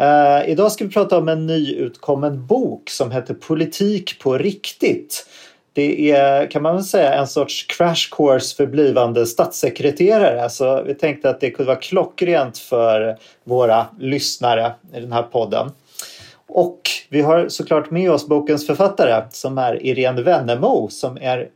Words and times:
Uh, 0.00 0.50
idag 0.50 0.72
ska 0.72 0.84
vi 0.84 0.90
prata 0.90 1.18
om 1.18 1.28
en 1.28 1.46
nyutkommen 1.46 2.46
bok 2.46 2.90
som 2.90 3.10
heter 3.10 3.34
Politik 3.34 4.18
på 4.22 4.38
riktigt. 4.38 5.26
Det 5.72 6.10
är 6.10 6.50
kan 6.50 6.62
man 6.62 6.74
väl 6.74 6.84
säga 6.84 7.14
en 7.14 7.26
sorts 7.26 7.66
crash 7.66 8.08
course 8.10 8.56
för 8.56 8.66
blivande 8.66 9.26
statssekreterare. 9.26 10.42
Alltså, 10.42 10.82
vi 10.86 10.94
tänkte 10.94 11.30
att 11.30 11.40
det 11.40 11.50
kunde 11.50 11.66
vara 11.66 11.80
klockrent 11.80 12.58
för 12.58 13.18
våra 13.44 13.86
lyssnare 13.98 14.72
i 14.94 15.00
den 15.00 15.12
här 15.12 15.22
podden. 15.22 15.70
Och 16.46 16.80
vi 17.08 17.20
har 17.20 17.48
såklart 17.48 17.90
med 17.90 18.10
oss 18.10 18.26
bokens 18.26 18.66
författare 18.66 19.22
som 19.30 19.58
är 19.58 19.86
Irene 19.86 20.22
Wennemo 20.22 20.88
som 20.90 21.18
är 21.20 21.48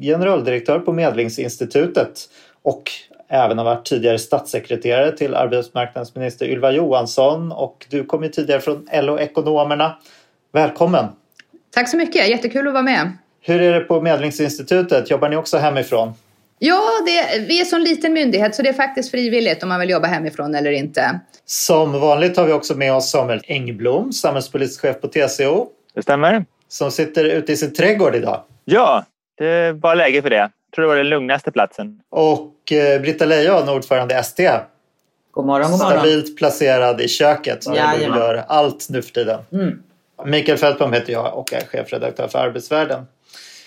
generaldirektör 0.00 0.78
på 0.78 0.92
Medlingsinstitutet 0.92 2.28
och 2.62 2.90
även 3.30 3.58
har 3.58 3.64
varit 3.64 3.86
tidigare 3.86 4.18
statssekreterare 4.18 5.16
till 5.16 5.34
arbetsmarknadsminister 5.34 6.46
Ylva 6.46 6.70
Johansson 6.70 7.52
och 7.52 7.86
du 7.88 8.04
kom 8.04 8.22
ju 8.22 8.28
tidigare 8.28 8.60
från 8.60 8.88
LO-ekonomerna. 8.92 9.96
Välkommen! 10.52 11.06
Tack 11.74 11.88
så 11.88 11.96
mycket, 11.96 12.28
jättekul 12.28 12.66
att 12.66 12.72
vara 12.72 12.82
med. 12.82 13.12
Hur 13.40 13.60
är 13.60 13.74
det 13.74 13.80
på 13.80 14.00
Medlingsinstitutet? 14.00 15.10
Jobbar 15.10 15.28
ni 15.28 15.36
också 15.36 15.58
hemifrån? 15.58 16.12
Ja, 16.58 16.82
det, 17.06 17.38
vi 17.38 17.56
är 17.56 17.60
en 17.60 17.66
sån 17.66 17.84
liten 17.84 18.12
myndighet 18.12 18.54
så 18.54 18.62
det 18.62 18.68
är 18.68 18.72
faktiskt 18.72 19.10
frivilligt 19.10 19.62
om 19.62 19.68
man 19.68 19.80
vill 19.80 19.90
jobba 19.90 20.06
hemifrån 20.06 20.54
eller 20.54 20.70
inte. 20.70 21.20
Som 21.44 22.00
vanligt 22.00 22.36
har 22.36 22.46
vi 22.46 22.52
också 22.52 22.74
med 22.74 22.94
oss 22.94 23.10
Samuel 23.10 23.40
Engblom, 23.44 24.12
samhällspolitisk 24.12 24.80
chef 24.80 25.00
på 25.00 25.08
TCO. 25.08 25.66
Det 25.94 26.02
stämmer. 26.02 26.44
Som 26.68 26.90
sitter 26.90 27.24
ute 27.24 27.52
i 27.52 27.56
sin 27.56 27.72
trädgård 27.74 28.14
idag. 28.14 28.42
Ja, 28.64 29.04
det 29.38 29.72
var 29.72 29.96
läge 29.96 30.22
för 30.22 30.30
det. 30.30 30.50
Jag 30.70 30.74
tror 30.74 30.82
det 30.82 30.88
var 30.88 30.96
den 30.96 31.08
lugnaste 31.08 31.52
platsen. 31.52 32.00
Och 32.10 32.72
eh, 32.72 33.00
Britta 33.00 33.26
Lejon, 33.26 33.68
ordförande 33.68 34.14
ST. 34.14 34.50
God 35.30 35.46
morgon, 35.46 35.70
god 35.70 35.80
morgon. 35.80 35.98
Stabilt 35.98 36.36
placerad 36.36 37.00
i 37.00 37.08
köket 37.08 37.64
som 37.64 37.74
Ja, 37.74 37.92
du 37.98 38.02
gör 38.04 38.44
allt 38.48 38.86
nu 38.90 39.02
för 39.02 39.12
tiden. 39.12 39.40
Mm. 39.52 39.82
Mikael 40.24 40.58
Fältbom 40.58 40.92
heter 40.92 41.12
jag 41.12 41.38
och 41.38 41.52
är 41.52 41.60
chefredaktör 41.60 42.28
för 42.28 42.38
Arbetsvärlden. 42.38 43.06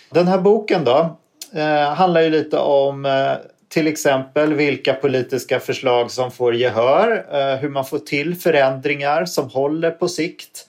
Den 0.10 0.28
här 0.28 0.38
boken 0.38 0.84
då 0.84 1.18
eh, 1.54 1.94
handlar 1.94 2.22
ju 2.22 2.30
lite 2.30 2.58
om 2.58 3.06
eh, 3.06 3.32
till 3.68 3.88
exempel 3.88 4.54
vilka 4.54 4.94
politiska 4.94 5.60
förslag 5.60 6.12
som 6.12 6.32
får 6.32 6.56
gehör, 6.56 7.26
eh, 7.32 7.60
hur 7.60 7.70
man 7.70 7.86
får 7.86 8.00
till 8.00 8.36
förändringar 8.36 9.26
som 9.26 9.50
håller 9.50 9.92
på 9.92 10.08
sikt, 10.08 10.68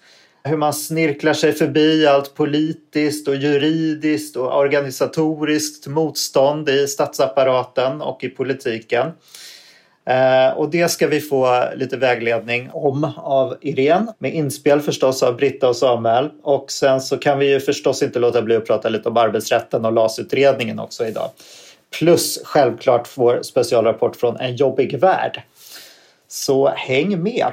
hur 0.48 0.56
man 0.56 0.74
snirklar 0.74 1.32
sig 1.32 1.52
förbi 1.52 2.06
allt 2.06 2.34
politiskt 2.34 3.28
och 3.28 3.36
juridiskt 3.36 4.36
och 4.36 4.58
organisatoriskt 4.58 5.86
motstånd 5.86 6.68
i 6.68 6.86
statsapparaten 6.86 8.00
och 8.00 8.24
i 8.24 8.28
politiken. 8.28 9.06
Eh, 10.06 10.56
och 10.56 10.70
det 10.70 10.88
ska 10.88 11.06
vi 11.06 11.20
få 11.20 11.64
lite 11.76 11.96
vägledning 11.96 12.70
om 12.72 13.12
av 13.16 13.56
Irene 13.60 14.12
med 14.18 14.34
inspel 14.34 14.80
förstås 14.80 15.22
av 15.22 15.36
Britta 15.36 15.68
och 15.68 15.76
Samuel. 15.76 16.30
Och 16.42 16.70
sen 16.70 17.00
så 17.00 17.18
kan 17.18 17.38
vi 17.38 17.50
ju 17.50 17.60
förstås 17.60 18.02
inte 18.02 18.18
låta 18.18 18.42
bli 18.42 18.56
att 18.56 18.66
prata 18.66 18.88
lite 18.88 19.08
om 19.08 19.16
arbetsrätten 19.16 19.84
och 19.84 19.92
LAS-utredningen 19.92 20.78
också 20.78 21.06
idag. 21.06 21.30
Plus 21.98 22.40
självklart 22.44 23.08
vår 23.14 23.42
specialrapport 23.42 24.16
från 24.16 24.36
En 24.36 24.56
jobbig 24.56 24.98
värld. 24.98 25.42
Så 26.28 26.68
häng 26.68 27.22
med! 27.22 27.52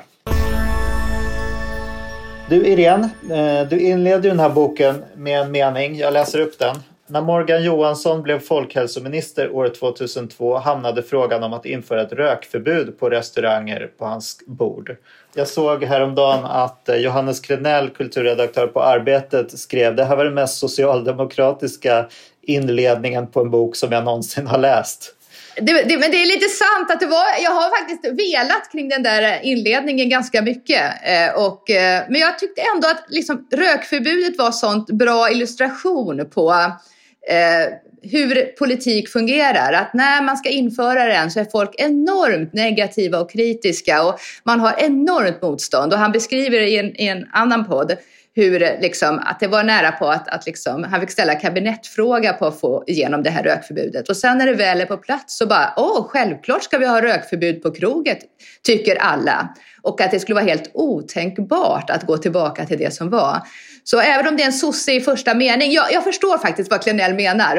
Du 2.51 2.67
Irene, 2.67 3.09
eh, 3.31 3.67
du 3.67 3.79
inleder 3.79 4.23
ju 4.23 4.29
den 4.29 4.39
här 4.39 4.49
boken 4.49 5.03
med 5.15 5.41
en 5.41 5.51
mening. 5.51 5.95
Jag 5.95 6.13
läser 6.13 6.39
upp 6.39 6.59
den. 6.59 6.75
När 7.07 7.21
Morgan 7.21 7.63
Johansson 7.63 8.21
blev 8.21 8.39
folkhälsominister 8.39 9.51
år 9.51 9.69
2002 9.69 10.57
hamnade 10.57 11.03
frågan 11.03 11.43
om 11.43 11.53
att 11.53 11.65
införa 11.65 12.01
ett 12.01 12.13
rökförbud 12.13 12.99
på 12.99 13.09
restauranger 13.09 13.89
på 13.97 14.05
hans 14.05 14.39
bord. 14.47 14.95
Jag 15.35 15.47
såg 15.47 15.83
häromdagen 15.83 16.45
att 16.45 16.89
eh, 16.89 16.95
Johannes 16.95 17.39
Krenell, 17.39 17.89
kulturredaktör 17.89 18.67
på 18.67 18.81
Arbetet, 18.81 19.59
skrev 19.59 19.95
det 19.95 20.03
här 20.03 20.15
var 20.15 20.25
den 20.25 20.33
mest 20.33 20.57
socialdemokratiska 20.57 22.07
inledningen 22.41 23.27
på 23.27 23.41
en 23.41 23.51
bok 23.51 23.75
som 23.75 23.91
jag 23.91 24.03
någonsin 24.03 24.47
har 24.47 24.57
läst. 24.57 25.15
Det, 25.55 25.83
det, 25.83 25.97
men 25.97 26.11
det 26.11 26.17
är 26.17 26.25
lite 26.25 26.47
sant 26.47 26.91
att 26.91 26.99
det 26.99 27.05
var, 27.05 27.25
jag 27.43 27.51
har 27.51 27.79
faktiskt 27.79 28.05
velat 28.05 28.71
kring 28.71 28.89
den 28.89 29.03
där 29.03 29.39
inledningen 29.43 30.09
ganska 30.09 30.41
mycket. 30.41 30.81
Eh, 31.03 31.45
och, 31.45 31.69
eh, 31.69 32.03
men 32.09 32.21
jag 32.21 32.39
tyckte 32.39 32.61
ändå 32.75 32.87
att 32.87 33.05
liksom, 33.07 33.47
rökförbudet 33.51 34.37
var 34.37 34.51
sånt 34.51 34.87
bra 34.87 35.31
illustration 35.31 36.29
på 36.33 36.51
eh, 37.29 37.73
hur 38.01 38.57
politik 38.57 39.09
fungerar. 39.09 39.73
Att 39.73 39.93
när 39.93 40.21
man 40.21 40.37
ska 40.37 40.49
införa 40.49 41.05
den 41.05 41.31
så 41.31 41.39
är 41.39 41.45
folk 41.45 41.75
enormt 41.77 42.53
negativa 42.53 43.19
och 43.19 43.31
kritiska 43.31 44.03
och 44.03 44.19
man 44.43 44.59
har 44.59 44.75
enormt 44.77 45.41
motstånd. 45.41 45.93
Och 45.93 45.99
han 45.99 46.11
beskriver 46.11 46.59
i 46.59 46.77
en, 46.77 47.01
i 47.01 47.07
en 47.07 47.27
annan 47.31 47.65
podd 47.65 47.97
hur 48.35 48.59
liksom, 48.59 49.19
att 49.19 49.39
det 49.39 49.47
var 49.47 49.63
nära 49.63 49.91
på 49.91 50.07
att, 50.07 50.27
att 50.27 50.45
liksom, 50.45 50.83
han 50.83 51.01
fick 51.01 51.11
ställa 51.11 51.35
kabinettfråga 51.35 52.33
på 52.33 52.45
att 52.45 52.59
få 52.59 52.83
igenom 52.87 53.23
det 53.23 53.29
här 53.29 53.43
rökförbudet. 53.43 54.09
Och 54.09 54.17
sen 54.17 54.37
när 54.37 54.45
det 54.45 54.53
väl 54.53 54.81
är 54.81 54.85
på 54.85 54.97
plats 54.97 55.37
så 55.37 55.47
bara, 55.47 55.73
åh, 55.77 56.07
självklart 56.07 56.63
ska 56.63 56.77
vi 56.77 56.85
ha 56.85 57.01
rökförbud 57.01 57.63
på 57.63 57.71
kroget, 57.71 58.19
tycker 58.63 58.95
alla. 58.95 59.55
Och 59.81 60.01
att 60.01 60.11
det 60.11 60.19
skulle 60.19 60.35
vara 60.35 60.45
helt 60.45 60.71
otänkbart 60.73 61.89
att 61.89 62.03
gå 62.03 62.17
tillbaka 62.17 62.65
till 62.65 62.77
det 62.77 62.93
som 62.93 63.09
var. 63.09 63.41
Så 63.83 63.99
även 63.99 64.27
om 64.27 64.37
det 64.37 64.43
är 64.43 64.47
en 64.47 64.53
sosse 64.53 64.91
i 64.91 65.01
första 65.01 65.33
mening, 65.33 65.71
jag, 65.71 65.93
jag 65.93 66.03
förstår 66.03 66.37
faktiskt 66.37 66.71
vad 66.71 66.83
Klenell 66.83 67.13
menar, 67.13 67.55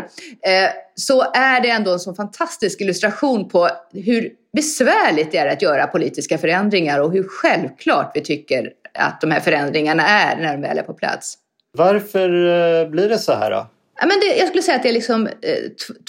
eh, 0.47 0.71
så 0.94 1.22
är 1.34 1.60
det 1.60 1.71
ändå 1.71 1.93
en 1.93 2.00
så 2.00 2.15
fantastisk 2.15 2.81
illustration 2.81 3.49
på 3.49 3.69
hur 3.93 4.31
besvärligt 4.56 5.33
det 5.33 5.38
är 5.38 5.47
att 5.47 5.62
göra 5.62 5.87
politiska 5.87 6.38
förändringar 6.38 6.99
och 6.99 7.12
hur 7.12 7.25
självklart 7.28 8.12
vi 8.15 8.21
tycker 8.21 8.72
att 8.94 9.21
de 9.21 9.31
här 9.31 9.41
förändringarna 9.41 10.09
är 10.09 10.37
när 10.37 10.53
de 10.53 10.62
väl 10.62 10.78
är 10.78 10.83
på 10.83 10.94
plats. 10.94 11.34
Varför 11.72 12.28
eh, 12.28 12.89
blir 12.89 13.09
det 13.09 13.19
så 13.19 13.33
här 13.33 13.50
då? 13.50 13.66
Ja, 14.00 14.06
men 14.06 14.21
det, 14.21 14.39
jag 14.39 14.49
skulle 14.49 14.62
säga 14.62 14.77
att 14.77 14.83
det 14.83 14.89
är 14.89 14.93
liksom, 14.93 15.27
eh, 15.27 15.33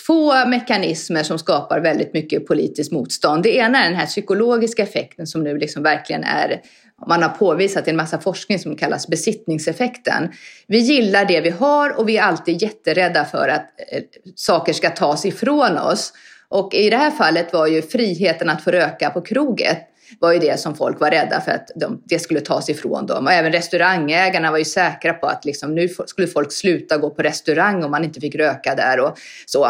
två 0.07 0.45
mekanismer 0.45 1.23
som 1.23 1.39
skapar 1.39 1.79
väldigt 1.79 2.13
mycket 2.13 2.47
politiskt 2.47 2.91
motstånd. 2.91 3.43
Det 3.43 3.55
ena 3.55 3.83
är 3.83 3.89
den 3.89 3.99
här 3.99 4.05
psykologiska 4.05 4.83
effekten 4.83 5.27
som 5.27 5.43
nu 5.43 5.57
liksom 5.57 5.83
verkligen 5.83 6.23
är 6.23 6.61
man 7.07 7.23
har 7.23 7.29
påvisat 7.29 7.87
i 7.87 7.89
en 7.89 7.95
massa 7.95 8.19
forskning 8.19 8.59
som 8.59 8.75
kallas 8.75 9.07
besittningseffekten. 9.07 10.31
Vi 10.67 10.77
gillar 10.77 11.25
det 11.25 11.41
vi 11.41 11.49
har 11.49 11.99
och 11.99 12.09
vi 12.09 12.17
är 12.17 12.23
alltid 12.23 12.61
jätterädda 12.61 13.25
för 13.25 13.47
att 13.47 13.69
eh, 13.91 14.03
saker 14.35 14.73
ska 14.73 14.89
tas 14.89 15.25
ifrån 15.25 15.77
oss. 15.77 16.13
Och 16.47 16.73
i 16.73 16.89
det 16.89 16.97
här 16.97 17.11
fallet 17.11 17.53
var 17.53 17.67
ju 17.67 17.81
friheten 17.81 18.49
att 18.49 18.63
få 18.63 18.71
röka 18.71 19.09
på 19.09 19.21
kroget 19.21 19.89
var 20.19 20.31
ju 20.31 20.39
det 20.39 20.59
som 20.59 20.75
folk 20.75 20.99
var 20.99 21.11
rädda 21.11 21.41
för 21.41 21.51
att 21.51 21.71
de, 21.75 22.01
det 22.05 22.19
skulle 22.19 22.39
tas 22.39 22.69
ifrån 22.69 23.05
dem. 23.05 23.25
Och 23.25 23.31
även 23.31 23.51
restaurangägarna 23.51 24.51
var 24.51 24.57
ju 24.57 24.65
säkra 24.65 25.13
på 25.13 25.27
att 25.27 25.45
liksom, 25.45 25.75
nu 25.75 25.89
skulle 26.05 26.27
folk 26.27 26.51
sluta 26.51 26.97
gå 26.97 27.09
på 27.09 27.21
restaurang 27.21 27.83
om 27.83 27.91
man 27.91 28.03
inte 28.03 28.19
fick 28.19 28.35
röka 28.35 28.75
där 28.75 28.99
och 28.99 29.17
så. 29.45 29.65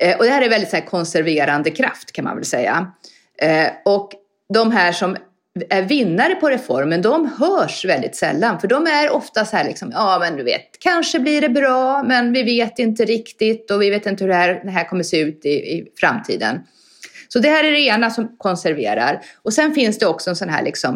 Eh, 0.00 0.18
och 0.18 0.24
det 0.24 0.30
här 0.30 0.42
är 0.42 0.48
väldigt 0.48 0.70
så 0.70 0.76
här, 0.76 0.86
konserverande 0.86 1.70
kraft 1.70 2.12
kan 2.12 2.24
man 2.24 2.36
väl 2.36 2.44
säga. 2.44 2.92
Eh, 3.38 3.68
och 3.84 4.10
de 4.54 4.72
här 4.72 4.92
som 4.92 5.16
är 5.70 5.82
vinnare 5.82 6.34
på 6.34 6.48
reformen, 6.48 7.02
de 7.02 7.30
hörs 7.38 7.84
väldigt 7.84 8.16
sällan. 8.16 8.60
För 8.60 8.68
de 8.68 8.86
är 8.86 9.10
ofta 9.10 9.44
så 9.44 9.56
här 9.56 9.64
liksom, 9.64 9.90
ja 9.92 10.18
men 10.20 10.36
du 10.36 10.42
vet, 10.42 10.78
kanske 10.78 11.18
blir 11.18 11.40
det 11.40 11.48
bra, 11.48 12.02
men 12.02 12.32
vi 12.32 12.42
vet 12.42 12.78
inte 12.78 13.04
riktigt 13.04 13.70
och 13.70 13.82
vi 13.82 13.90
vet 13.90 14.06
inte 14.06 14.24
hur 14.24 14.28
det 14.28 14.36
här, 14.36 14.60
det 14.64 14.70
här 14.70 14.84
kommer 14.84 15.02
se 15.02 15.20
ut 15.20 15.44
i, 15.44 15.48
i 15.48 15.86
framtiden. 16.00 16.60
Så 17.28 17.38
det 17.38 17.48
här 17.48 17.64
är 17.64 17.72
det 17.72 17.80
ena 17.80 18.10
som 18.10 18.36
konserverar. 18.38 19.20
Och 19.42 19.52
sen 19.52 19.74
finns 19.74 19.98
det 19.98 20.06
också 20.06 20.30
en 20.30 20.36
sån 20.36 20.48
här 20.48 20.62
liksom 20.62 20.94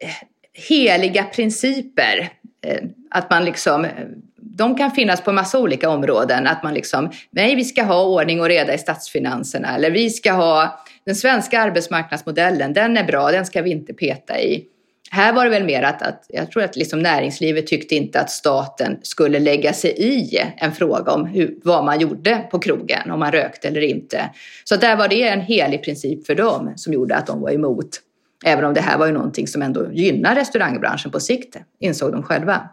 eh, 0.00 0.28
heliga 0.68 1.24
principer. 1.24 2.32
Eh, 2.66 2.82
att 3.10 3.30
man 3.30 3.44
liksom, 3.44 3.84
eh, 3.84 3.90
de 4.36 4.76
kan 4.76 4.90
finnas 4.90 5.20
på 5.20 5.32
massa 5.32 5.58
olika 5.58 5.90
områden. 5.90 6.46
Att 6.46 6.62
man 6.62 6.74
liksom, 6.74 7.10
nej 7.30 7.54
vi 7.54 7.64
ska 7.64 7.82
ha 7.82 8.04
ordning 8.04 8.40
och 8.40 8.48
reda 8.48 8.74
i 8.74 8.78
statsfinanserna. 8.78 9.74
Eller 9.76 9.90
vi 9.90 10.10
ska 10.10 10.32
ha 10.32 10.84
den 11.06 11.14
svenska 11.14 11.60
arbetsmarknadsmodellen, 11.60 12.72
den 12.72 12.96
är 12.96 13.04
bra, 13.04 13.30
den 13.30 13.46
ska 13.46 13.62
vi 13.62 13.70
inte 13.70 13.94
peta 13.94 14.40
i. 14.40 14.64
Här 15.10 15.32
var 15.32 15.44
det 15.44 15.50
väl 15.50 15.64
mer 15.64 15.82
att, 15.82 16.02
att 16.02 16.26
jag 16.28 16.50
tror 16.50 16.62
att 16.62 16.76
liksom 16.76 16.98
näringslivet 16.98 17.66
tyckte 17.66 17.94
inte 17.94 18.20
att 18.20 18.30
staten 18.30 18.98
skulle 19.02 19.38
lägga 19.38 19.72
sig 19.72 19.90
i 19.90 20.38
en 20.56 20.72
fråga 20.72 21.12
om 21.12 21.26
hur, 21.26 21.58
vad 21.64 21.84
man 21.84 22.00
gjorde 22.00 22.48
på 22.50 22.58
krogen, 22.58 23.10
om 23.10 23.20
man 23.20 23.32
rökte 23.32 23.68
eller 23.68 23.80
inte. 23.80 24.30
Så 24.64 24.76
där 24.76 24.96
var 24.96 25.08
det 25.08 25.22
en 25.22 25.40
helig 25.40 25.84
princip 25.84 26.26
för 26.26 26.34
dem 26.34 26.72
som 26.76 26.92
gjorde 26.92 27.16
att 27.16 27.26
de 27.26 27.40
var 27.40 27.50
emot. 27.50 28.00
Även 28.44 28.64
om 28.64 28.74
det 28.74 28.80
här 28.80 28.98
var 28.98 29.06
ju 29.06 29.12
någonting 29.12 29.46
som 29.46 29.62
ändå 29.62 29.92
gynnar 29.92 30.34
restaurangbranschen 30.34 31.10
på 31.10 31.20
sikt, 31.20 31.56
insåg 31.80 32.12
de 32.12 32.22
själva. 32.22 32.68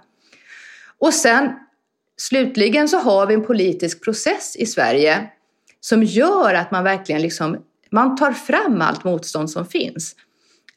Och 1.00 1.14
sen 1.14 1.50
slutligen 2.18 2.88
så 2.88 2.98
har 2.98 3.28
vi 3.28 3.34
en 3.34 3.46
politisk 3.46 4.04
process 4.04 4.56
i 4.56 4.66
Sverige 4.66 5.30
som 5.80 6.04
gör 6.04 6.54
att 6.54 6.72
man 6.72 6.84
verkligen 6.84 7.22
liksom, 7.22 7.58
man 7.92 8.16
tar 8.16 8.32
fram 8.32 8.82
allt 8.82 9.04
motstånd 9.04 9.52
som 9.52 9.66
finns. 9.66 10.16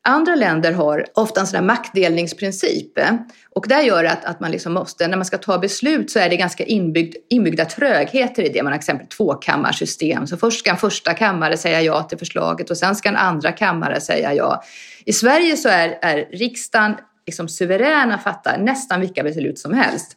Andra 0.04 0.34
länder 0.34 0.72
har 0.72 1.06
ofta 1.14 1.40
en 1.40 1.46
sån 1.46 1.56
här 1.56 1.64
maktdelningsprincip 1.64 2.98
eh, 2.98 3.14
och 3.50 3.66
det 3.68 3.82
gör 3.82 4.04
att, 4.04 4.24
att 4.24 4.40
man 4.40 4.50
liksom 4.50 4.72
måste, 4.72 5.08
när 5.08 5.16
man 5.16 5.24
ska 5.24 5.38
ta 5.38 5.58
beslut 5.58 6.10
så 6.10 6.18
är 6.18 6.30
det 6.30 6.36
ganska 6.36 6.64
inbyggd, 6.64 7.16
inbyggda 7.30 7.64
trögheter 7.64 8.42
i 8.42 8.48
det. 8.48 8.62
Man 8.62 8.72
har 8.72 8.78
exempel 8.78 9.06
tvåkammarsystem, 9.06 10.26
så 10.26 10.36
först 10.36 10.58
ska 10.58 10.70
en 10.70 10.76
första 10.76 11.14
kammare 11.14 11.56
säga 11.56 11.82
ja 11.82 12.02
till 12.02 12.18
förslaget 12.18 12.70
och 12.70 12.76
sen 12.76 12.96
ska 12.96 13.08
en 13.08 13.16
andra 13.16 13.52
kammare 13.52 14.00
säga 14.00 14.34
ja. 14.34 14.62
I 15.04 15.12
Sverige 15.12 15.56
så 15.56 15.68
är, 15.68 15.98
är 16.02 16.16
riksdagen 16.32 16.96
liksom 17.26 17.48
suverän 17.48 18.12
att 18.12 18.22
fatta 18.22 18.56
nästan 18.56 19.00
vilka 19.00 19.22
beslut 19.22 19.58
som 19.58 19.74
helst. 19.74 20.16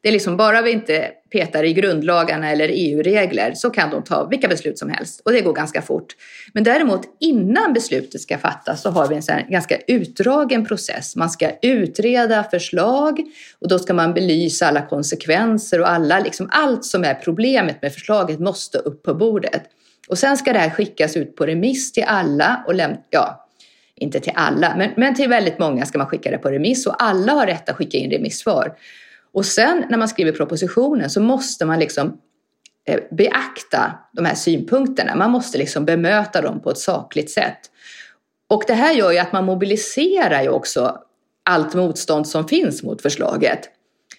Det 0.00 0.08
är 0.08 0.12
liksom 0.12 0.36
bara 0.36 0.62
vi 0.62 0.70
inte 0.70 1.10
petar 1.32 1.64
i 1.64 1.72
grundlagarna 1.72 2.50
eller 2.50 2.68
EU-regler 2.72 3.52
så 3.54 3.70
kan 3.70 3.90
de 3.90 4.04
ta 4.04 4.28
vilka 4.28 4.48
beslut 4.48 4.78
som 4.78 4.90
helst 4.90 5.20
och 5.24 5.32
det 5.32 5.40
går 5.40 5.52
ganska 5.52 5.82
fort. 5.82 6.16
Men 6.52 6.64
däremot 6.64 7.02
innan 7.20 7.72
beslutet 7.72 8.20
ska 8.20 8.38
fattas 8.38 8.82
så 8.82 8.90
har 8.90 9.08
vi 9.08 9.14
en 9.14 9.22
sån 9.22 9.36
ganska 9.48 9.78
utdragen 9.86 10.66
process. 10.66 11.16
Man 11.16 11.30
ska 11.30 11.50
utreda 11.62 12.44
förslag 12.44 13.20
och 13.60 13.68
då 13.68 13.78
ska 13.78 13.94
man 13.94 14.14
belysa 14.14 14.66
alla 14.66 14.82
konsekvenser 14.82 15.80
och 15.80 15.90
alla, 15.90 16.20
liksom 16.20 16.48
allt 16.52 16.84
som 16.84 17.04
är 17.04 17.14
problemet 17.14 17.82
med 17.82 17.94
förslaget 17.94 18.40
måste 18.40 18.78
upp 18.78 19.02
på 19.02 19.14
bordet. 19.14 19.62
Och 20.08 20.18
sen 20.18 20.36
ska 20.36 20.52
det 20.52 20.58
här 20.58 20.70
skickas 20.70 21.16
ut 21.16 21.36
på 21.36 21.46
remiss 21.46 21.92
till 21.92 22.04
alla 22.06 22.64
och 22.66 22.74
lämna, 22.74 22.96
ja, 23.10 23.48
inte 23.96 24.20
till 24.20 24.32
alla, 24.34 24.74
men, 24.76 24.90
men 24.96 25.14
till 25.14 25.28
väldigt 25.28 25.58
många 25.58 25.86
ska 25.86 25.98
man 25.98 26.06
skicka 26.06 26.30
det 26.30 26.38
på 26.38 26.50
remiss 26.50 26.86
och 26.86 27.02
alla 27.02 27.32
har 27.32 27.46
rätt 27.46 27.68
att 27.68 27.76
skicka 27.76 27.98
in 27.98 28.10
remissvar. 28.10 28.72
Och 29.38 29.46
sen 29.46 29.84
när 29.88 29.98
man 29.98 30.08
skriver 30.08 30.32
propositionen 30.32 31.10
så 31.10 31.20
måste 31.20 31.64
man 31.64 31.78
liksom 31.78 32.20
eh, 32.88 33.00
beakta 33.10 33.98
de 34.12 34.24
här 34.24 34.34
synpunkterna. 34.34 35.16
Man 35.16 35.30
måste 35.30 35.58
liksom 35.58 35.84
bemöta 35.84 36.40
dem 36.40 36.60
på 36.60 36.70
ett 36.70 36.78
sakligt 36.78 37.30
sätt. 37.30 37.58
Och 38.48 38.62
det 38.66 38.74
här 38.74 38.92
gör 38.92 39.12
ju 39.12 39.18
att 39.18 39.32
man 39.32 39.44
mobiliserar 39.44 40.42
ju 40.42 40.48
också 40.48 40.98
allt 41.50 41.74
motstånd 41.74 42.28
som 42.28 42.48
finns 42.48 42.82
mot 42.82 43.02
förslaget. 43.02 43.60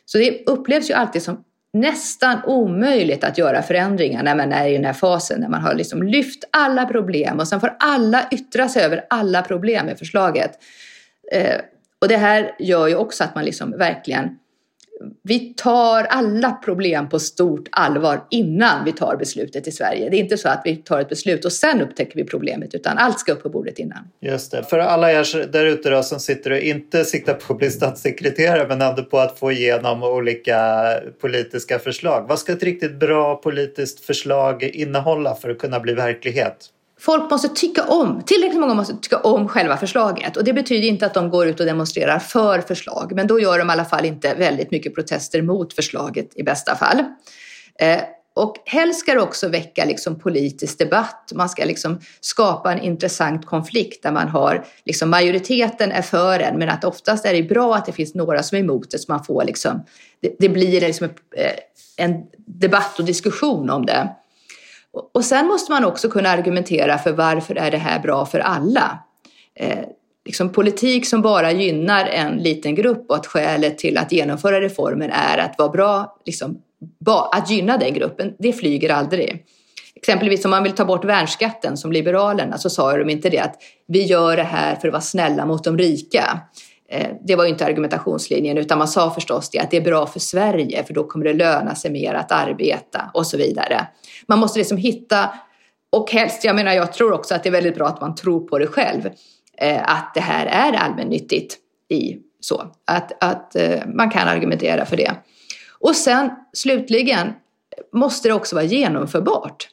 Så 0.05 0.17
det 0.17 0.43
upplevs 0.45 0.89
ju 0.89 0.93
alltid 0.93 1.23
som 1.23 1.43
nästan 1.73 2.41
omöjligt 2.45 3.23
att 3.23 3.37
göra 3.37 3.61
förändringar 3.61 4.23
när 4.23 4.35
man 4.35 4.53
är 4.53 4.67
i 4.67 4.73
den 4.73 4.85
här 4.85 4.93
fasen, 4.93 5.41
när 5.41 5.49
man 5.49 5.61
har 5.61 5.75
liksom 5.75 6.03
lyft 6.03 6.43
alla 6.51 6.85
problem 6.85 7.39
och 7.39 7.47
sen 7.47 7.59
får 7.59 7.75
alla 7.79 8.27
yttra 8.31 8.69
sig 8.69 8.83
över 8.83 9.05
alla 9.09 9.41
problem 9.41 9.85
med 9.85 9.99
förslaget. 9.99 10.51
Eh, 11.31 11.59
och 12.01 12.07
det 12.07 12.17
här 12.17 12.55
gör 12.59 12.87
ju 12.87 12.95
också 12.95 13.23
att 13.23 13.35
man 13.35 13.45
liksom 13.45 13.71
verkligen 13.77 14.39
vi 15.23 15.53
tar 15.53 16.03
alla 16.03 16.51
problem 16.51 17.09
på 17.09 17.19
stort 17.19 17.67
allvar 17.71 18.21
innan 18.29 18.85
vi 18.85 18.91
tar 18.91 19.15
beslutet 19.15 19.67
i 19.67 19.71
Sverige. 19.71 20.09
Det 20.09 20.17
är 20.17 20.19
inte 20.19 20.37
så 20.37 20.49
att 20.49 20.61
vi 20.65 20.75
tar 20.75 20.99
ett 20.99 21.09
beslut 21.09 21.45
och 21.45 21.51
sen 21.51 21.81
upptäcker 21.81 22.15
vi 22.15 22.23
problemet 22.23 22.75
utan 22.75 22.97
allt 22.97 23.19
ska 23.19 23.31
upp 23.31 23.43
på 23.43 23.49
bordet 23.49 23.79
innan. 23.79 24.07
Just 24.19 24.51
det. 24.51 24.63
För 24.63 24.79
alla 24.79 25.11
er 25.11 25.47
där 25.51 25.65
ute 25.65 26.03
som 26.03 26.19
sitter 26.19 26.51
och 26.51 26.57
inte 26.57 27.05
siktar 27.05 27.33
på 27.33 27.53
att 27.53 27.59
bli 27.59 27.69
statssekreterare 27.69 28.67
men 28.67 28.81
ändå 28.81 29.03
på 29.03 29.19
att 29.19 29.39
få 29.39 29.51
igenom 29.51 30.03
olika 30.03 30.59
politiska 31.21 31.79
förslag. 31.79 32.25
Vad 32.29 32.39
ska 32.39 32.53
ett 32.53 32.63
riktigt 32.63 32.99
bra 32.99 33.35
politiskt 33.35 33.99
förslag 34.05 34.63
innehålla 34.63 35.35
för 35.35 35.49
att 35.49 35.59
kunna 35.59 35.79
bli 35.79 35.93
verklighet? 35.93 36.69
Folk 36.99 37.31
måste 37.31 37.49
tycka 37.49 37.83
om, 37.83 38.21
tillräckligt 38.25 38.59
många 38.59 38.73
måste 38.73 38.95
tycka 38.95 39.17
om 39.17 39.47
själva 39.47 39.77
förslaget. 39.77 40.37
Och 40.37 40.43
det 40.43 40.53
betyder 40.53 40.87
inte 40.87 41.05
att 41.05 41.13
de 41.13 41.29
går 41.29 41.47
ut 41.47 41.59
och 41.59 41.65
demonstrerar 41.65 42.19
för 42.19 42.61
förslag. 42.61 43.11
Men 43.15 43.27
då 43.27 43.39
gör 43.39 43.59
de 43.59 43.69
i 43.69 43.73
alla 43.73 43.85
fall 43.85 44.05
inte 44.05 44.33
väldigt 44.33 44.71
mycket 44.71 44.95
protester 44.95 45.41
mot 45.41 45.73
förslaget 45.73 46.31
i 46.35 46.43
bästa 46.43 46.75
fall. 46.75 47.03
Eh, 47.79 48.01
och 48.33 48.55
helst 48.65 48.99
ska 48.99 49.13
det 49.13 49.21
också 49.21 49.47
väcka 49.47 49.85
liksom 49.85 50.19
politisk 50.19 50.79
debatt. 50.79 51.31
Man 51.35 51.49
ska 51.49 51.65
liksom 51.65 51.99
skapa 52.21 52.71
en 52.71 52.79
intressant 52.79 53.45
konflikt 53.45 54.03
där 54.03 54.11
man 54.11 54.27
har 54.27 54.65
liksom 54.85 55.09
majoriteten 55.09 55.91
är 55.91 56.01
för 56.01 56.39
en 56.39 56.57
men 56.57 56.69
att 56.69 56.83
oftast 56.83 57.25
är 57.25 57.33
det 57.33 57.43
bra 57.43 57.75
att 57.75 57.85
det 57.85 57.91
finns 57.91 58.15
några 58.15 58.43
som 58.43 58.55
är 58.55 58.59
emot 58.59 58.91
det 58.91 58.99
så 58.99 59.11
man 59.11 59.23
får 59.23 59.43
liksom, 59.43 59.85
det, 60.21 60.35
det 60.39 60.49
blir 60.49 60.81
liksom 60.81 61.07
en, 61.07 61.13
en 61.97 62.23
debatt 62.45 62.99
och 62.99 63.05
diskussion 63.05 63.69
om 63.69 63.85
det. 63.85 64.15
Och 65.13 65.25
sen 65.25 65.47
måste 65.47 65.71
man 65.71 65.85
också 65.85 66.09
kunna 66.09 66.29
argumentera 66.29 66.97
för 66.97 67.11
varför 67.11 67.55
är 67.55 67.71
det 67.71 67.77
här 67.77 67.99
bra 67.99 68.25
för 68.25 68.39
alla? 68.39 68.99
Eh, 69.55 69.85
liksom 70.25 70.51
politik 70.51 71.07
som 71.07 71.21
bara 71.21 71.51
gynnar 71.51 72.05
en 72.05 72.37
liten 72.37 72.75
grupp 72.75 73.05
och 73.09 73.15
att 73.15 73.27
skälet 73.27 73.77
till 73.77 73.97
att 73.97 74.11
genomföra 74.11 74.61
reformen 74.61 75.11
är 75.11 75.37
att 75.37 75.55
vara 75.57 75.69
bra, 75.69 76.17
liksom, 76.25 76.61
ba, 77.05 77.29
att 77.33 77.49
gynna 77.49 77.77
den 77.77 77.93
gruppen, 77.93 78.33
det 78.39 78.53
flyger 78.53 78.89
aldrig. 78.89 79.45
Exempelvis 79.95 80.45
om 80.45 80.51
man 80.51 80.63
vill 80.63 80.71
ta 80.71 80.85
bort 80.85 81.05
värnskatten 81.05 81.77
som 81.77 81.91
Liberalerna 81.91 82.57
så 82.57 82.69
sa 82.69 82.97
de 82.97 83.09
inte 83.09 83.29
det 83.29 83.39
att 83.39 83.55
vi 83.87 84.03
gör 84.03 84.37
det 84.37 84.43
här 84.43 84.75
för 84.75 84.87
att 84.87 84.91
vara 84.91 85.01
snälla 85.01 85.45
mot 85.45 85.63
de 85.63 85.77
rika. 85.77 86.39
Eh, 86.89 87.07
det 87.27 87.35
var 87.35 87.43
ju 87.43 87.49
inte 87.49 87.65
argumentationslinjen 87.65 88.57
utan 88.57 88.77
man 88.77 88.87
sa 88.87 89.11
förstås 89.11 89.49
det 89.49 89.59
att 89.59 89.71
det 89.71 89.77
är 89.77 89.81
bra 89.81 90.07
för 90.07 90.19
Sverige 90.19 90.83
för 90.83 90.93
då 90.93 91.03
kommer 91.03 91.25
det 91.25 91.33
löna 91.33 91.75
sig 91.75 91.91
mer 91.91 92.13
att 92.13 92.31
arbeta 92.31 93.11
och 93.13 93.27
så 93.27 93.37
vidare. 93.37 93.87
Man 94.29 94.39
måste 94.39 94.59
liksom 94.59 94.77
hitta, 94.77 95.33
och 95.91 96.11
helst, 96.11 96.43
jag 96.43 96.55
menar 96.55 96.73
jag 96.73 96.93
tror 96.93 97.11
också 97.11 97.35
att 97.35 97.43
det 97.43 97.49
är 97.49 97.51
väldigt 97.51 97.75
bra 97.75 97.87
att 97.87 98.01
man 98.01 98.15
tror 98.15 98.47
på 98.47 98.59
det 98.59 98.67
själv, 98.67 99.09
eh, 99.57 99.81
att 99.83 100.11
det 100.13 100.21
här 100.21 100.45
är 100.45 100.77
allmännyttigt 100.77 101.57
i 101.89 102.17
så. 102.39 102.71
Att, 102.85 103.23
att 103.23 103.55
eh, 103.55 103.79
man 103.93 104.09
kan 104.09 104.27
argumentera 104.27 104.85
för 104.85 104.97
det. 104.97 105.11
Och 105.79 105.95
sen 105.95 106.29
slutligen 106.53 107.33
måste 107.93 108.27
det 108.27 108.33
också 108.33 108.55
vara 108.55 108.65
genomförbart. 108.65 109.67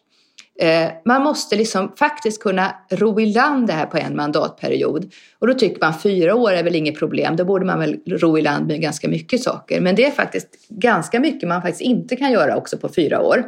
Eh, 0.58 0.90
man 1.04 1.22
måste 1.22 1.56
liksom 1.56 1.92
faktiskt 1.96 2.42
kunna 2.42 2.74
ro 2.90 3.20
i 3.20 3.26
land 3.26 3.66
det 3.66 3.72
här 3.72 3.86
på 3.86 3.98
en 3.98 4.16
mandatperiod. 4.16 5.12
Och 5.38 5.46
då 5.46 5.54
tycker 5.54 5.80
man 5.80 5.98
fyra 5.98 6.34
år 6.34 6.52
är 6.52 6.62
väl 6.62 6.74
inget 6.74 6.98
problem, 6.98 7.36
då 7.36 7.44
borde 7.44 7.64
man 7.64 7.78
väl 7.78 8.00
ro 8.06 8.38
i 8.38 8.42
land 8.42 8.66
med 8.66 8.80
ganska 8.80 9.08
mycket 9.08 9.42
saker. 9.42 9.80
Men 9.80 9.94
det 9.94 10.04
är 10.04 10.10
faktiskt 10.10 10.68
ganska 10.68 11.20
mycket 11.20 11.48
man 11.48 11.62
faktiskt 11.62 11.80
inte 11.80 12.16
kan 12.16 12.32
göra 12.32 12.56
också 12.56 12.78
på 12.78 12.88
fyra 12.88 13.20
år. 13.20 13.44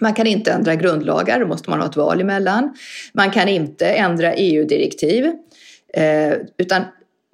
Man 0.00 0.14
kan 0.14 0.26
inte 0.26 0.52
ändra 0.52 0.74
grundlagar, 0.74 1.40
då 1.40 1.46
måste 1.46 1.70
man 1.70 1.80
ha 1.80 1.86
ett 1.86 1.96
val 1.96 2.20
emellan. 2.20 2.74
Man 3.12 3.30
kan 3.30 3.48
inte 3.48 3.86
ändra 3.86 4.34
EU-direktiv. 4.34 5.24
Eh, 5.94 6.32
utan 6.58 6.84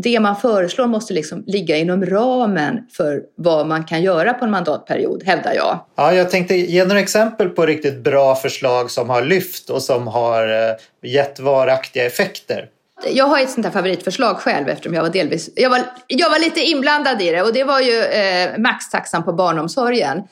det 0.03 0.21
man 0.21 0.37
föreslår 0.37 0.87
måste 0.87 1.15
liksom 1.15 1.45
ligga 1.47 1.77
inom 1.77 2.07
ramen 2.07 2.87
för 2.93 3.23
vad 3.37 3.67
man 3.67 3.85
kan 3.85 4.03
göra 4.03 4.35
på 4.35 4.45
en 4.45 4.51
mandatperiod, 4.51 5.23
hävdar 5.27 5.55
jag. 5.55 5.79
Ja, 5.97 6.13
jag 6.13 6.31
tänkte 6.31 6.55
ge 6.55 6.85
några 6.85 7.01
exempel 7.01 7.49
på 7.49 7.67
riktigt 7.67 7.99
bra 7.99 8.35
förslag 8.35 8.91
som 8.91 9.11
har 9.11 9.23
lyft 9.23 9.71
och 9.71 9.83
som 9.83 10.07
har 10.07 10.49
eh, 10.49 11.11
gett 11.11 11.41
varaktiga 11.41 12.07
effekter. 12.07 12.69
Jag 13.13 13.25
har 13.25 13.41
ett 13.41 13.51
sånt 13.51 13.67
här 13.67 13.73
favoritförslag 13.73 14.37
själv 14.37 14.69
eftersom 14.69 14.95
jag 14.95 15.03
var 15.03 15.11
delvis, 15.11 15.51
jag 15.57 15.71
var, 15.71 15.81
jag 16.07 16.31
var 16.31 16.39
lite 16.39 16.61
inblandad 16.61 17.23
i 17.23 17.31
det 17.31 17.43
och 17.43 17.53
det 17.53 17.65
var 17.65 17.81
ju 17.81 18.03
eh, 18.03 18.59
maxtaxan 18.59 19.25
på 19.25 19.33
barnomsorgen. 19.33 20.23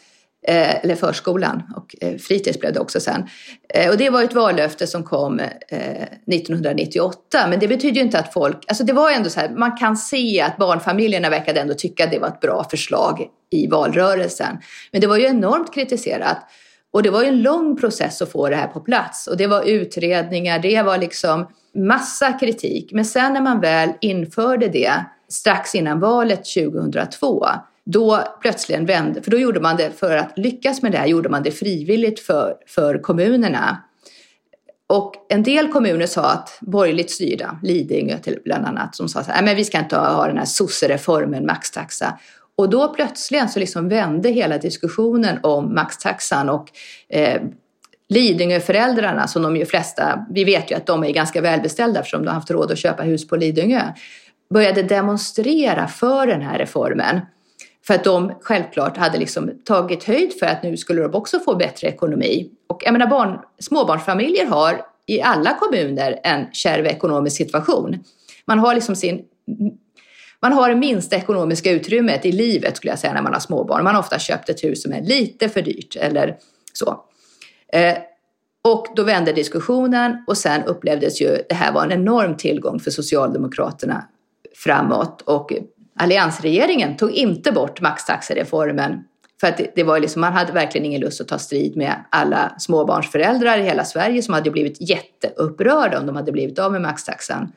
Eh, 0.49 0.85
eller 0.85 0.95
förskolan 0.95 1.63
och 1.77 1.95
eh, 2.01 2.17
fritids 2.17 2.61
blev 2.61 2.73
det 2.73 2.81
också 2.81 3.01
sen. 3.01 3.29
Eh, 3.69 3.91
och 3.91 3.97
det 3.97 4.11
var 4.11 4.23
ett 4.23 4.35
vallöfte 4.35 4.87
som 4.87 5.05
kom 5.05 5.41
eh, 5.41 6.03
1998 6.03 7.47
men 7.49 7.59
det 7.59 7.69
betyder 7.69 7.97
ju 7.97 8.01
inte 8.01 8.19
att 8.19 8.33
folk, 8.33 8.57
alltså 8.69 8.85
det 8.85 8.93
var 8.93 9.11
ändå 9.11 9.31
så 9.31 9.41
här, 9.41 9.49
man 9.49 9.77
kan 9.77 9.97
se 9.97 10.41
att 10.41 10.57
barnfamiljerna 10.57 11.31
verkade 11.31 11.61
ändå 11.61 11.75
tycka 11.75 12.05
att 12.05 12.11
det 12.11 12.19
var 12.19 12.29
ett 12.29 12.41
bra 12.41 12.67
förslag 12.71 13.27
i 13.51 13.67
valrörelsen. 13.67 14.59
Men 14.93 15.01
det 15.01 15.07
var 15.07 15.17
ju 15.17 15.27
enormt 15.27 15.75
kritiserat 15.75 16.39
och 16.93 17.03
det 17.03 17.11
var 17.11 17.23
ju 17.23 17.29
en 17.29 17.43
lång 17.43 17.77
process 17.77 18.23
att 18.23 18.33
få 18.33 18.49
det 18.49 18.57
här 18.57 18.69
på 18.69 18.81
plats 18.81 19.27
och 19.27 19.37
det 19.37 19.47
var 19.47 19.63
utredningar, 19.63 20.59
det 20.59 20.83
var 20.83 20.99
liksom 20.99 21.47
massa 21.75 22.33
kritik. 22.33 22.93
Men 22.93 23.05
sen 23.05 23.33
när 23.33 23.41
man 23.41 23.61
väl 23.61 23.91
införde 24.01 24.69
det 24.69 25.05
strax 25.29 25.75
innan 25.75 26.01
valet 26.01 26.45
2002 26.55 27.47
då 27.87 28.25
plötsligen 28.41 28.87
vände, 28.87 29.23
för 29.23 29.31
då 29.31 29.39
gjorde 29.39 29.61
man 29.61 29.77
det 29.77 29.91
för 29.99 30.17
att 30.17 30.39
lyckas 30.39 30.83
med 30.83 30.93
det 30.93 30.99
här 30.99 31.07
gjorde 31.07 31.29
man 31.29 31.43
det 31.43 31.51
frivilligt 31.51 32.21
för, 32.21 32.55
för 32.67 32.99
kommunerna. 32.99 33.83
Och 34.87 35.15
en 35.29 35.43
del 35.43 35.73
kommuner 35.73 36.07
sa 36.07 36.31
att 36.31 36.59
borgerligt 36.61 37.11
styrda, 37.11 37.59
Lidingö 37.63 38.19
till 38.19 38.39
bland 38.45 38.67
annat, 38.67 38.97
som 38.97 39.09
sa 39.09 39.25
så 39.25 39.31
här, 39.31 39.43
men 39.43 39.57
vi 39.57 39.65
ska 39.65 39.79
inte 39.79 39.97
ha 39.97 40.27
den 40.27 40.39
här 40.39 40.45
sossereformen, 40.45 41.47
maxtaxa. 41.47 42.19
Och 42.57 42.71
då 42.71 42.95
plötsligen 42.95 43.49
så 43.49 43.59
liksom 43.59 43.89
vände 43.89 44.29
hela 44.29 44.59
diskussionen 44.59 45.39
om 45.43 45.75
maxtaxan 45.75 46.49
och 46.49 46.69
eh, 47.09 47.43
Lidingöföräldrarna, 48.09 49.29
som 49.29 49.43
de 49.43 49.57
ju 49.57 49.67
flesta, 49.67 50.27
vi 50.31 50.45
vet 50.45 50.71
ju 50.71 50.75
att 50.75 50.87
de 50.87 51.05
är 51.05 51.11
ganska 51.11 51.41
välbeställda 51.41 52.01
eftersom 52.01 52.23
de 52.23 52.29
har 52.29 52.35
haft 52.35 52.51
råd 52.51 52.73
att 52.73 52.79
köpa 52.79 53.03
hus 53.03 53.29
på 53.29 53.37
Lidingö, 53.37 53.83
började 54.55 54.83
demonstrera 54.83 55.89
för 55.89 56.27
den 56.27 56.43
här 56.43 56.59
reformen. 56.59 57.21
För 57.87 57.95
att 57.95 58.05
de 58.05 58.33
självklart 58.41 58.97
hade 58.97 59.19
liksom 59.19 59.51
tagit 59.65 60.05
höjd 60.05 60.39
för 60.39 60.47
att 60.47 60.63
nu 60.63 60.77
skulle 60.77 61.03
de 61.03 61.15
också 61.15 61.41
få 61.41 61.55
bättre 61.55 61.89
ekonomi. 61.89 62.51
Och 62.67 62.83
jag 62.85 62.93
menar 62.93 63.07
barn, 63.07 63.39
småbarnsfamiljer 63.59 64.47
har 64.47 64.81
i 65.07 65.23
alla 65.23 65.55
kommuner 65.55 66.21
en 66.23 66.53
kärv 66.53 66.87
ekonomisk 66.87 67.37
situation. 67.37 67.99
Man 68.47 68.59
har 68.59 68.75
liksom 68.75 68.97
sin 68.97 69.25
man 70.41 70.53
har 70.53 70.69
det 70.69 70.75
minsta 70.75 71.17
ekonomiska 71.17 71.71
utrymmet 71.71 72.27
i 72.27 72.33
livet 72.33 72.77
skulle 72.77 72.93
jag 72.93 72.99
säga 72.99 73.13
när 73.13 73.23
man 73.23 73.33
har 73.33 73.41
småbarn. 73.41 73.85
Man 73.85 73.95
har 73.95 74.03
ofta 74.03 74.19
köpt 74.19 74.49
ett 74.49 74.65
hus 74.65 74.83
som 74.83 74.93
är 74.93 75.03
lite 75.03 75.49
för 75.49 75.63
dyrt 75.63 75.97
eller 75.97 76.37
så. 76.73 77.05
Eh, 77.73 77.97
och 78.65 78.87
då 78.97 79.03
vände 79.03 79.33
diskussionen 79.33 80.25
och 80.27 80.39
sen 80.39 80.63
upplevdes 80.65 81.21
ju 81.21 81.39
det 81.49 81.55
här 81.55 81.73
var 81.73 81.85
en 81.85 81.93
enorm 81.93 82.37
tillgång 82.37 82.81
för 82.81 82.91
Socialdemokraterna 82.91 84.09
framåt. 84.57 85.23
Och 85.23 85.53
alliansregeringen 85.99 86.97
tog 86.97 87.11
inte 87.11 87.53
bort 87.53 87.81
maxtaxereformen 87.81 89.05
för 89.41 89.49
att 89.49 89.61
det, 89.75 89.83
var 89.83 90.01
liksom, 90.01 90.21
man 90.21 90.33
hade 90.33 90.53
verkligen 90.53 90.85
ingen 90.85 91.01
lust 91.01 91.21
att 91.21 91.29
ta 91.29 91.39
strid 91.39 91.77
med 91.77 92.05
alla 92.11 92.55
småbarnsföräldrar 92.59 93.59
i 93.59 93.63
hela 93.63 93.85
Sverige 93.85 94.23
som 94.23 94.35
hade 94.35 94.51
blivit 94.51 94.91
jätteupprörda 94.91 96.01
om 96.01 96.07
de 96.07 96.17
hade 96.17 96.33
blivit 96.33 96.59
av 96.59 96.73
med 96.73 96.81
maxtaxan. 96.81 97.53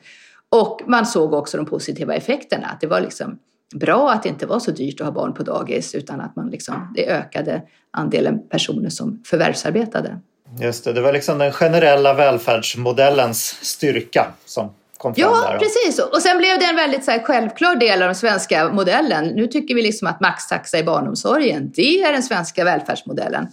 Och 0.50 0.80
man 0.86 1.06
såg 1.06 1.32
också 1.32 1.56
de 1.56 1.66
positiva 1.66 2.14
effekterna. 2.14 2.66
Att 2.66 2.80
det 2.80 2.86
var 2.86 3.00
liksom 3.00 3.38
bra 3.74 4.10
att 4.10 4.22
det 4.22 4.28
inte 4.28 4.46
var 4.46 4.58
så 4.58 4.70
dyrt 4.70 5.00
att 5.00 5.06
ha 5.06 5.12
barn 5.12 5.34
på 5.34 5.42
dagis 5.42 5.94
utan 5.94 6.20
att 6.20 6.36
man 6.36 6.50
liksom, 6.50 6.92
det 6.96 7.10
ökade 7.10 7.62
andelen 7.90 8.48
personer 8.48 8.90
som 8.90 9.22
förvärvsarbetade. 9.26 10.20
Just 10.60 10.84
det, 10.84 10.92
det 10.92 11.00
var 11.00 11.12
liksom 11.12 11.38
den 11.38 11.52
generella 11.52 12.14
välfärdsmodellens 12.14 13.58
styrka 13.62 14.26
som 14.44 14.70
kom 14.98 15.14
fram 15.14 15.30
ja, 15.30 15.40
där. 15.40 15.52
Ja, 15.52 15.58
precis. 15.58 15.98
Och 15.98 16.22
sen 16.22 16.38
blev 16.38 16.58
det 16.58 16.64
en 16.64 16.76
väldigt 16.76 17.04
så 17.04 17.10
här, 17.10 17.18
självklar 17.18 17.76
del 17.76 18.02
av 18.02 18.08
den 18.08 18.14
svenska 18.14 18.68
modellen. 18.72 19.26
Nu 19.26 19.46
tycker 19.46 19.74
vi 19.74 19.82
liksom 19.82 20.08
att 20.08 20.20
maxtaxa 20.20 20.78
i 20.78 20.82
barnomsorgen, 20.82 21.72
det 21.74 22.02
är 22.02 22.12
den 22.12 22.22
svenska 22.22 22.64
välfärdsmodellen. 22.64 23.48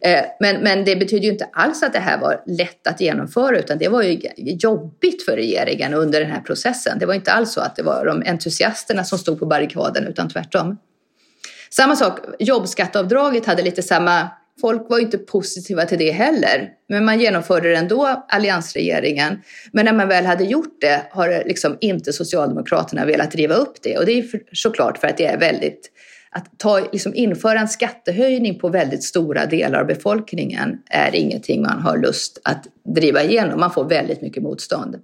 Eh, 0.00 0.24
men, 0.40 0.62
men 0.62 0.84
det 0.84 0.96
betyder 0.96 1.24
ju 1.24 1.32
inte 1.32 1.48
alls 1.52 1.82
att 1.82 1.92
det 1.92 1.98
här 1.98 2.20
var 2.20 2.42
lätt 2.46 2.86
att 2.86 3.00
genomföra 3.00 3.58
utan 3.58 3.78
det 3.78 3.88
var 3.88 4.02
ju 4.02 4.20
jobbigt 4.38 5.24
för 5.24 5.32
regeringen 5.32 5.94
under 5.94 6.20
den 6.20 6.30
här 6.30 6.40
processen. 6.40 6.98
Det 6.98 7.06
var 7.06 7.14
inte 7.14 7.32
alls 7.32 7.52
så 7.52 7.60
att 7.60 7.76
det 7.76 7.82
var 7.82 8.04
de 8.04 8.22
entusiasterna 8.26 9.04
som 9.04 9.18
stod 9.18 9.38
på 9.38 9.46
barrikaden 9.46 10.06
utan 10.06 10.28
tvärtom. 10.28 10.76
Samma 11.70 11.96
sak, 11.96 12.18
jobbskatteavdraget 12.38 13.46
hade 13.46 13.62
lite 13.62 13.82
samma 13.82 14.28
Folk 14.60 14.90
var 14.90 14.98
inte 14.98 15.18
positiva 15.18 15.84
till 15.84 15.98
det 15.98 16.10
heller, 16.10 16.70
men 16.88 17.04
man 17.04 17.20
genomförde 17.20 17.68
det 17.68 17.76
ändå, 17.76 18.26
alliansregeringen. 18.28 19.42
Men 19.72 19.84
när 19.84 19.92
man 19.92 20.08
väl 20.08 20.26
hade 20.26 20.44
gjort 20.44 20.80
det 20.80 21.02
har 21.10 21.42
liksom 21.46 21.76
inte 21.80 22.12
Socialdemokraterna 22.12 23.04
velat 23.04 23.34
riva 23.34 23.54
upp 23.54 23.82
det. 23.82 23.98
Och 23.98 24.06
det 24.06 24.12
är 24.12 24.22
för, 24.22 24.40
såklart 24.52 24.98
för 24.98 25.08
att 25.08 25.16
det 25.16 25.26
är 25.26 25.38
väldigt 25.38 25.90
att 26.30 26.58
ta, 26.58 26.78
liksom 26.92 27.14
införa 27.14 27.60
en 27.60 27.68
skattehöjning 27.68 28.58
på 28.58 28.68
väldigt 28.68 29.04
stora 29.04 29.46
delar 29.46 29.80
av 29.80 29.86
befolkningen 29.86 30.78
är 30.90 31.14
ingenting 31.14 31.62
man 31.62 31.80
har 31.80 31.98
lust 31.98 32.40
att 32.44 32.66
driva 32.94 33.22
igenom. 33.22 33.60
Man 33.60 33.72
får 33.72 33.84
väldigt 33.84 34.22
mycket 34.22 34.42
motstånd. 34.42 34.96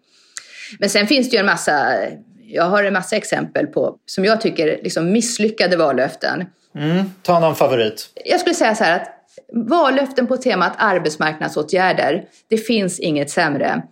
Men 0.79 0.91
sen 0.91 1.07
finns 1.07 1.31
det 1.31 1.37
ju 1.37 1.41
en 1.41 1.47
massa, 1.47 1.95
jag 2.43 2.65
har 2.65 2.85
en 2.85 2.93
massa 2.93 3.17
exempel 3.17 3.67
på, 3.67 3.97
som 4.07 4.25
jag 4.25 4.41
tycker 4.41 4.81
liksom 4.83 5.13
misslyckade 5.13 5.77
vallöften. 5.77 6.45
Mm, 6.75 7.05
ta 7.23 7.41
någon 7.41 7.57
favorit. 7.57 8.09
Jag 8.25 8.41
skulle 8.41 8.55
säga 8.55 8.75
så 8.75 8.85
här 8.85 8.97
att 8.97 9.22
vallöften 9.53 10.27
på 10.27 10.37
temat 10.37 10.73
arbetsmarknadsåtgärder, 10.79 12.25
det 12.49 12.57
finns 12.57 13.01
inget 13.01 13.31
sämre. 13.31 13.83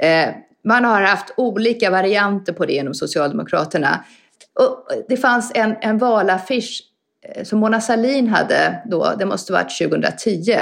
Eh, 0.00 0.28
man 0.64 0.84
har 0.84 1.02
haft 1.02 1.34
olika 1.36 1.90
varianter 1.90 2.52
på 2.52 2.66
det 2.66 2.72
inom 2.72 2.94
Socialdemokraterna. 2.94 4.04
Och 4.54 4.92
eh, 4.92 4.98
det 5.08 5.16
fanns 5.16 5.52
en, 5.54 5.76
en 5.80 5.98
valaffisch 5.98 6.82
eh, 7.28 7.44
som 7.44 7.58
Mona 7.58 7.80
Sahlin 7.80 8.28
hade 8.28 8.82
då, 8.84 9.14
det 9.18 9.26
måste 9.26 9.52
varit 9.52 9.78
2010, 9.78 10.56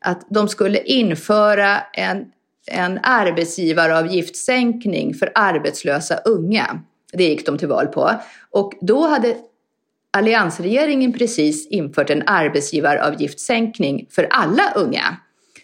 att 0.00 0.26
de 0.30 0.48
skulle 0.48 0.78
införa 0.78 1.80
en, 1.92 2.24
en 2.70 3.00
arbetsgivaravgiftssänkning 3.02 5.14
för 5.14 5.32
arbetslösa 5.34 6.16
unga. 6.16 6.80
Det 7.12 7.24
gick 7.24 7.46
de 7.46 7.58
till 7.58 7.68
val 7.68 7.86
på. 7.86 8.10
Och 8.50 8.72
då 8.80 9.06
hade 9.06 9.36
alliansregeringen 10.16 11.12
precis 11.12 11.66
infört 11.66 12.10
en 12.10 12.22
arbetsgivaravgiftssänkning 12.26 14.06
för 14.10 14.26
alla 14.30 14.72
unga. 14.76 15.16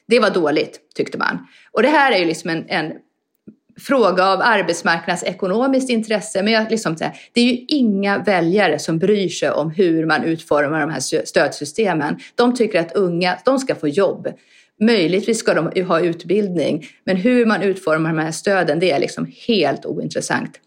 Det 0.09 0.19
var 0.19 0.31
dåligt, 0.31 0.81
tyckte 0.95 1.19
man. 1.19 1.47
Och 1.73 1.83
det 1.83 1.89
här 1.89 2.13
är 2.13 2.19
ju 2.19 2.25
liksom 2.25 2.51
en, 2.51 2.65
en 2.69 2.93
fråga 3.81 4.27
av 4.27 4.41
arbetsmarknadsekonomiskt 4.43 5.91
intresse. 5.91 6.43
Men 6.43 6.53
jag 6.53 6.71
liksom, 6.71 6.97
det 7.33 7.41
är 7.41 7.45
ju 7.45 7.65
inga 7.69 8.19
väljare 8.19 8.79
som 8.79 8.99
bryr 8.99 9.29
sig 9.29 9.51
om 9.51 9.71
hur 9.71 10.07
man 10.07 10.25
utformar 10.25 10.81
de 10.81 10.91
här 10.91 11.25
stödsystemen. 11.25 12.19
De 12.35 12.55
tycker 12.55 12.81
att 12.81 12.93
unga 12.93 13.39
de 13.45 13.59
ska 13.59 13.75
få 13.75 13.89
jobb. 13.89 14.29
Möjligtvis 14.81 15.39
ska 15.39 15.55
de 15.55 15.83
ha 15.83 16.01
utbildning, 16.01 16.87
men 17.05 17.17
hur 17.17 17.47
man 17.47 17.63
utformar 17.63 18.11
de 18.11 18.19
här 18.19 18.33
stöden 18.33 18.79
det 18.79 18.91
är 18.91 19.01
liksom 19.01 19.33
helt 19.47 19.87
ointressant. 19.87 20.61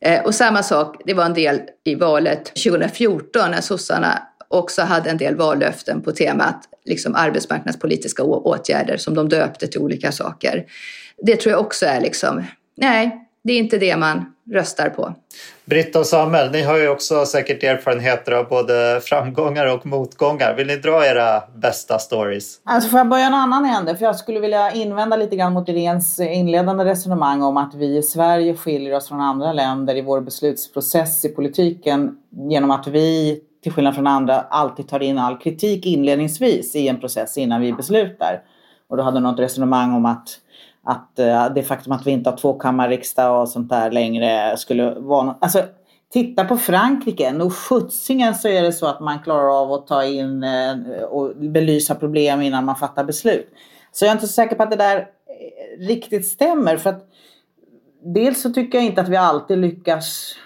Eh, 0.00 0.24
och 0.24 0.34
samma 0.34 0.62
sak, 0.62 1.02
det 1.04 1.14
var 1.14 1.24
en 1.24 1.34
del 1.34 1.60
i 1.84 1.94
valet 1.94 2.44
2014 2.44 3.50
när 3.50 3.60
sossarna 3.60 4.22
också 4.48 4.82
hade 4.82 5.10
en 5.10 5.16
del 5.16 5.36
vallöften 5.36 6.02
på 6.02 6.12
temat 6.12 6.68
liksom 6.84 7.14
arbetsmarknadspolitiska 7.14 8.22
åtgärder 8.22 8.96
som 8.96 9.14
de 9.14 9.28
döpte 9.28 9.66
till 9.66 9.80
olika 9.80 10.12
saker. 10.12 10.64
Det 11.22 11.36
tror 11.36 11.52
jag 11.52 11.60
också 11.60 11.86
är 11.86 12.00
liksom, 12.00 12.44
nej, 12.76 13.28
det 13.44 13.52
är 13.52 13.58
inte 13.58 13.78
det 13.78 13.96
man 13.96 14.32
röstar 14.52 14.88
på. 14.88 15.14
Britta 15.70 15.98
och 15.98 16.06
Samuel, 16.06 16.50
ni 16.50 16.62
har 16.62 16.78
ju 16.78 16.88
också 16.88 17.26
säkert 17.26 17.62
erfarenheter 17.62 18.32
av 18.32 18.48
både 18.48 19.00
framgångar 19.04 19.74
och 19.74 19.86
motgångar. 19.86 20.54
Vill 20.56 20.66
ni 20.66 20.76
dra 20.76 21.06
era 21.06 21.42
bästa 21.56 21.98
stories? 21.98 22.60
Alltså 22.64 22.90
får 22.90 22.98
jag 22.98 23.08
börja 23.08 23.26
en 23.26 23.34
annan 23.34 23.64
ände? 23.64 23.96
För 23.96 24.04
jag 24.04 24.16
skulle 24.16 24.40
vilja 24.40 24.70
invända 24.72 25.16
lite 25.16 25.36
grann 25.36 25.52
mot 25.52 25.68
Iréns 25.68 26.20
inledande 26.20 26.84
resonemang 26.84 27.42
om 27.42 27.56
att 27.56 27.74
vi 27.74 27.96
i 27.96 28.02
Sverige 28.02 28.56
skiljer 28.56 28.96
oss 28.96 29.08
från 29.08 29.20
andra 29.20 29.52
länder 29.52 29.96
i 29.96 30.02
vår 30.02 30.20
beslutsprocess 30.20 31.24
i 31.24 31.28
politiken 31.28 32.16
genom 32.30 32.70
att 32.70 32.86
vi, 32.86 33.40
till 33.62 33.72
skillnad 33.72 33.94
från 33.94 34.06
andra, 34.06 34.40
alltid 34.40 34.88
tar 34.88 35.02
in 35.02 35.18
all 35.18 35.38
kritik 35.38 35.86
inledningsvis 35.86 36.76
i 36.76 36.88
en 36.88 37.00
process 37.00 37.38
innan 37.38 37.60
vi 37.60 37.72
beslutar. 37.72 38.42
Och 38.88 38.96
då 38.96 39.02
hade 39.02 39.20
något 39.20 39.40
resonemang 39.40 39.94
om 39.94 40.06
att 40.06 40.28
att 40.84 41.18
uh, 41.18 41.54
det 41.54 41.62
faktum 41.62 41.92
att 41.92 42.06
vi 42.06 42.10
inte 42.10 42.30
har 42.30 42.36
tvåkammarriksdag 42.36 43.40
och 43.40 43.48
sånt 43.48 43.70
där 43.70 43.90
längre 43.90 44.56
skulle 44.56 44.94
vara 44.94 45.22
något. 45.22 45.38
Alltså, 45.40 45.62
titta 46.12 46.44
på 46.44 46.56
Frankrike, 46.56 47.32
nog 47.32 47.52
sjuttsingen 47.52 48.34
så 48.34 48.48
är 48.48 48.62
det 48.62 48.72
så 48.72 48.86
att 48.86 49.00
man 49.00 49.18
klarar 49.18 49.62
av 49.62 49.72
att 49.72 49.86
ta 49.86 50.04
in 50.04 50.44
uh, 50.44 51.02
och 51.02 51.36
belysa 51.36 51.94
problem 51.94 52.42
innan 52.42 52.64
man 52.64 52.76
fattar 52.76 53.04
beslut. 53.04 53.48
Så 53.92 54.04
jag 54.04 54.10
är 54.10 54.12
inte 54.12 54.26
så 54.26 54.32
säker 54.32 54.56
på 54.56 54.62
att 54.62 54.70
det 54.70 54.76
där 54.76 54.96
eh, 54.98 55.86
riktigt 55.86 56.26
stämmer. 56.26 56.76
För 56.76 56.90
att 56.90 57.08
dels 58.02 58.42
så 58.42 58.50
tycker 58.50 58.78
jag 58.78 58.86
inte 58.86 59.00
att 59.00 59.08
vi 59.08 59.16
alltid 59.16 59.58
lyckas 59.58 60.36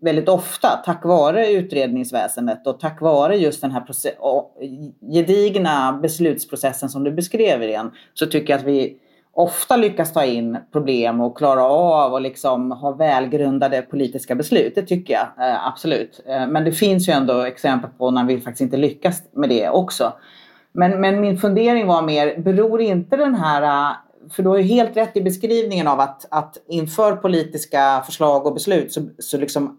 väldigt 0.00 0.28
ofta 0.28 0.68
tack 0.68 1.04
vare 1.04 1.52
utredningsväsendet 1.52 2.66
och 2.66 2.80
tack 2.80 3.00
vare 3.00 3.36
just 3.36 3.60
den 3.60 3.70
här 3.70 3.84
gedigna 5.12 5.98
beslutsprocessen 6.02 6.88
som 6.88 7.04
du 7.04 7.12
beskrev 7.12 7.62
igen 7.62 7.90
så 8.14 8.26
tycker 8.26 8.52
jag 8.52 8.60
att 8.60 8.66
vi 8.66 8.96
ofta 9.34 9.76
lyckas 9.76 10.12
ta 10.12 10.24
in 10.24 10.58
problem 10.72 11.20
och 11.20 11.36
klara 11.36 11.64
av 11.64 12.12
och 12.12 12.20
liksom 12.20 12.70
ha 12.70 12.92
välgrundade 12.92 13.82
politiska 13.82 14.34
beslut. 14.34 14.74
Det 14.74 14.82
tycker 14.82 15.14
jag 15.14 15.48
eh, 15.48 15.66
absolut. 15.66 16.20
Eh, 16.26 16.46
men 16.46 16.64
det 16.64 16.72
finns 16.72 17.08
ju 17.08 17.12
ändå 17.12 17.40
exempel 17.40 17.90
på 17.98 18.10
när 18.10 18.24
vi 18.24 18.40
faktiskt 18.40 18.60
inte 18.60 18.76
lyckas 18.76 19.22
med 19.32 19.48
det 19.48 19.68
också. 19.68 20.12
Men, 20.72 21.00
men 21.00 21.20
min 21.20 21.38
fundering 21.38 21.86
var 21.86 22.02
mer, 22.02 22.38
beror 22.38 22.80
inte 22.80 23.16
den 23.16 23.34
här 23.34 23.62
eh, 23.62 23.96
för 24.30 24.42
du 24.42 24.48
har 24.48 24.56
ju 24.56 24.62
helt 24.62 24.96
rätt 24.96 25.16
i 25.16 25.22
beskrivningen 25.22 25.88
av 25.88 26.00
att, 26.00 26.26
att 26.30 26.58
inför 26.68 27.16
politiska 27.16 28.02
förslag 28.06 28.46
och 28.46 28.54
beslut 28.54 28.92
så, 28.92 29.00
så 29.18 29.38
liksom 29.38 29.78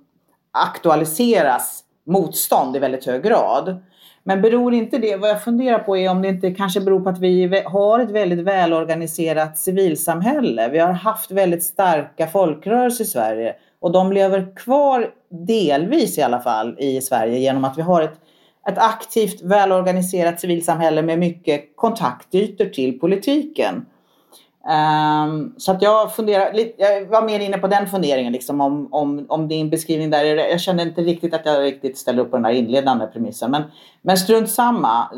aktualiseras 0.51 1.83
motstånd 2.05 2.75
i 2.75 2.79
väldigt 2.79 3.05
hög 3.05 3.23
grad. 3.23 3.83
Men 4.23 4.41
beror 4.41 4.73
inte 4.73 4.97
det, 4.97 5.15
vad 5.15 5.29
jag 5.29 5.43
funderar 5.43 5.79
på 5.79 5.97
är 5.97 6.09
om 6.09 6.21
det 6.21 6.27
inte 6.27 6.51
kanske 6.51 6.81
beror 6.81 6.99
på 6.99 7.09
att 7.09 7.19
vi 7.19 7.63
har 7.65 7.99
ett 7.99 8.11
väldigt 8.11 8.39
välorganiserat 8.39 9.57
civilsamhälle. 9.57 10.69
Vi 10.69 10.79
har 10.79 10.91
haft 10.91 11.31
väldigt 11.31 11.63
starka 11.63 12.27
folkrörelser 12.27 13.03
i 13.03 13.07
Sverige 13.07 13.55
och 13.79 13.91
de 13.91 14.11
lever 14.11 14.55
kvar 14.55 15.09
delvis 15.29 16.17
i 16.17 16.21
alla 16.21 16.39
fall 16.39 16.75
i 16.79 17.01
Sverige 17.01 17.39
genom 17.39 17.65
att 17.65 17.77
vi 17.77 17.81
har 17.81 18.01
ett, 18.01 18.19
ett 18.69 18.77
aktivt 18.77 19.41
välorganiserat 19.41 20.39
civilsamhälle 20.39 21.01
med 21.01 21.19
mycket 21.19 21.75
kontaktytor 21.75 22.65
till 22.65 22.99
politiken. 22.99 23.85
Um, 24.67 25.53
så 25.57 25.71
att 25.71 25.81
jag 25.81 26.15
funderar, 26.15 26.53
jag 26.77 27.05
var 27.05 27.21
mer 27.21 27.39
inne 27.39 27.57
på 27.57 27.67
den 27.67 27.87
funderingen 27.87 28.33
liksom 28.33 28.61
om, 28.61 28.93
om, 28.93 29.25
om 29.29 29.47
din 29.47 29.69
beskrivning 29.69 30.09
där. 30.09 30.23
Jag 30.23 30.61
kände 30.61 30.83
inte 30.83 31.01
riktigt 31.01 31.33
att 31.33 31.45
jag 31.45 31.63
riktigt 31.63 31.97
ställde 31.97 32.21
upp 32.21 32.31
på 32.31 32.37
den 32.37 32.45
här 32.45 32.51
inledande 32.51 33.07
premissen. 33.07 33.51
Men, 33.51 33.63
men 34.01 34.17
strunt 34.17 34.49
samma. 34.49 35.09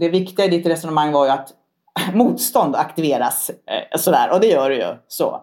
Det 0.00 0.08
viktiga 0.08 0.46
i 0.46 0.48
ditt 0.48 0.66
resonemang 0.66 1.12
var 1.12 1.24
ju 1.24 1.30
att 1.30 1.48
motstånd 2.14 2.76
aktiveras. 2.76 3.50
Eh, 3.50 3.98
sådär, 3.98 4.32
och 4.32 4.40
det 4.40 4.46
gör 4.46 4.70
det 4.70 4.76
ju. 4.76 4.96
Så. 5.08 5.42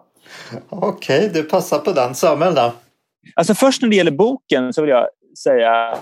Okej, 0.68 1.18
okay, 1.18 1.42
du 1.42 1.48
passar 1.48 1.78
på 1.78 1.92
den. 1.92 2.14
Samuel 2.14 2.54
då? 2.54 2.72
Alltså 3.34 3.54
först 3.54 3.82
när 3.82 3.88
det 3.88 3.96
gäller 3.96 4.10
boken 4.10 4.72
så 4.72 4.80
vill 4.82 4.90
jag 4.90 5.08
säga 5.38 5.98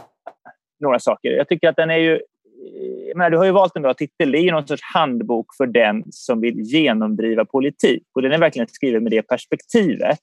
några 0.80 0.98
saker. 0.98 1.28
Jag 1.28 1.48
tycker 1.48 1.68
att 1.68 1.76
den 1.76 1.90
är 1.90 1.96
ju 1.96 2.20
Eh, 2.56 3.16
men 3.16 3.32
du 3.32 3.38
har 3.38 3.44
ju 3.44 3.50
valt 3.50 3.76
en 3.76 3.82
bra 3.82 3.94
titel. 3.94 4.32
Det 4.32 4.38
är 4.38 4.42
ju 4.42 4.50
någon 4.50 4.66
sorts 4.66 4.82
handbok 4.94 5.46
för 5.56 5.66
den 5.66 6.04
som 6.10 6.40
vill 6.40 6.60
genomdriva 6.60 7.44
politik. 7.44 8.02
Och 8.14 8.22
den 8.22 8.32
är 8.32 8.38
verkligen 8.38 8.68
skriven 8.68 9.02
med 9.02 9.12
det 9.12 9.22
perspektivet. 9.22 10.18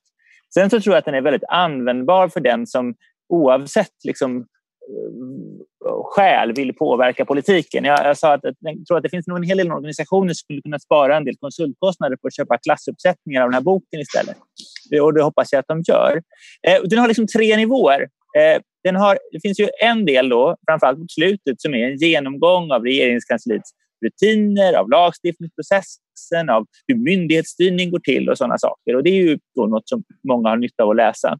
Sen 0.54 0.70
så 0.70 0.80
tror 0.80 0.96
jag 0.96 1.00
att 1.00 1.06
den 1.06 1.16
är 1.16 1.22
väldigt 1.22 1.50
användbar 1.50 2.28
för 2.28 2.40
den 2.40 2.68
som 2.68 2.96
oavsett 3.30 4.04
liksom, 4.04 4.38
eh, 4.38 6.04
skäl 6.04 6.54
vill 6.54 6.76
påverka 6.76 7.26
politiken. 7.26 7.86
Jag, 7.86 8.06
jag 8.06 8.18
sa 8.18 8.34
att 8.34 8.44
jag 8.44 8.86
tror 8.88 8.98
att 8.98 9.04
det 9.04 9.10
finns 9.10 9.28
nog 9.28 9.38
en 9.38 9.44
hel 9.44 9.58
del 9.58 9.72
organisationer 9.72 10.28
som 10.28 10.36
skulle 10.36 10.62
kunna 10.62 10.80
spara 10.80 11.18
en 11.18 11.26
del 11.26 11.36
konsultkostnader 11.38 12.16
på 12.16 12.28
att 12.28 12.36
köpa 12.36 12.58
klassuppsättningar 12.58 13.42
av 13.42 13.48
den 13.48 13.54
här 13.54 13.62
boken 13.62 14.00
istället. 14.00 14.38
Och 15.02 15.14
det 15.14 15.24
hoppas 15.24 15.52
jag 15.52 15.60
att 15.60 15.68
de 15.68 15.82
gör. 15.88 16.22
Eh, 16.68 16.82
den 16.84 17.00
har 17.00 17.08
liksom 17.08 17.28
tre 17.28 17.58
nivåer. 17.58 18.02
Eh, 18.38 18.62
den 18.84 18.96
har, 18.96 19.20
det 19.32 19.40
finns 19.42 19.60
ju 19.60 19.68
en 19.82 20.06
del, 20.06 20.30
då, 20.30 20.58
framförallt 20.68 21.00
mot 21.00 21.12
slutet, 21.12 21.62
som 21.62 21.74
är 21.74 21.88
en 21.88 21.98
genomgång 21.98 22.72
av 22.72 22.84
regeringskansliets 22.84 23.72
rutiner, 24.06 24.74
av 24.74 24.90
lagstiftningsprocessen, 24.90 26.50
av 26.50 26.66
hur 26.88 26.96
myndighetsstyrning 26.96 27.92
går 27.92 28.00
till 28.00 28.30
och 28.30 28.38
sådana 28.38 28.58
saker. 28.58 28.96
Och 28.96 29.04
Det 29.04 29.10
är 29.10 29.24
ju 29.24 29.40
då 29.56 29.66
något 29.66 29.90
som 29.90 30.04
många 30.28 30.50
har 30.50 30.58
nytta 30.58 30.84
av 30.84 30.90
att 30.90 30.96
läsa. 30.96 31.38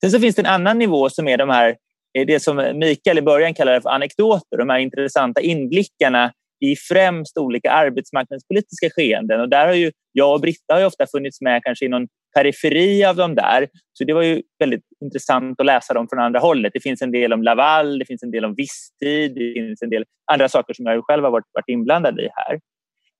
Sen 0.00 0.10
så 0.10 0.20
finns 0.20 0.36
det 0.36 0.42
en 0.42 0.46
annan 0.46 0.78
nivå 0.78 1.10
som 1.10 1.28
är 1.28 1.36
de 1.36 1.48
här 1.48 1.76
eh, 2.18 2.26
det 2.26 2.40
som 2.40 2.72
Mikael 2.74 3.18
i 3.18 3.22
början 3.22 3.54
kallade 3.54 3.80
för 3.80 3.90
anekdoter, 3.90 4.56
de 4.58 4.68
här 4.68 4.78
intressanta 4.78 5.40
inblickarna 5.40 6.32
i 6.60 6.76
främst 6.76 7.38
olika 7.38 7.70
arbetsmarknadspolitiska 7.70 8.90
skeenden. 8.90 9.40
Och 9.40 9.48
där 9.48 9.66
har 9.66 9.74
ju 9.74 9.92
jag 10.12 10.34
och 10.34 10.40
Britta 10.40 10.74
har 10.74 10.84
ofta 10.84 11.06
funnits 11.06 11.40
med 11.40 11.62
kanske 11.64 11.84
i 11.84 11.88
någon 11.88 12.08
periferi 12.34 13.04
av 13.04 13.16
de 13.16 13.34
där. 13.34 13.68
Så 13.92 14.04
det 14.04 14.12
var 14.12 14.22
ju 14.22 14.42
väldigt 14.58 14.84
intressant 15.04 15.60
att 15.60 15.66
läsa 15.66 15.94
dem 15.94 16.06
från 16.10 16.18
andra 16.18 16.40
hållet. 16.40 16.72
Det 16.74 16.80
finns 16.80 17.02
en 17.02 17.12
del 17.12 17.32
om 17.32 17.42
Laval, 17.42 17.98
det 17.98 18.04
finns 18.04 18.22
en 18.22 18.30
del 18.30 18.44
om 18.44 18.54
visstid, 18.54 19.34
det 19.34 19.52
finns 19.52 19.82
en 19.82 19.90
del 19.90 20.04
andra 20.32 20.48
saker 20.48 20.74
som 20.74 20.86
jag 20.86 21.04
själv 21.04 21.24
har 21.24 21.30
varit, 21.30 21.46
varit 21.52 21.68
inblandad 21.68 22.20
i 22.20 22.28
här. 22.34 22.60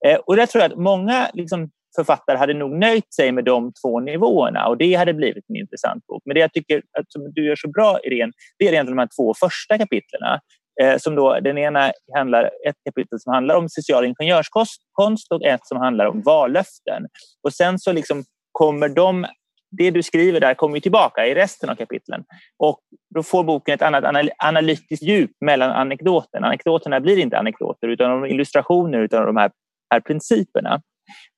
Eh, 0.07 0.19
och 0.19 0.37
där 0.37 0.47
tror 0.47 0.62
jag 0.62 0.73
att 0.73 0.79
många 0.79 1.31
liksom, 1.35 1.71
författare 1.97 2.38
hade 2.38 2.55
nog 2.55 2.79
nöjt 2.79 3.14
sig 3.14 3.33
med 3.33 3.45
de 3.45 3.73
två 3.83 4.00
nivåerna 4.00 4.69
och 4.69 4.79
det 4.79 4.95
hade 4.95 5.14
blivit 5.14 5.45
en 5.49 5.57
intressant 5.57 6.07
bok. 6.07 6.23
Men 6.25 6.35
det 6.35 6.40
jag 6.40 6.52
tycker 6.52 6.79
att 6.79 7.07
du 7.35 7.47
gör 7.47 7.57
så 7.57 7.69
bra, 7.69 8.00
Irene, 8.05 8.33
det 8.59 8.69
är 8.69 8.73
egentligen 8.73 8.97
de 8.97 9.02
här 9.02 9.09
två 9.19 9.35
första 9.35 9.79
kapitlerna. 9.79 10.40
Eh, 10.83 10.99
som 10.99 11.14
då, 11.14 11.40
den 11.40 11.59
ena 11.59 11.93
handlar, 12.17 12.45
ett 12.45 12.76
kapitel 12.85 13.21
som 13.21 13.33
handlar 13.33 13.55
om 13.55 13.69
social 13.69 14.05
ingenjörskonst 14.05 15.33
och 15.33 15.45
ett 15.45 15.67
som 15.67 15.79
handlar 15.79 16.07
om 16.07 16.23
vallöften. 16.23 17.07
Och 17.43 17.52
sen 17.52 17.79
så 17.79 17.93
liksom 17.93 18.25
kommer 18.52 18.88
de 18.88 19.26
det 19.71 19.90
du 19.90 20.02
skriver 20.02 20.40
där 20.40 20.54
kommer 20.54 20.80
tillbaka 20.80 21.26
i 21.26 21.35
resten 21.35 21.71
av 21.71 21.75
kapitlen. 21.75 22.25
Och 22.57 22.80
då 23.14 23.23
får 23.23 23.45
boken 23.45 23.75
ett 23.75 23.83
annat 23.83 24.28
analytiskt 24.38 25.02
djup 25.02 25.30
mellan 25.40 25.71
anekdoterna. 25.71 26.47
Anekdoterna 26.47 27.00
blir 27.00 27.19
inte 27.19 27.38
anekdoter 27.38 27.88
utan 27.88 28.26
illustrationer 28.26 29.02
av 29.02 29.26
de 29.26 29.37
här, 29.37 29.50
här 29.90 30.00
principerna. 30.00 30.83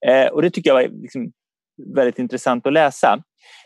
Eh, 0.07 0.26
och 0.26 0.42
det 0.42 0.50
tycker 0.50 0.71
jag 0.71 0.75
var 0.75 1.02
liksom 1.02 1.33
väldigt 1.95 2.19
intressant 2.19 2.66
att 2.66 2.73
läsa. 2.73 3.23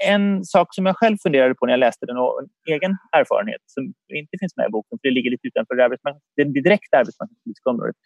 En 0.07 0.45
sak 0.45 0.75
som 0.75 0.87
jag 0.87 0.97
själv 0.97 1.17
funderade 1.23 1.55
på 1.55 1.67
när 1.67 1.73
jag 1.73 1.81
läste 1.81 2.07
den 2.07 2.17
och 2.17 2.41
en 2.43 2.75
egen 2.75 2.97
erfarenhet 3.13 3.61
som 3.67 3.85
inte 4.15 4.37
finns 4.41 4.57
med 4.57 4.67
i 4.67 4.71
boken, 4.71 4.99
för 4.99 5.09
det 5.09 5.15
ligger 5.15 5.31
lite 5.31 5.47
utanför 5.49 5.75
det, 5.75 6.45
det 6.45 6.63
direkta 6.63 6.99
arbetsmarknadspolitiska 6.99 7.71
området, 7.71 7.97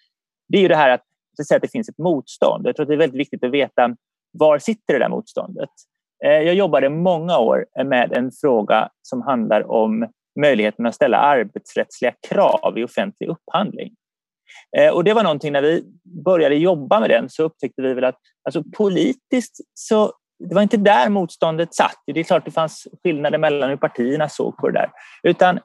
det 0.49 0.59
är 0.59 0.63
ju 0.63 0.69
det 0.69 0.77
här 0.77 0.91
att, 0.91 1.01
att, 1.41 1.57
att 1.57 1.63
det 1.63 1.73
finns 1.73 1.89
ett 1.89 1.99
motstånd. 1.99 2.67
Jag 2.67 2.77
tror 2.77 2.85
att 2.85 2.89
det 2.89 2.95
är 2.95 2.99
väldigt 2.99 3.21
viktigt 3.21 3.45
att 3.45 3.51
veta 3.51 3.97
var 4.33 4.59
sitter 4.59 4.93
det 4.95 4.99
där 4.99 5.09
motståndet? 5.09 5.71
Eh, 6.25 6.31
jag 6.31 6.55
jobbade 6.55 6.89
många 6.89 7.39
år 7.39 7.67
med 7.85 8.13
en 8.13 8.31
fråga 8.41 8.89
som 9.03 9.23
handlar 9.23 9.71
om 9.71 10.09
möjligheten 10.41 10.87
att 10.87 10.95
ställa 10.95 11.19
arbetsrättsliga 11.19 12.15
krav 12.29 12.79
i 12.79 12.85
offentlig 12.85 13.29
upphandling. 13.29 13.95
Eh, 14.79 14.89
och 14.89 15.05
det 15.05 15.15
var 15.15 15.23
någonting 15.23 15.53
när 15.53 15.63
vi 15.63 15.85
började 16.25 16.55
jobba 16.55 17.01
med 17.01 17.11
den 17.11 17.31
så 17.31 17.43
upptäckte 17.43 17.83
vi 17.83 17.95
väl 17.95 18.05
att 18.05 18.19
alltså, 18.45 18.63
politiskt 18.77 19.61
så 19.75 20.13
det 20.49 20.55
var 20.55 20.63
inte 20.63 20.77
där 20.77 21.09
motståndet 21.09 21.75
satt. 21.75 22.03
Det 22.07 22.21
är 22.21 22.25
klart 22.25 22.45
det 22.45 22.51
fanns 22.51 22.89
skillnader 23.03 23.39
mellan 23.39 23.71
hur 23.71 23.77
partierna 23.77 24.29
såg 24.29 24.57
på 24.57 24.69
det 24.69 24.79
där. 24.79 24.91
Utan 25.23 25.61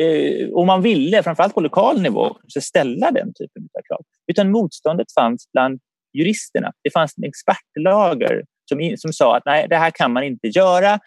eh, 0.00 0.48
och 0.52 0.66
man 0.66 0.82
ville, 0.82 1.22
framförallt 1.22 1.54
på 1.54 1.60
lokal 1.60 2.02
nivå, 2.02 2.36
ställa 2.60 3.10
den 3.10 3.32
typen 3.34 3.68
av 3.78 3.82
krav. 3.88 4.02
Utan 4.26 4.50
motståndet 4.50 5.06
fanns 5.14 5.52
bland 5.52 5.80
juristerna. 6.14 6.72
Det 6.82 6.90
fanns 6.90 7.14
en 7.18 7.24
expertlager 7.24 8.44
som, 8.68 8.94
som 8.96 9.12
sa 9.12 9.36
att 9.36 9.42
nej, 9.46 9.66
det 9.68 9.76
här 9.76 9.90
kan 9.90 10.12
man 10.12 10.22
inte 10.22 10.48
göra 10.48 10.98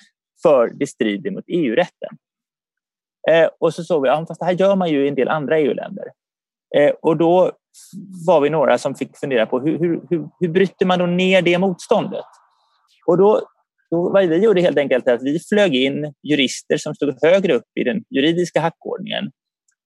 för 0.42 0.72
det 0.74 0.88
strider 0.88 1.32
mot 1.32 1.46
EU-rätten. 1.48 2.18
Eh, 3.32 3.50
och 3.60 3.74
så 3.74 3.84
såg 3.84 4.04
vi 4.04 4.10
att 4.10 4.26
ja, 4.30 4.36
det 4.40 4.46
här 4.46 4.54
gör 4.54 4.76
man 4.76 4.90
ju 4.90 5.06
i 5.06 5.08
en 5.08 5.16
del 5.16 5.28
andra 5.28 5.60
EU-länder. 5.60 6.06
Eh, 6.76 6.92
och 7.02 7.18
då 7.18 7.52
var 8.28 8.42
vi 8.42 8.50
några 8.50 8.78
som 8.78 8.96
fick 8.96 9.18
fundera 9.18 9.46
på 9.46 9.60
hur, 9.60 9.80
hur, 9.80 10.02
hur, 10.10 10.30
hur 10.40 10.50
bryter 10.50 10.86
man 10.86 11.00
då 11.00 11.06
ner 11.06 11.42
det 11.42 11.58
motståndet? 11.58 12.26
Och 13.06 13.18
då, 13.18 13.42
då 13.92 14.10
vad 14.10 14.28
vi 14.28 14.38
gjorde 14.38 14.62
helt 14.62 14.78
enkelt 14.78 15.08
att 15.08 15.24
vi 15.24 15.40
flög 15.40 15.76
in 15.76 16.14
jurister 16.24 16.78
som 16.78 16.96
stod 16.96 17.18
högre 17.22 17.54
upp 17.54 17.68
i 17.80 17.84
den 17.84 18.04
juridiska 18.10 18.62
hackordningen. 18.62 19.32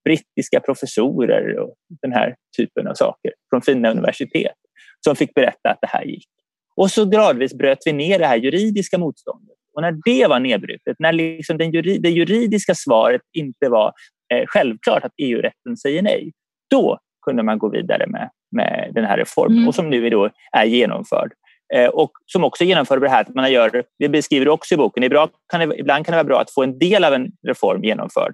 Brittiska 0.03 0.59
professorer 0.59 1.59
och 1.59 1.75
den 2.01 2.11
här 2.11 2.35
typen 2.57 2.87
av 2.87 2.93
saker 2.93 3.33
från 3.49 3.61
fina 3.61 3.91
universitet 3.91 4.55
som 5.03 5.15
fick 5.15 5.33
berätta 5.33 5.69
att 5.69 5.81
det 5.81 5.87
här 5.87 6.03
gick. 6.03 6.27
Och 6.75 6.91
så 6.91 7.05
gradvis 7.05 7.53
bröt 7.53 7.79
vi 7.85 7.93
ner 7.93 8.19
det 8.19 8.25
här 8.25 8.37
juridiska 8.37 8.97
motståndet. 8.97 9.57
Och 9.73 9.81
när 9.81 9.97
det 10.05 10.27
var 10.27 10.39
nedbrutet, 10.39 10.95
när 10.99 11.13
liksom 11.13 11.57
den 11.57 11.71
jurid, 11.71 12.01
det 12.01 12.09
juridiska 12.09 12.75
svaret 12.75 13.21
inte 13.37 13.69
var 13.69 13.93
eh, 14.33 14.45
självklart 14.47 15.03
att 15.03 15.13
EU-rätten 15.17 15.77
säger 15.77 16.01
nej, 16.01 16.31
då 16.69 16.99
kunde 17.25 17.43
man 17.43 17.59
gå 17.59 17.69
vidare 17.69 18.07
med, 18.07 18.29
med 18.51 18.91
den 18.93 19.05
här 19.05 19.17
reformen 19.17 19.57
mm. 19.57 19.67
och 19.67 19.75
som 19.75 19.89
nu 19.89 20.07
är, 20.07 20.11
då 20.11 20.29
är 20.51 20.65
genomförd. 20.65 21.33
Eh, 21.73 21.87
och 21.87 22.11
som 22.25 22.43
också 22.43 22.63
genomför 22.63 22.99
det 22.99 23.09
här 23.09 23.21
att 23.21 23.35
man 23.35 23.51
gör, 23.51 23.83
det 23.99 24.09
beskriver 24.09 24.47
också 24.47 24.73
i 24.73 24.77
boken, 24.77 25.03
ibland 25.03 25.31
kan, 25.51 25.69
det, 25.69 25.75
ibland 25.79 26.05
kan 26.05 26.11
det 26.11 26.17
vara 26.17 26.23
bra 26.23 26.41
att 26.41 26.51
få 26.51 26.63
en 26.63 26.79
del 26.79 27.03
av 27.03 27.13
en 27.13 27.31
reform 27.47 27.83
genomförd 27.83 28.33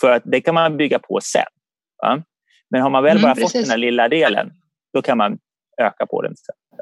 för 0.00 0.10
att 0.10 0.22
det 0.26 0.40
kan 0.40 0.54
man 0.54 0.76
bygga 0.76 0.98
på 0.98 1.20
sen. 1.22 1.42
Va? 2.02 2.22
Men 2.70 2.82
har 2.82 2.90
man 2.90 3.02
väl 3.02 3.16
mm, 3.16 3.22
bara 3.22 3.34
precis. 3.34 3.52
fått 3.52 3.62
den 3.62 3.70
här 3.70 3.78
lilla 3.78 4.08
delen, 4.08 4.52
då 4.94 5.02
kan 5.02 5.18
man 5.18 5.38
öka 5.78 6.06
på 6.06 6.22
den. 6.22 6.34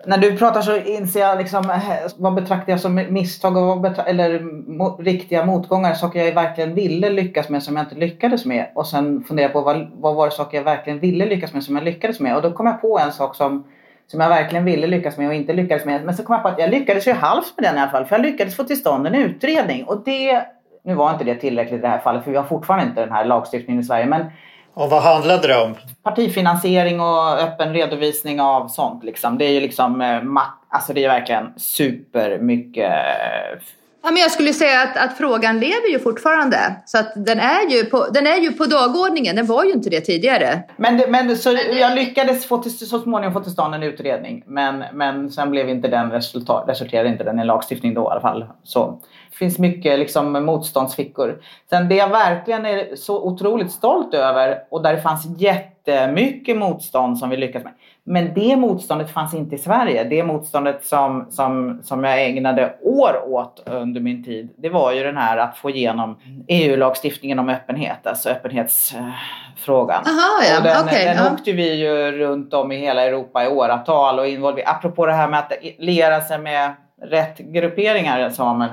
När 0.06 0.18
du 0.18 0.36
pratar 0.36 0.60
så 0.60 0.76
inser 0.76 1.20
jag 1.20 1.38
liksom, 1.38 1.70
eh, 1.70 2.10
vad 2.16 2.34
betraktar 2.34 2.72
jag 2.72 2.80
som 2.80 2.94
misstag 2.94 3.56
och 3.56 3.82
vad 3.82 3.98
eller 4.06 4.40
mo 4.78 4.96
riktiga 5.02 5.44
motgångar, 5.44 5.94
saker 5.94 6.24
jag 6.24 6.34
verkligen 6.34 6.74
ville 6.74 7.10
lyckas 7.10 7.48
med 7.48 7.62
som 7.62 7.76
jag 7.76 7.84
inte 7.84 7.94
lyckades 7.94 8.44
med. 8.44 8.70
Och 8.74 8.86
sen 8.86 9.24
funderar 9.24 9.48
jag 9.48 9.52
på 9.52 9.60
vad, 9.60 9.90
vad 9.94 10.14
var 10.14 10.26
det 10.26 10.32
saker 10.32 10.56
jag 10.56 10.64
verkligen 10.64 10.98
ville 10.98 11.26
lyckas 11.26 11.52
med 11.52 11.62
som 11.62 11.76
jag 11.76 11.84
lyckades 11.84 12.20
med. 12.20 12.36
Och 12.36 12.42
då 12.42 12.52
kom 12.52 12.66
jag 12.66 12.80
på 12.80 12.98
en 12.98 13.12
sak 13.12 13.34
som, 13.36 13.64
som 14.06 14.20
jag 14.20 14.28
verkligen 14.28 14.64
ville 14.64 14.86
lyckas 14.86 15.16
med 15.16 15.28
och 15.28 15.34
inte 15.34 15.52
lyckades 15.52 15.84
med. 15.84 16.04
Men 16.04 16.16
så 16.16 16.24
kom 16.24 16.34
jag 16.34 16.42
på 16.42 16.48
att 16.48 16.58
jag 16.58 16.70
lyckades 16.70 17.06
ju 17.06 17.12
halvt 17.12 17.54
med 17.56 17.64
den 17.64 17.76
i 17.76 17.80
alla 17.80 17.90
fall. 17.90 18.04
För 18.04 18.16
jag 18.16 18.22
lyckades 18.22 18.56
få 18.56 18.64
till 18.64 18.80
stånd 18.80 19.06
en 19.06 19.14
utredning. 19.14 19.84
Och 19.84 20.04
det, 20.04 20.46
nu 20.84 20.94
var 20.94 21.12
inte 21.12 21.24
det 21.24 21.34
tillräckligt 21.34 21.78
i 21.78 21.82
det 21.82 21.88
här 21.88 21.98
fallet 21.98 22.24
för 22.24 22.30
vi 22.30 22.36
har 22.36 22.44
fortfarande 22.44 22.86
inte 22.86 23.00
den 23.00 23.12
här 23.12 23.24
lagstiftningen 23.24 23.80
i 23.80 23.84
Sverige. 23.84 24.06
Men 24.06 24.26
och 24.74 24.90
vad 24.90 25.02
handlade 25.02 25.48
det 25.48 25.62
om? 25.62 25.74
Partifinansiering 26.02 27.00
och 27.00 27.38
öppen 27.38 27.72
redovisning 27.72 28.40
av 28.40 28.68
sånt. 28.68 29.04
Liksom. 29.04 29.38
Det 29.38 29.44
är 29.44 29.50
ju 29.50 29.60
liksom, 29.60 30.00
eh, 30.00 30.20
alltså 30.68 30.92
det 30.92 31.04
är 31.04 31.08
verkligen 31.08 31.52
supermycket 31.56 32.92
eh, 32.92 33.58
Ja, 34.04 34.10
men 34.10 34.20
jag 34.20 34.30
skulle 34.30 34.52
säga 34.52 34.82
att, 34.82 34.96
att, 34.96 35.18
frågan 35.18 35.60
lever 35.60 35.90
ju 35.92 35.98
fortfarande. 35.98 36.56
Så 36.86 36.98
att 36.98 37.12
den, 37.16 37.40
är 37.40 37.70
ju 37.70 37.84
på, 37.84 38.06
den 38.14 38.26
är 38.26 38.36
ju 38.36 38.52
på 38.52 38.64
dagordningen. 38.64 39.36
Den 39.36 39.46
var 39.46 39.64
ju 39.64 39.72
inte 39.72 39.90
det 39.90 40.00
tidigare. 40.00 40.62
Men, 40.76 41.02
men 41.08 41.36
så 41.36 41.58
jag 41.72 41.94
lyckades 41.94 42.46
få 42.46 42.58
till, 42.58 42.78
så 42.78 42.98
småningom 42.98 43.32
få 43.32 43.40
till 43.40 43.52
stånd 43.52 43.74
en 43.74 43.82
utredning. 43.82 44.42
Men, 44.46 44.84
men 44.92 45.30
sen 45.30 45.50
blev 45.50 45.68
inte 45.68 45.88
den 45.88 46.10
resultat, 46.10 46.64
resulterade 46.68 47.08
inte 47.08 47.24
den 47.24 47.40
i 47.40 47.44
lagstiftning 47.44 47.94
då 47.94 48.02
i 48.02 48.06
alla 48.06 48.20
fall. 48.20 48.46
Så 48.62 49.00
det 49.30 49.36
finns 49.36 49.58
mycket 49.58 49.98
liksom, 49.98 50.32
motståndsfickor. 50.44 51.42
Sen 51.70 51.88
det 51.88 51.94
jag 51.94 52.08
verkligen 52.08 52.66
är 52.66 52.96
så 52.96 53.22
otroligt 53.22 53.72
stolt 53.72 54.14
över 54.14 54.58
och 54.70 54.82
där 54.82 54.92
det 54.92 55.00
fanns 55.00 55.40
jättemycket 55.40 56.56
motstånd 56.56 57.18
som 57.18 57.30
vi 57.30 57.36
lyckades 57.36 57.64
med. 57.64 57.72
Men 58.04 58.34
det 58.34 58.56
motståndet 58.56 59.10
fanns 59.10 59.34
inte 59.34 59.54
i 59.54 59.58
Sverige. 59.58 60.04
Det 60.04 60.24
motståndet 60.24 60.84
som, 60.84 61.26
som, 61.30 61.80
som 61.82 62.04
jag 62.04 62.24
ägnade 62.24 62.74
år 62.82 63.28
åt 63.28 63.62
under 63.66 64.00
min 64.00 64.24
tid, 64.24 64.48
det 64.56 64.68
var 64.68 64.92
ju 64.92 65.02
den 65.02 65.16
här 65.16 65.36
att 65.36 65.56
få 65.56 65.70
igenom 65.70 66.18
EU-lagstiftningen 66.48 67.38
om 67.38 67.48
öppenhet, 67.48 68.06
alltså 68.06 68.30
öppenhetsfrågan. 68.30 70.02
Aha, 70.06 70.42
ja. 70.50 70.58
och 70.58 70.62
den, 70.62 70.84
okay, 70.84 71.04
den 71.04 71.16
ja. 71.16 71.32
åkte 71.32 71.52
vi 71.52 71.74
ju 71.74 72.12
runt 72.12 72.54
om 72.54 72.72
i 72.72 72.76
hela 72.76 73.02
Europa 73.02 73.44
i 73.44 73.48
åratal 73.48 74.18
och 74.18 74.26
involverade, 74.26 74.70
apropå 74.70 75.06
det 75.06 75.12
här 75.12 75.28
med 75.28 75.38
att 75.38 75.52
liera 75.78 76.20
sig 76.20 76.38
med 76.38 76.72
rätt 77.02 77.38
grupperingar 77.38 78.30
sa 78.30 78.54
man 78.54 78.68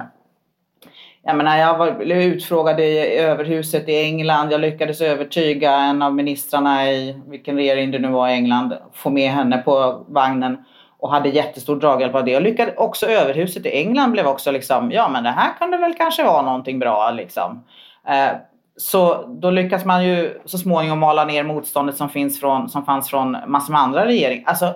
jag 1.24 1.38
menar, 1.38 1.58
jag 1.58 1.78
var, 1.78 1.92
blev 1.92 2.22
utfrågad 2.22 2.80
i 2.80 3.18
överhuset 3.18 3.90
i 3.90 4.02
England. 4.04 4.52
Jag 4.52 4.62
lyckades 4.62 5.02
övertyga 5.02 5.74
en 5.74 6.02
av 6.02 6.16
ministrarna 6.16 6.92
i 6.92 7.22
vilken 7.28 7.56
regering 7.56 7.92
det 7.92 8.00
nu 8.00 8.08
var 8.08 8.30
i 8.30 8.34
England, 8.34 8.74
få 8.94 9.10
med 9.10 9.32
henne 9.32 9.58
på 9.58 10.06
vagnen 10.08 10.58
och 11.00 11.12
hade 11.12 11.30
jättestor 11.30 11.76
draghjälp 11.76 12.16
av 12.16 12.26
det. 12.26 12.36
Och 12.36 12.42
lyckades 12.42 12.78
också 12.78 13.06
överhuset 13.06 13.66
i 13.66 13.70
England 13.70 14.12
blev 14.12 14.28
också 14.28 14.52
liksom, 14.52 14.92
ja 14.92 15.10
men 15.10 15.24
det 15.24 15.30
här 15.30 15.54
kunde 15.60 15.78
väl 15.78 15.94
kanske 15.94 16.24
vara 16.24 16.42
någonting 16.42 16.80
bra 16.80 17.12
liksom. 17.12 17.64
Eh, 18.08 18.38
så 18.78 19.26
då 19.28 19.52
lyckas 19.52 19.86
man 19.86 20.06
ju 20.06 20.42
så 20.46 20.58
småningom 20.58 21.00
mala 21.00 21.26
ner 21.26 21.44
motståndet 21.44 21.98
som, 21.98 22.10
finns 22.10 22.40
från, 22.40 22.70
som 22.70 22.86
fanns 22.86 23.10
från 23.10 23.38
massor 23.48 23.72
med 23.72 23.82
andra 23.82 24.06
regeringar. 24.06 24.44
Alltså, 24.50 24.74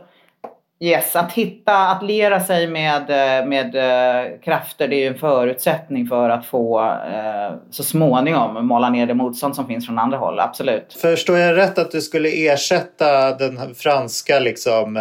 Yes, 0.84 1.16
att 1.16 1.34
hitta, 1.34 1.78
att 1.78 2.04
lera 2.04 2.40
sig 2.40 2.68
med, 2.68 3.02
eh, 3.02 3.46
med 3.46 3.76
eh, 3.76 4.40
krafter 4.44 4.88
det 4.88 4.96
är 4.96 5.00
ju 5.00 5.08
en 5.08 5.18
förutsättning 5.18 6.08
för 6.08 6.30
att 6.30 6.46
få 6.46 6.82
eh, 6.84 7.56
så 7.72 7.84
småningom 7.84 8.68
mala 8.68 8.90
ner 8.90 9.06
det 9.06 9.14
motstånd 9.14 9.56
som 9.56 9.68
finns 9.68 9.86
från 9.86 10.00
andra 10.00 10.18
håll, 10.18 10.40
absolut. 10.40 10.94
Förstår 11.02 11.38
jag 11.38 11.58
rätt 11.58 11.78
att 11.78 11.92
du 11.92 12.02
skulle 12.02 12.30
ersätta 12.30 13.36
den 13.36 13.76
franska 13.76 14.40
liksom, 14.40 14.96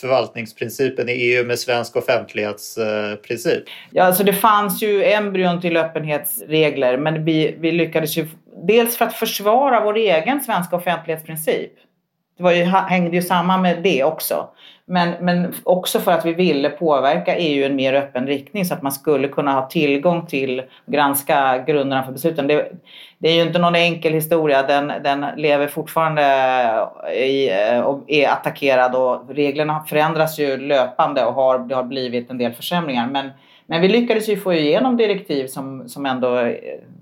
förvaltningsprincipen 0.00 1.08
i 1.08 1.12
EU 1.12 1.46
med 1.46 1.58
svensk 1.58 1.96
offentlighetsprincip? 1.96 3.64
Ja, 3.90 4.04
alltså 4.04 4.24
det 4.24 4.32
fanns 4.32 4.82
ju 4.82 5.04
embryon 5.04 5.60
till 5.60 5.76
öppenhetsregler 5.76 6.98
men 6.98 7.24
vi, 7.24 7.56
vi 7.60 7.72
lyckades 7.72 8.16
ju 8.16 8.26
dels 8.66 8.96
för 8.96 9.04
att 9.04 9.14
försvara 9.14 9.84
vår 9.84 9.96
egen 9.96 10.40
svenska 10.40 10.76
offentlighetsprincip. 10.76 11.72
Det 12.38 12.44
var 12.44 12.52
ju, 12.52 12.64
hängde 12.64 13.16
ju 13.16 13.22
samman 13.22 13.62
med 13.62 13.82
det 13.82 14.04
också. 14.04 14.48
Men, 14.90 15.12
men 15.20 15.54
också 15.64 16.00
för 16.00 16.12
att 16.12 16.26
vi 16.26 16.32
ville 16.32 16.70
påverka 16.70 17.36
EU 17.36 17.62
i 17.62 17.64
en 17.64 17.76
mer 17.76 17.94
öppen 17.94 18.26
riktning 18.26 18.64
så 18.64 18.74
att 18.74 18.82
man 18.82 18.92
skulle 18.92 19.28
kunna 19.28 19.52
ha 19.52 19.68
tillgång 19.68 20.26
till 20.26 20.62
granska 20.86 21.58
grunderna 21.66 22.02
för 22.02 22.12
besluten. 22.12 22.46
Det, 22.46 22.72
det 23.18 23.28
är 23.28 23.34
ju 23.34 23.42
inte 23.42 23.58
någon 23.58 23.74
enkel 23.74 24.12
historia. 24.12 24.62
Den, 24.62 24.92
den 25.04 25.26
lever 25.36 25.66
fortfarande 25.66 26.22
i, 27.14 27.50
eh, 27.50 27.80
och 27.80 28.04
är 28.06 28.28
attackerad 28.28 28.94
och 28.94 29.28
reglerna 29.28 29.84
förändras 29.88 30.38
ju 30.38 30.56
löpande 30.56 31.24
och 31.24 31.34
har, 31.34 31.58
det 31.58 31.74
har 31.74 31.84
blivit 31.84 32.30
en 32.30 32.38
del 32.38 32.52
försämringar. 32.52 33.06
Men, 33.06 33.30
men 33.66 33.80
vi 33.80 33.88
lyckades 33.88 34.28
ju 34.28 34.36
få 34.36 34.52
igenom 34.52 34.96
direktiv 34.96 35.46
som, 35.46 35.88
som 35.88 36.06
ändå 36.06 36.38
eh, 36.38 36.54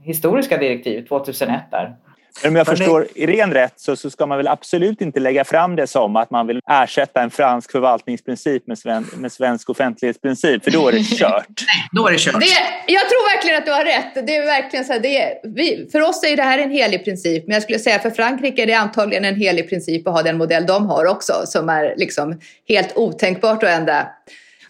historiska 0.02 0.56
direktiv 0.56 1.06
2001 1.08 1.60
där. 1.70 1.96
Men 2.42 2.50
om 2.50 2.56
jag 2.56 2.66
förstår 2.66 3.06
Irene 3.14 3.54
rätt 3.54 3.72
så, 3.76 3.96
så 3.96 4.10
ska 4.10 4.26
man 4.26 4.38
väl 4.38 4.48
absolut 4.48 5.00
inte 5.00 5.20
lägga 5.20 5.44
fram 5.44 5.76
det 5.76 5.86
som 5.86 6.16
att 6.16 6.30
man 6.30 6.46
vill 6.46 6.60
ersätta 6.70 7.22
en 7.22 7.30
fransk 7.30 7.72
förvaltningsprincip 7.72 8.66
med, 8.66 8.78
sven, 8.78 9.06
med 9.16 9.32
svensk 9.32 9.70
offentlighetsprincip, 9.70 10.64
för 10.64 10.70
då 10.70 10.88
är 10.88 10.92
det 10.92 11.04
kört. 11.04 11.46
Nej, 11.48 11.88
då 11.92 12.08
är 12.08 12.12
det 12.12 12.18
kört. 12.18 12.40
Det, 12.40 12.92
jag 12.92 13.08
tror 13.08 13.36
verkligen 13.36 13.58
att 13.58 13.66
du 13.66 13.72
har 13.72 13.84
rätt. 13.84 14.26
Det 14.26 14.36
är 14.36 14.46
verkligen 14.46 14.84
så 14.84 14.92
här, 14.92 15.00
det 15.00 15.22
är, 15.22 15.34
vi, 15.44 15.88
för 15.92 16.00
oss 16.00 16.24
är 16.24 16.36
det 16.36 16.42
här 16.42 16.58
en 16.58 16.70
helig 16.70 17.04
princip, 17.04 17.46
men 17.46 17.54
jag 17.54 17.62
skulle 17.62 17.78
säga 17.78 17.98
för 17.98 18.10
Frankrike 18.10 18.62
är 18.62 18.66
det 18.66 18.74
antagligen 18.74 19.24
en 19.24 19.36
helig 19.36 19.68
princip 19.68 20.06
att 20.06 20.14
ha 20.14 20.22
den 20.22 20.38
modell 20.38 20.66
de 20.66 20.86
har 20.86 21.06
också, 21.06 21.32
som 21.44 21.68
är 21.68 21.94
liksom 21.96 22.40
helt 22.68 22.96
otänkbart 22.96 23.62
att 23.62 23.70
ändra. 23.70 24.06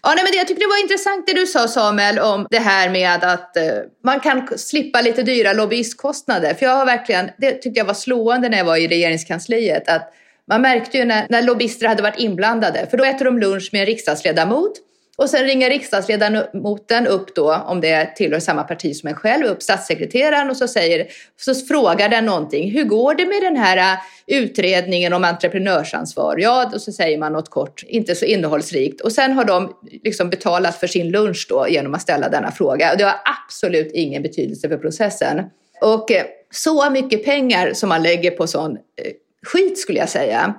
Ja, 0.03 0.13
nej, 0.15 0.23
men 0.23 0.31
det, 0.31 0.37
jag 0.37 0.47
tycker 0.47 0.61
det 0.61 0.67
var 0.67 0.81
intressant 0.81 1.27
det 1.27 1.33
du 1.33 1.45
sa 1.45 1.67
Samuel 1.67 2.19
om 2.19 2.47
det 2.49 2.59
här 2.59 2.89
med 2.89 3.23
att 3.23 3.57
eh, 3.57 3.63
man 4.03 4.19
kan 4.19 4.57
slippa 4.57 5.01
lite 5.01 5.23
dyra 5.23 5.53
lobbyistkostnader. 5.53 6.53
För 6.53 6.65
jag 6.65 6.75
har 6.75 6.85
verkligen, 6.85 7.29
det 7.37 7.51
tyckte 7.51 7.79
jag 7.79 7.85
var 7.85 7.93
slående 7.93 8.49
när 8.49 8.57
jag 8.57 8.65
var 8.65 8.77
i 8.77 8.87
regeringskansliet. 8.87 9.89
Att 9.89 10.13
man 10.47 10.61
märkte 10.61 10.97
ju 10.97 11.05
när, 11.05 11.25
när 11.29 11.41
lobbyister 11.41 11.87
hade 11.87 12.03
varit 12.03 12.19
inblandade, 12.19 12.87
för 12.89 12.97
då 12.97 13.05
äter 13.05 13.25
de 13.25 13.39
lunch 13.39 13.69
med 13.71 13.81
en 13.81 13.85
riksdagsledamot 13.85 14.73
och 15.17 15.29
sen 15.29 15.43
ringer 15.43 15.69
riksdagsledamoten 15.69 17.07
upp 17.07 17.35
då, 17.35 17.53
om 17.53 17.81
det 17.81 18.15
tillhör 18.15 18.39
samma 18.39 18.63
parti 18.63 18.95
som 18.95 19.09
en 19.09 19.15
själv, 19.15 19.45
upp 19.45 19.63
statssekreteraren 19.63 20.49
och 20.49 20.57
så, 20.57 20.67
säger, 20.67 21.07
så 21.39 21.55
frågar 21.55 22.09
den 22.09 22.25
någonting. 22.25 22.71
Hur 22.71 22.83
går 22.83 23.15
det 23.15 23.25
med 23.25 23.41
den 23.41 23.55
här 23.55 23.77
äh, 23.77 23.99
utredningen 24.27 25.13
om 25.13 25.23
entreprenörsansvar? 25.23 26.37
Ja, 26.37 26.71
och 26.73 26.81
så 26.81 26.91
säger 26.91 27.17
man 27.17 27.33
något 27.33 27.49
kort, 27.49 27.83
inte 27.87 28.15
så 28.15 28.25
innehållsrikt. 28.25 29.01
Och 29.01 29.11
sen 29.11 29.33
har 29.33 29.45
de 29.45 29.73
liksom 30.03 30.29
betalat 30.29 30.75
för 30.79 30.87
sin 30.87 31.11
lunch 31.11 31.45
då 31.49 31.67
genom 31.69 31.93
att 31.93 32.01
ställa 32.01 32.29
denna 32.29 32.51
fråga. 32.51 32.91
Och 32.91 32.97
det 32.97 33.03
har 33.03 33.15
absolut 33.45 33.91
ingen 33.93 34.23
betydelse 34.23 34.69
för 34.69 34.77
processen. 34.77 35.43
Och 35.81 36.11
eh, 36.11 36.25
så 36.51 36.89
mycket 36.89 37.25
pengar 37.25 37.73
som 37.73 37.89
man 37.89 38.03
lägger 38.03 38.31
på 38.31 38.47
sån 38.47 38.71
eh, 38.71 39.11
skit 39.45 39.79
skulle 39.79 39.99
jag 39.99 40.09
säga 40.09 40.53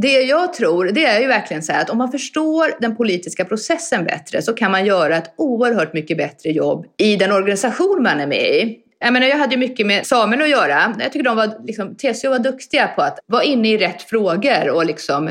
det 0.00 0.22
jag 0.22 0.52
tror, 0.52 0.84
det 0.84 1.04
är 1.04 1.20
ju 1.20 1.26
verkligen 1.26 1.62
så 1.62 1.72
här 1.72 1.82
att 1.82 1.90
om 1.90 1.98
man 1.98 2.12
förstår 2.12 2.80
den 2.80 2.96
politiska 2.96 3.44
processen 3.44 4.04
bättre 4.04 4.42
så 4.42 4.52
kan 4.52 4.70
man 4.70 4.86
göra 4.86 5.16
ett 5.16 5.34
oerhört 5.36 5.92
mycket 5.92 6.16
bättre 6.16 6.50
jobb 6.50 6.86
i 6.96 7.16
den 7.16 7.32
organisation 7.32 8.02
man 8.02 8.20
är 8.20 8.26
med 8.26 8.54
i. 8.54 8.78
Jag, 9.00 9.12
menar, 9.12 9.26
jag 9.26 9.36
hade 9.36 9.54
ju 9.54 9.58
mycket 9.58 9.86
med 9.86 10.06
samerna 10.06 10.44
att 10.44 10.50
göra. 10.50 10.94
Jag 10.98 11.12
tycker 11.12 11.24
de 11.24 11.36
var, 11.36 11.66
liksom, 11.66 11.96
TCO 11.96 12.30
var 12.30 12.38
duktiga 12.38 12.86
på 12.86 13.02
att 13.02 13.18
vara 13.26 13.42
inne 13.42 13.68
i 13.68 13.78
rätt 13.78 14.02
frågor 14.02 14.70
och 14.70 14.86
liksom 14.86 15.30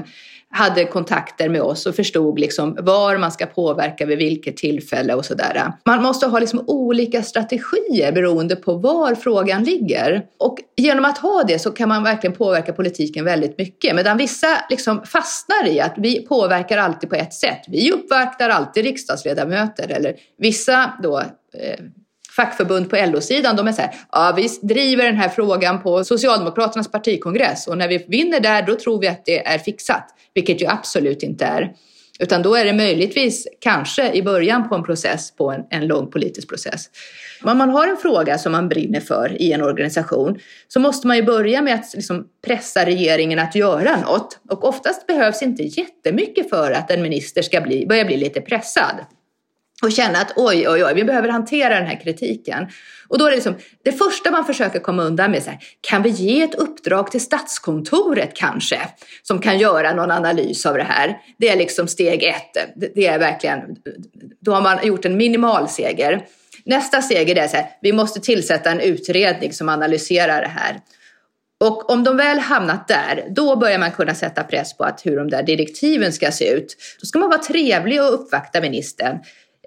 hade 0.49 0.85
kontakter 0.85 1.49
med 1.49 1.61
oss 1.61 1.85
och 1.85 1.95
förstod 1.95 2.39
liksom 2.39 2.77
var 2.81 3.17
man 3.17 3.31
ska 3.31 3.45
påverka 3.45 4.05
vid 4.05 4.17
vilket 4.17 4.57
tillfälle 4.57 5.13
och 5.13 5.25
sådär. 5.25 5.71
Man 5.85 6.03
måste 6.03 6.27
ha 6.27 6.39
liksom 6.39 6.63
olika 6.67 7.23
strategier 7.23 8.11
beroende 8.11 8.55
på 8.55 8.73
var 8.73 9.15
frågan 9.15 9.63
ligger. 9.63 10.25
Och 10.37 10.57
genom 10.77 11.05
att 11.05 11.17
ha 11.17 11.43
det 11.47 11.59
så 11.59 11.71
kan 11.71 11.89
man 11.89 12.03
verkligen 12.03 12.35
påverka 12.35 12.73
politiken 12.73 13.25
väldigt 13.25 13.57
mycket. 13.57 13.95
Medan 13.95 14.17
vissa 14.17 14.47
liksom 14.69 15.03
fastnar 15.05 15.67
i 15.67 15.79
att 15.79 15.93
vi 15.97 16.25
påverkar 16.25 16.77
alltid 16.77 17.09
på 17.09 17.15
ett 17.15 17.33
sätt. 17.33 17.61
Vi 17.67 17.91
uppvaktar 17.91 18.49
alltid 18.49 18.83
riksdagsledamöter 18.83 19.91
eller 19.91 20.15
vissa 20.37 20.93
då 21.03 21.19
eh, 21.19 21.79
fackförbund 22.37 22.89
på 22.89 22.95
LO-sidan, 22.95 23.55
de 23.55 23.67
är 23.67 23.71
så 23.71 23.81
här, 23.81 23.95
ja 24.11 24.33
vi 24.37 24.49
driver 24.61 25.03
den 25.03 25.15
här 25.15 25.29
frågan 25.29 25.83
på 25.83 26.03
Socialdemokraternas 26.03 26.91
partikongress 26.91 27.67
och 27.67 27.77
när 27.77 27.87
vi 27.87 28.05
vinner 28.07 28.39
där 28.39 28.61
då 28.61 28.75
tror 28.75 29.01
vi 29.01 29.07
att 29.07 29.25
det 29.25 29.47
är 29.47 29.57
fixat, 29.57 30.15
vilket 30.33 30.61
ju 30.61 30.67
absolut 30.67 31.23
inte 31.23 31.45
är. 31.45 31.73
Utan 32.19 32.41
då 32.41 32.55
är 32.55 32.65
det 32.65 32.73
möjligtvis 32.73 33.47
kanske 33.59 34.11
i 34.11 34.23
början 34.23 34.69
på 34.69 34.75
en 34.75 34.83
process, 34.83 35.31
på 35.31 35.51
en, 35.51 35.63
en 35.69 35.87
lång 35.87 36.11
politisk 36.11 36.49
process. 36.49 36.89
Om 37.43 37.57
man 37.57 37.69
har 37.69 37.87
en 37.87 37.97
fråga 37.97 38.37
som 38.37 38.51
man 38.51 38.69
brinner 38.69 38.99
för 38.99 39.41
i 39.41 39.51
en 39.51 39.61
organisation 39.61 40.39
så 40.67 40.79
måste 40.79 41.07
man 41.07 41.17
ju 41.17 41.23
börja 41.23 41.61
med 41.61 41.75
att 41.75 41.93
liksom 41.93 42.27
pressa 42.47 42.85
regeringen 42.85 43.39
att 43.39 43.55
göra 43.55 43.99
något. 43.99 44.39
Och 44.49 44.67
oftast 44.67 45.07
behövs 45.07 45.41
inte 45.41 45.63
jättemycket 45.63 46.49
för 46.49 46.71
att 46.71 46.91
en 46.91 47.01
minister 47.01 47.41
ska 47.41 47.61
bli, 47.61 47.85
börja 47.87 48.05
bli 48.05 48.17
lite 48.17 48.41
pressad 48.41 48.95
och 49.83 49.91
känna 49.91 50.19
att 50.19 50.33
oj, 50.35 50.69
oj, 50.69 50.85
oj, 50.85 50.93
vi 50.93 51.03
behöver 51.03 51.29
hantera 51.29 51.75
den 51.75 51.87
här 51.87 51.99
kritiken. 52.03 52.67
Och 53.07 53.17
då 53.17 53.25
är 53.25 53.29
det 53.29 53.35
liksom, 53.35 53.55
det 53.83 53.91
första 53.91 54.31
man 54.31 54.45
försöker 54.45 54.79
komma 54.79 55.03
undan 55.03 55.31
med 55.31 55.43
så 55.43 55.49
här, 55.49 55.59
kan 55.81 56.03
vi 56.03 56.09
ge 56.09 56.41
ett 56.41 56.55
uppdrag 56.55 57.11
till 57.11 57.21
Statskontoret 57.21 58.35
kanske, 58.35 58.79
som 59.23 59.41
kan 59.41 59.59
göra 59.59 59.93
någon 59.93 60.11
analys 60.11 60.65
av 60.65 60.77
det 60.77 60.83
här? 60.83 61.17
Det 61.37 61.49
är 61.49 61.55
liksom 61.55 61.87
steg 61.87 62.23
ett. 62.23 62.75
Det 62.95 63.07
är 63.07 63.19
verkligen, 63.19 63.59
då 64.41 64.51
har 64.51 64.61
man 64.61 64.87
gjort 64.87 65.05
en 65.05 65.17
minimal 65.17 65.69
seger. 65.69 66.25
Nästa 66.65 67.01
steg 67.01 67.29
är 67.29 67.35
det 67.35 67.49
så 67.49 67.57
här, 67.57 67.65
vi 67.81 67.93
måste 67.93 68.19
tillsätta 68.19 68.71
en 68.71 68.79
utredning 68.79 69.53
som 69.53 69.69
analyserar 69.69 70.41
det 70.41 70.51
här. 70.55 70.81
Och 71.59 71.89
om 71.89 72.03
de 72.03 72.17
väl 72.17 72.39
hamnat 72.39 72.87
där, 72.87 73.27
då 73.29 73.55
börjar 73.55 73.79
man 73.79 73.91
kunna 73.91 74.15
sätta 74.15 74.43
press 74.43 74.77
på 74.77 74.83
att 74.83 75.05
hur 75.05 75.17
de 75.17 75.29
där 75.29 75.43
direktiven 75.43 76.13
ska 76.13 76.31
se 76.31 76.49
ut. 76.49 76.75
Då 76.99 77.05
ska 77.05 77.19
man 77.19 77.29
vara 77.29 77.41
trevlig 77.41 78.01
och 78.01 78.13
uppvakta 78.13 78.61
ministern. 78.61 79.19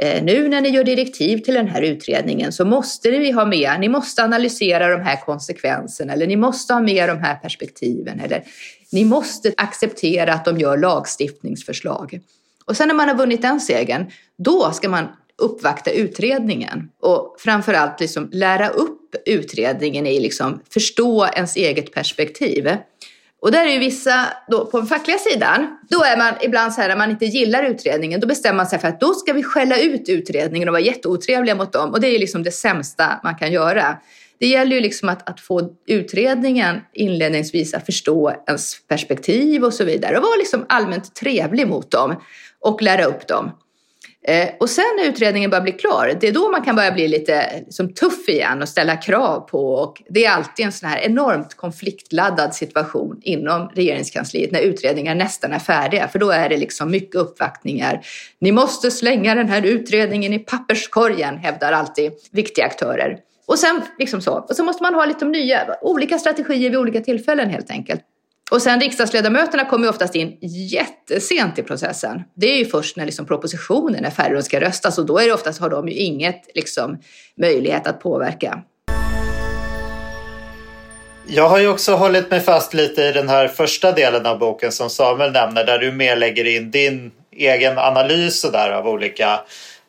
Eh, 0.02 0.22
nu 0.22 0.48
när 0.48 0.60
ni 0.60 0.68
gör 0.68 0.84
direktiv 0.84 1.38
till 1.38 1.54
den 1.54 1.68
här 1.68 1.82
utredningen 1.82 2.52
så 2.52 2.64
måste 2.64 3.10
ni 3.10 3.30
ha 3.30 3.44
med, 3.44 3.80
ni 3.80 3.88
måste 3.88 4.24
analysera 4.24 4.88
de 4.88 5.02
här 5.02 5.16
konsekvenserna 5.16 6.12
eller 6.12 6.26
ni 6.26 6.36
måste 6.36 6.72
ha 6.72 6.80
med 6.80 7.08
de 7.08 7.18
här 7.18 7.34
perspektiven 7.34 8.20
eller 8.20 8.44
ni 8.92 9.04
måste 9.04 9.54
acceptera 9.56 10.32
att 10.34 10.44
de 10.44 10.58
gör 10.58 10.78
lagstiftningsförslag. 10.78 12.20
Och 12.64 12.76
sen 12.76 12.88
när 12.88 12.94
man 12.94 13.08
har 13.08 13.16
vunnit 13.16 13.42
den 13.42 13.60
segern, 13.60 14.10
då 14.38 14.70
ska 14.72 14.88
man 14.88 15.08
uppvakta 15.38 15.90
utredningen 15.90 16.90
och 17.00 17.36
framförallt 17.38 18.00
liksom 18.00 18.28
lära 18.32 18.68
upp 18.68 19.14
utredningen 19.26 20.06
i 20.06 20.20
liksom 20.20 20.60
förstå 20.70 21.26
ens 21.26 21.56
eget 21.56 21.92
perspektiv. 21.92 22.68
Och 23.40 23.52
där 23.52 23.66
är 23.66 23.70
ju 23.70 23.78
vissa, 23.78 24.26
då, 24.48 24.66
på 24.66 24.78
den 24.78 24.86
fackliga 24.86 25.18
sidan, 25.18 25.78
då 25.90 26.04
är 26.04 26.16
man 26.16 26.34
ibland 26.40 26.72
så 26.72 26.80
här 26.80 26.88
när 26.88 26.96
man 26.96 27.10
inte 27.10 27.24
gillar 27.24 27.62
utredningen, 27.62 28.20
då 28.20 28.26
bestämmer 28.26 28.56
man 28.56 28.66
sig 28.66 28.78
för 28.78 28.88
att 28.88 29.00
då 29.00 29.14
ska 29.14 29.32
vi 29.32 29.42
skälla 29.42 29.78
ut 29.78 30.08
utredningen 30.08 30.68
och 30.68 30.72
vara 30.72 30.82
jätteotrevliga 30.82 31.54
mot 31.54 31.72
dem. 31.72 31.90
Och 31.90 32.00
det 32.00 32.08
är 32.08 32.12
ju 32.12 32.18
liksom 32.18 32.42
det 32.42 32.50
sämsta 32.50 33.20
man 33.24 33.34
kan 33.34 33.52
göra. 33.52 33.96
Det 34.38 34.46
gäller 34.46 34.76
ju 34.76 34.82
liksom 34.82 35.08
att, 35.08 35.28
att 35.28 35.40
få 35.40 35.70
utredningen 35.86 36.80
inledningsvis 36.92 37.74
att 37.74 37.86
förstå 37.86 38.32
ens 38.46 38.86
perspektiv 38.88 39.64
och 39.64 39.74
så 39.74 39.84
vidare 39.84 40.16
och 40.16 40.22
vara 40.22 40.36
liksom 40.36 40.66
allmänt 40.68 41.14
trevlig 41.14 41.68
mot 41.68 41.90
dem 41.90 42.22
och 42.60 42.82
lära 42.82 43.04
upp 43.04 43.26
dem. 43.26 43.50
Eh, 44.22 44.48
och 44.60 44.70
sen 44.70 44.84
när 44.96 45.08
utredningen 45.08 45.50
börjar 45.50 45.62
bli 45.62 45.72
klar, 45.72 46.16
det 46.20 46.28
är 46.28 46.32
då 46.32 46.48
man 46.48 46.62
kan 46.62 46.76
börja 46.76 46.92
bli 46.92 47.08
lite 47.08 47.60
liksom, 47.64 47.94
tuff 47.94 48.28
igen 48.28 48.62
och 48.62 48.68
ställa 48.68 48.96
krav 48.96 49.40
på. 49.40 49.74
Och 49.74 50.02
det 50.08 50.24
är 50.24 50.30
alltid 50.30 50.66
en 50.66 50.72
sån 50.72 50.88
här 50.88 50.98
enormt 50.98 51.54
konfliktladdad 51.54 52.54
situation 52.54 53.20
inom 53.22 53.68
regeringskansliet 53.74 54.52
när 54.52 54.60
utredningar 54.60 55.14
nästan 55.14 55.52
är 55.52 55.58
färdiga. 55.58 56.08
För 56.08 56.18
då 56.18 56.30
är 56.30 56.48
det 56.48 56.56
liksom 56.56 56.90
mycket 56.90 57.16
uppvaktningar. 57.16 58.00
Ni 58.38 58.52
måste 58.52 58.90
slänga 58.90 59.34
den 59.34 59.48
här 59.48 59.62
utredningen 59.62 60.32
i 60.32 60.38
papperskorgen, 60.38 61.36
hävdar 61.36 61.72
alltid 61.72 62.12
viktiga 62.32 62.66
aktörer. 62.66 63.18
Och 63.46 63.58
sen, 63.58 63.82
liksom 63.98 64.20
så. 64.20 64.32
och 64.32 64.56
så 64.56 64.64
måste 64.64 64.82
man 64.82 64.94
ha 64.94 65.04
lite 65.04 65.24
nya, 65.24 65.76
olika 65.82 66.18
strategier 66.18 66.70
vid 66.70 66.78
olika 66.78 67.00
tillfällen 67.00 67.50
helt 67.50 67.70
enkelt. 67.70 68.00
Och 68.50 68.62
sen 68.62 68.80
riksdagsledamöterna 68.80 69.64
kommer 69.64 69.84
ju 69.84 69.90
oftast 69.90 70.14
in 70.14 70.38
jättesent 70.42 71.58
i 71.58 71.62
processen. 71.62 72.22
Det 72.34 72.46
är 72.46 72.58
ju 72.58 72.64
först 72.64 72.96
när 72.96 73.06
liksom 73.06 73.26
propositionen 73.26 74.04
är 74.04 74.10
färdig 74.10 74.38
och 74.38 74.44
ska 74.44 74.60
röstas 74.60 74.98
och 74.98 75.06
då 75.06 75.18
är 75.18 75.26
det 75.26 75.32
oftast, 75.32 75.60
har 75.60 75.70
de 75.70 75.88
ju 75.88 75.94
inget 75.94 76.42
liksom, 76.54 76.98
möjlighet 77.36 77.86
att 77.86 78.00
påverka. 78.00 78.62
Jag 81.26 81.48
har 81.48 81.58
ju 81.58 81.68
också 81.68 81.94
hållit 81.94 82.30
mig 82.30 82.40
fast 82.40 82.74
lite 82.74 83.02
i 83.02 83.12
den 83.12 83.28
här 83.28 83.48
första 83.48 83.92
delen 83.92 84.26
av 84.26 84.38
boken 84.38 84.72
som 84.72 84.90
Samuel 84.90 85.32
nämner 85.32 85.64
där 85.64 85.78
du 85.78 85.92
mer 85.92 86.16
lägger 86.16 86.46
in 86.46 86.70
din 86.70 87.10
egen 87.36 87.78
analys 87.78 88.42
där 88.42 88.70
av 88.70 88.88
olika 88.88 89.32
eh, 89.32 89.40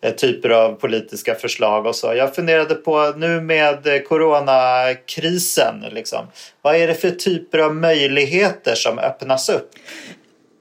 Eh, 0.03 0.13
typer 0.13 0.49
av 0.49 0.73
politiska 0.73 1.35
förslag 1.35 1.85
och 1.85 1.95
så. 1.95 2.13
Jag 2.13 2.35
funderade 2.35 2.75
på 2.75 3.13
nu 3.17 3.41
med 3.41 3.87
eh, 3.87 3.99
coronakrisen, 3.99 5.85
liksom, 5.91 6.25
vad 6.61 6.75
är 6.75 6.87
det 6.87 6.95
för 6.95 7.11
typer 7.11 7.59
av 7.59 7.75
möjligheter 7.75 8.75
som 8.75 8.99
öppnas 8.99 9.49
upp? 9.49 9.69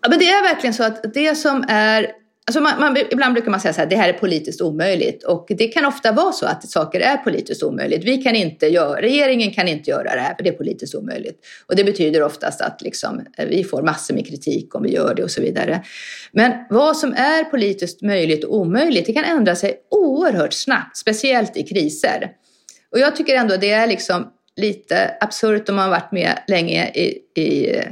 Ja, 0.02 0.08
men 0.08 0.18
det 0.18 0.24
är 0.24 0.42
verkligen 0.42 0.74
så 0.74 0.84
att 0.84 1.14
det 1.14 1.34
som 1.34 1.64
är 1.68 2.06
Alltså 2.46 2.60
man, 2.60 2.80
man, 2.80 2.96
ibland 3.10 3.34
brukar 3.34 3.50
man 3.50 3.60
säga 3.60 3.72
så 3.72 3.80
här, 3.80 3.88
det 3.88 3.96
här 3.96 4.08
är 4.08 4.12
politiskt 4.12 4.60
omöjligt. 4.60 5.24
Och 5.24 5.46
det 5.48 5.68
kan 5.68 5.84
ofta 5.84 6.12
vara 6.12 6.32
så 6.32 6.46
att 6.46 6.70
saker 6.70 7.00
är 7.00 7.16
politiskt 7.16 7.62
omöjligt. 7.62 8.04
Vi 8.04 8.16
kan 8.16 8.36
inte 8.36 8.66
göra, 8.66 9.00
regeringen 9.02 9.50
kan 9.50 9.68
inte 9.68 9.90
göra 9.90 10.14
det 10.14 10.20
här 10.20 10.34
för 10.34 10.44
det 10.44 10.50
är 10.50 10.54
politiskt 10.54 10.94
omöjligt. 10.94 11.38
Och 11.66 11.76
det 11.76 11.84
betyder 11.84 12.22
oftast 12.22 12.60
att 12.60 12.82
liksom, 12.82 13.26
eh, 13.38 13.46
vi 13.46 13.64
får 13.64 13.82
massor 13.82 14.14
med 14.14 14.26
kritik 14.26 14.74
om 14.74 14.82
vi 14.82 14.92
gör 14.92 15.14
det 15.14 15.22
och 15.22 15.30
så 15.30 15.40
vidare. 15.40 15.84
Men 16.32 16.52
vad 16.70 16.96
som 16.96 17.12
är 17.12 17.44
politiskt 17.44 18.02
möjligt 18.02 18.44
och 18.44 18.56
omöjligt, 18.56 19.06
det 19.06 19.12
kan 19.12 19.24
ändra 19.24 19.56
sig 19.56 19.74
oerhört 19.90 20.52
snabbt, 20.52 20.96
speciellt 20.96 21.56
i 21.56 21.62
kriser. 21.62 22.30
Och 22.92 22.98
jag 22.98 23.16
tycker 23.16 23.34
ändå 23.34 23.56
det 23.56 23.70
är 23.70 23.86
liksom 23.86 24.32
lite 24.56 25.16
absurt 25.20 25.68
om 25.68 25.76
man 25.76 25.84
har 25.84 25.90
varit 25.90 26.12
med 26.12 26.38
länge 26.48 26.88
i, 26.88 27.18
i 27.40 27.76
eh, 27.76 27.84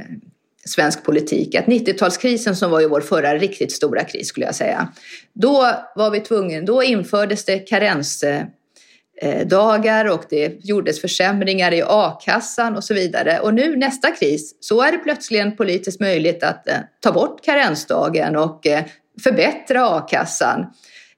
svensk 0.69 1.03
politik. 1.03 1.55
Att 1.55 1.65
90-talskrisen 1.65 2.53
som 2.53 2.71
var 2.71 2.79
ju 2.79 2.87
vår 2.87 3.01
förra 3.01 3.35
riktigt 3.35 3.71
stora 3.71 4.03
kris 4.03 4.27
skulle 4.27 4.45
jag 4.45 4.55
säga. 4.55 4.87
Då 5.33 5.73
var 5.95 6.11
vi 6.11 6.19
tvungna, 6.19 6.61
då 6.61 6.83
infördes 6.83 7.45
det 7.45 7.59
karensdagar 7.59 10.05
och 10.05 10.23
det 10.29 10.65
gjordes 10.65 11.01
försämringar 11.01 11.73
i 11.73 11.83
a-kassan 11.87 12.75
och 12.75 12.83
så 12.83 12.93
vidare. 12.93 13.39
Och 13.39 13.53
nu 13.53 13.75
nästa 13.75 14.11
kris 14.11 14.55
så 14.59 14.81
är 14.81 14.91
det 14.91 14.97
plötsligen 14.97 15.55
politiskt 15.55 15.99
möjligt 15.99 16.43
att 16.43 16.67
eh, 16.67 16.77
ta 16.99 17.11
bort 17.11 17.45
karensdagen 17.45 18.35
och 18.35 18.67
eh, 18.67 18.83
förbättra 19.23 19.97
a-kassan. 19.97 20.65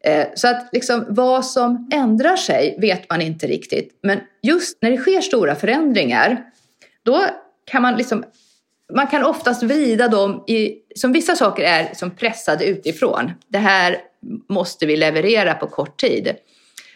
Eh, 0.04 0.26
så 0.36 0.48
att 0.48 0.70
liksom 0.72 1.06
vad 1.10 1.46
som 1.46 1.90
ändrar 1.94 2.36
sig 2.36 2.78
vet 2.82 3.10
man 3.10 3.22
inte 3.22 3.48
riktigt. 3.48 4.00
Men 4.04 4.20
just 4.42 4.78
när 4.82 4.92
det 4.92 4.98
sker 4.98 5.22
stora 5.22 5.56
förändringar 5.56 6.44
då 7.04 7.26
kan 7.66 7.82
man 7.82 7.96
liksom 7.96 8.24
man 8.96 9.08
kan 9.08 9.24
oftast 9.24 9.64
vrida 9.64 10.08
dem 10.08 10.44
i, 10.48 10.76
som 10.96 11.12
vissa 11.12 11.36
saker 11.36 11.64
är 11.64 11.94
som 11.94 12.12
pressade 12.12 12.66
utifrån. 12.66 13.32
Det 13.48 13.58
här 13.58 13.98
måste 14.50 14.86
vi 14.86 14.98
leverera 14.98 15.54
på 15.54 15.68
kort 15.68 16.00
tid. 16.00 16.36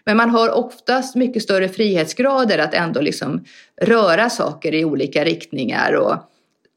Men 0.05 0.17
man 0.17 0.29
har 0.29 0.49
oftast 0.49 1.15
mycket 1.15 1.43
större 1.43 1.69
frihetsgrader 1.69 2.57
att 2.57 2.73
ändå 2.73 3.01
liksom 3.01 3.45
röra 3.81 4.29
saker 4.29 4.73
i 4.73 4.85
olika 4.85 5.23
riktningar. 5.23 5.93
Och, 5.93 6.17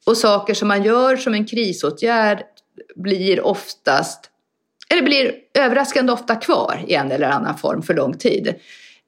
och 0.06 0.16
saker 0.16 0.54
som 0.54 0.68
man 0.68 0.82
gör 0.82 1.16
som 1.16 1.34
en 1.34 1.46
krisåtgärd 1.46 2.44
blir 2.96 3.40
oftast, 3.40 4.30
eller 4.90 5.02
blir 5.02 5.34
överraskande 5.54 6.12
ofta 6.12 6.36
kvar 6.36 6.84
i 6.86 6.94
en 6.94 7.12
eller 7.12 7.28
annan 7.28 7.58
form 7.58 7.82
för 7.82 7.94
lång 7.94 8.18
tid 8.18 8.54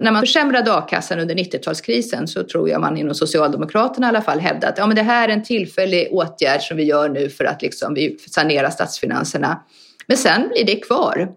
när 0.00 0.12
man 0.12 0.22
försämrade 0.22 0.74
a-kassan 0.74 1.18
under 1.18 1.34
90-talskrisen 1.34 2.26
så 2.26 2.42
tror 2.42 2.68
jag 2.68 2.80
man 2.80 2.96
inom 2.96 3.14
Socialdemokraterna 3.14 4.06
i 4.06 4.08
alla 4.08 4.22
fall 4.22 4.38
hävdade 4.38 4.68
att 4.68 4.78
ja, 4.78 4.86
men 4.86 4.96
det 4.96 5.02
här 5.02 5.28
är 5.28 5.32
en 5.32 5.42
tillfällig 5.42 6.08
åtgärd 6.10 6.62
som 6.62 6.76
vi 6.76 6.84
gör 6.84 7.08
nu 7.08 7.28
för 7.28 7.44
att 7.44 7.62
liksom 7.62 7.94
vi 7.94 8.18
sanera 8.18 8.70
statsfinanserna. 8.70 9.62
Men 10.06 10.16
sen 10.16 10.48
blir 10.48 10.64
det 10.64 10.76
kvar. 10.76 11.28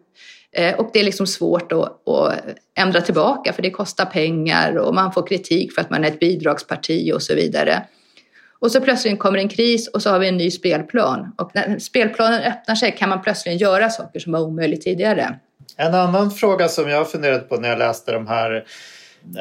Eh, 0.52 0.76
och 0.76 0.90
det 0.94 1.00
är 1.00 1.04
liksom 1.04 1.28
svårt 1.28 1.72
att, 1.72 2.08
att, 2.08 2.34
ändra 2.76 3.02
tillbaka 3.02 3.54
för 3.54 3.62
det 3.62 3.70
kostar 3.70 4.06
pengar 4.06 4.78
och 4.78 4.96
man 4.96 5.12
får 5.12 5.28
kritik 5.28 5.74
för 5.74 5.82
att 5.82 5.90
man 5.90 6.04
är 6.04 6.08
ett 6.08 6.20
bidragsparti 6.20 7.12
och 7.14 7.22
så 7.22 7.36
vidare. 7.36 7.84
Och 8.60 8.72
så 8.72 8.82
plötsligt 8.82 9.20
kommer 9.20 9.38
en 9.38 9.50
kris 9.50 9.88
och 9.88 10.02
så 10.02 10.10
har 10.10 10.20
vi 10.20 10.28
en 10.28 10.38
ny 10.38 10.52
spelplan. 10.52 11.32
Och 11.38 11.52
när 11.54 11.80
spelplanen 11.80 12.42
öppnar 12.42 12.76
sig 12.76 12.92
kan 12.92 13.10
man 13.10 13.22
plötsligt 13.22 13.62
göra 13.62 13.90
saker 13.90 14.20
som 14.20 14.32
var 14.32 14.42
omöjligt 14.42 14.82
tidigare. 14.82 15.40
En 15.78 15.96
annan 15.96 16.32
fråga 16.32 16.68
som 16.68 16.90
jag 16.90 17.12
funderade 17.12 17.40
på 17.40 17.58
när 17.58 17.70
jag 17.70 17.80
läste 17.80 18.12
de 18.12 18.28
här 18.28 18.66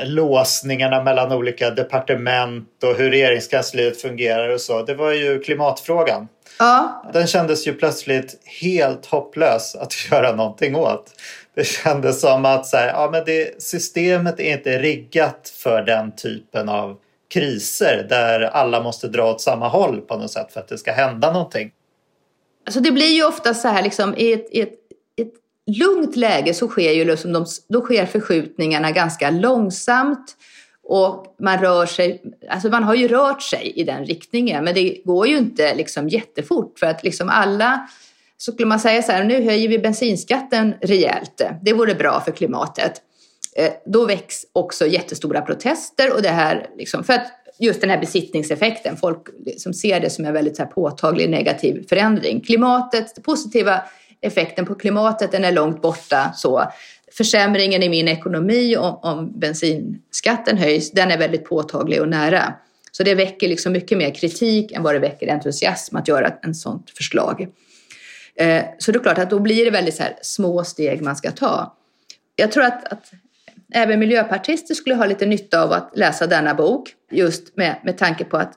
låsningarna 0.05 1.03
mellan 1.03 1.33
olika 1.33 1.71
departement 1.71 2.85
och 2.85 2.95
hur 2.95 3.11
regeringskansliet 3.11 4.01
fungerar 4.01 4.49
och 4.49 4.61
så. 4.61 4.83
Det 4.83 4.95
var 4.95 5.13
ju 5.13 5.41
klimatfrågan. 5.41 6.29
Ja. 6.59 7.05
Den 7.13 7.27
kändes 7.27 7.67
ju 7.67 7.75
plötsligt 7.75 8.41
helt 8.61 9.07
hopplös 9.07 9.75
att 9.75 9.93
göra 10.11 10.37
någonting 10.37 10.77
åt. 10.77 11.11
Det 11.55 11.65
kändes 11.65 12.21
som 12.21 12.45
att 12.45 12.67
så 12.67 12.77
här, 12.77 12.87
ja, 12.87 13.09
men 13.13 13.25
det, 13.27 13.63
systemet 13.63 14.41
är 14.41 14.53
inte 14.53 14.79
riggat 14.79 15.53
för 15.57 15.83
den 15.83 16.17
typen 16.17 16.69
av 16.69 16.97
kriser 17.35 18.07
där 18.09 18.41
alla 18.41 18.83
måste 18.83 19.09
dra 19.09 19.31
åt 19.31 19.41
samma 19.41 19.69
håll 19.69 20.01
på 20.01 20.17
något 20.17 20.31
sätt 20.31 20.53
för 20.53 20.61
att 20.61 20.69
det 20.69 20.79
ska 20.79 20.93
hända 20.93 21.33
någonting. 21.33 21.71
Alltså 22.67 22.81
det 22.81 22.93
blir 22.93 23.11
ju 23.11 23.25
ofta 23.25 23.55
så 23.55 23.69
här 23.69 23.83
liksom 23.83 24.15
i 24.17 24.33
ett, 24.33 24.47
i 24.51 24.61
ett 24.61 24.82
lugnt 25.67 26.17
läge 26.17 26.55
så 26.55 26.69
sker 26.69 26.93
ju 26.93 27.05
liksom 27.05 27.33
de, 27.33 27.47
då 27.69 27.81
sker 27.81 28.07
förskjutningarna 28.07 28.91
ganska 28.91 29.31
långsamt 29.31 30.37
och 30.83 31.37
man 31.41 31.59
rör 31.59 31.87
sig, 31.87 32.23
alltså 32.51 32.69
man 32.69 32.85
har 32.85 32.95
ju 32.95 33.09
rört 33.09 33.43
sig 33.43 33.73
i 33.77 33.85
den 33.85 34.05
riktningen 34.05 34.65
men 34.65 34.75
det 34.75 35.03
går 35.05 35.27
ju 35.27 35.39
inte 35.39 35.75
liksom 35.75 36.09
jättefort 36.09 36.79
för 36.79 36.87
att 36.87 37.05
liksom 37.05 37.29
alla 37.29 37.89
så 38.37 38.53
skulle 38.53 38.69
man 38.69 38.81
säga 38.81 39.03
så 39.03 39.13
här, 39.13 39.25
nu 39.25 39.45
höjer 39.45 39.69
vi 39.69 39.79
bensinskatten 39.79 40.75
rejält, 40.81 41.43
det 41.63 41.73
vore 41.73 41.95
bra 41.95 42.21
för 42.21 42.33
klimatet. 42.33 43.03
Eh, 43.57 43.73
då 43.87 44.07
väcks 44.07 44.37
också 44.53 44.87
jättestora 44.87 45.41
protester 45.41 46.15
och 46.15 46.23
det 46.23 46.29
här, 46.29 46.67
liksom, 46.77 47.05
för 47.05 47.13
att 47.13 47.27
just 47.59 47.81
den 47.81 47.91
här 47.91 48.01
besittningseffekten, 48.01 48.97
folk 48.97 49.27
liksom 49.45 49.75
ser 49.75 50.01
det 50.01 50.11
som 50.11 50.25
en 50.25 50.33
väldigt 50.33 50.57
så 50.57 50.63
här 50.63 50.71
påtaglig 50.71 51.31
negativ 51.31 51.87
förändring. 51.89 52.41
Klimatet, 52.41 53.23
positiva 53.23 53.83
effekten 54.23 54.67
på 54.67 54.75
klimatet 54.75 55.33
den 55.33 55.45
är 55.45 55.53
långt 55.53 55.83
borta. 55.83 56.33
Så 56.37 56.73
försämringen 57.13 57.83
i 57.83 57.89
min 57.89 58.09
ekonomi 58.09 58.77
om, 58.77 58.99
om 59.03 59.41
bensinskatten 59.41 60.59
höjs, 60.59 60.91
den 60.91 61.11
är 61.11 61.19
väldigt 61.19 61.45
påtaglig 61.45 62.01
och 62.01 62.09
nära. 62.09 62.55
Så 62.93 63.03
det 63.03 63.15
väcker 63.15 63.49
liksom 63.49 63.73
mycket 63.73 63.99
mer 63.99 64.15
kritik 64.15 64.73
än 64.73 64.83
vad 64.83 64.95
det 64.95 64.99
väcker 64.99 65.33
entusiasm 65.33 65.97
att 65.97 66.09
göra 66.09 66.33
en 66.43 66.55
sådant 66.55 66.91
förslag. 66.91 67.47
Eh, 68.37 68.63
så 68.79 68.93
det 68.93 68.99
är 68.99 69.03
klart 69.03 69.19
att 69.19 69.31
då 69.31 69.39
blir 69.39 69.65
det 69.65 69.71
väldigt 69.71 69.95
så 69.95 70.03
små 70.23 70.65
steg 70.65 71.03
man 71.03 71.17
ska 71.17 71.31
ta. 71.31 71.77
Jag 72.37 72.53
tror 72.53 72.65
att, 72.65 72.93
att, 72.93 73.13
även 73.75 73.99
miljöpartister 73.99 74.75
skulle 74.75 74.95
ha 74.95 75.07
lite 75.07 75.27
nytta 75.27 75.63
av 75.63 75.73
att 75.73 75.93
läsa 75.95 76.27
denna 76.27 76.55
bok 76.55 76.95
just 77.11 77.57
med, 77.57 77.77
med 77.85 77.99
tanke 77.99 78.25
på 78.25 78.37
att 78.37 78.53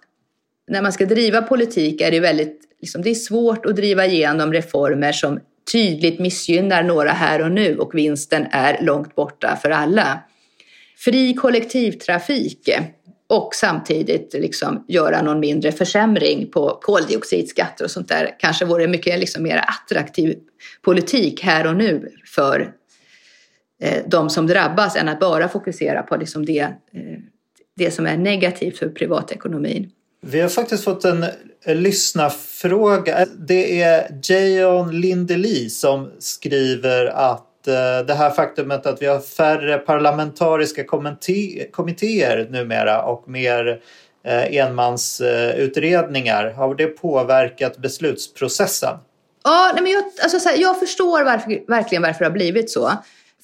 när 0.67 0.81
man 0.81 0.93
ska 0.93 1.05
driva 1.05 1.41
politik 1.41 2.01
är 2.01 2.11
det 2.11 2.19
väldigt 2.19 2.61
liksom, 2.81 3.01
det 3.01 3.09
är 3.09 3.15
svårt 3.15 3.65
att 3.65 3.75
driva 3.75 4.05
igenom 4.05 4.53
reformer 4.53 5.11
som 5.11 5.39
tydligt 5.71 6.19
missgynnar 6.19 6.83
några 6.83 7.11
här 7.11 7.41
och 7.41 7.51
nu 7.51 7.77
och 7.77 7.95
vinsten 7.95 8.47
är 8.51 8.81
långt 8.81 9.15
borta 9.15 9.55
för 9.61 9.69
alla. 9.69 10.19
Fri 10.97 11.33
kollektivtrafik 11.33 12.69
och 13.27 13.55
samtidigt 13.55 14.33
liksom 14.33 14.85
göra 14.87 15.21
någon 15.21 15.39
mindre 15.39 15.71
försämring 15.71 16.51
på 16.51 16.79
koldioxidskatter 16.81 17.85
och 17.85 17.91
sånt 17.91 18.07
där 18.07 18.35
kanske 18.39 18.65
vore 18.65 18.87
mycket 18.87 19.19
liksom 19.19 19.43
mer 19.43 19.57
attraktiv 19.67 20.37
politik 20.81 21.43
här 21.43 21.67
och 21.67 21.75
nu 21.75 22.11
för 22.35 22.71
eh, 23.81 24.03
de 24.07 24.29
som 24.29 24.47
drabbas 24.47 24.95
än 24.95 25.09
att 25.09 25.19
bara 25.19 25.49
fokusera 25.49 26.03
på 26.03 26.17
liksom 26.17 26.45
det, 26.45 26.59
eh, 26.59 26.71
det 27.75 27.91
som 27.91 28.05
är 28.05 28.17
negativt 28.17 28.77
för 28.77 28.89
privatekonomin. 28.89 29.91
Vi 30.27 30.41
har 30.41 30.49
faktiskt 30.49 30.83
fått 30.83 31.05
en 31.05 31.25
lyssnarfråga. 31.65 33.25
Det 33.37 33.81
är 33.81 34.19
Jayon 34.23 35.01
Lindeli 35.01 35.69
som 35.69 36.11
skriver 36.19 37.05
att 37.05 37.67
eh, 37.67 38.05
det 38.07 38.13
här 38.13 38.29
faktumet 38.29 38.85
att 38.85 39.01
vi 39.01 39.05
har 39.05 39.19
färre 39.19 39.77
parlamentariska 39.77 40.83
kommittéer 41.71 42.47
numera 42.49 43.03
och 43.03 43.29
mer 43.29 43.81
eh, 44.25 44.55
enmansutredningar, 44.55 46.51
har 46.51 46.75
det 46.75 46.87
påverkat 46.87 47.77
beslutsprocessen? 47.77 48.97
Ja, 49.43 49.71
nej 49.73 49.83
men 49.83 49.91
jag, 49.91 50.03
alltså 50.23 50.39
så 50.39 50.49
här, 50.49 50.57
jag 50.57 50.79
förstår 50.79 51.23
varför, 51.23 51.67
verkligen 51.67 52.01
varför 52.01 52.19
det 52.19 52.25
har 52.25 52.31
blivit 52.31 52.71
så. 52.71 52.91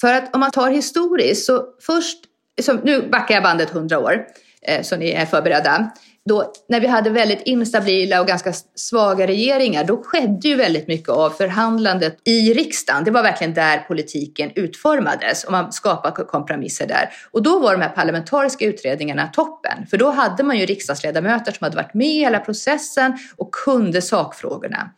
För 0.01 0.13
att 0.13 0.35
om 0.35 0.39
man 0.39 0.51
tar 0.51 0.71
historiskt 0.71 1.45
så 1.45 1.65
först, 1.81 2.17
så 2.61 2.73
nu 2.73 3.09
backar 3.09 3.35
jag 3.35 3.43
bandet 3.43 3.69
hundra 3.69 3.99
år 3.99 4.25
eh, 4.61 4.81
så 4.81 4.97
ni 4.97 5.09
är 5.11 5.25
förberedda 5.25 5.91
då, 6.29 6.53
när 6.69 6.79
vi 6.79 6.87
hade 6.87 7.09
väldigt 7.09 7.41
instabila 7.45 8.21
och 8.21 8.27
ganska 8.27 8.53
svaga 8.75 9.27
regeringar, 9.27 9.83
då 9.83 10.03
skedde 10.03 10.47
ju 10.47 10.55
väldigt 10.55 10.87
mycket 10.87 11.09
av 11.09 11.29
förhandlandet 11.29 12.17
i 12.25 12.53
riksdagen. 12.53 13.03
Det 13.03 13.11
var 13.11 13.23
verkligen 13.23 13.53
där 13.53 13.77
politiken 13.77 14.51
utformades 14.55 15.43
och 15.43 15.51
man 15.51 15.71
skapade 15.71 16.23
kompromisser 16.23 16.87
där. 16.87 17.09
Och 17.31 17.43
då 17.43 17.59
var 17.59 17.71
de 17.71 17.81
här 17.81 17.89
parlamentariska 17.89 18.65
utredningarna 18.65 19.27
toppen, 19.27 19.87
för 19.89 19.97
då 19.97 20.09
hade 20.09 20.43
man 20.43 20.57
ju 20.57 20.65
riksdagsledamöter 20.65 21.51
som 21.51 21.65
hade 21.65 21.75
varit 21.75 21.93
med 21.93 22.07
i 22.07 22.19
hela 22.19 22.39
processen 22.39 23.17
och 23.37 23.51
kunde 23.51 24.01
sakfrågorna. 24.01 24.89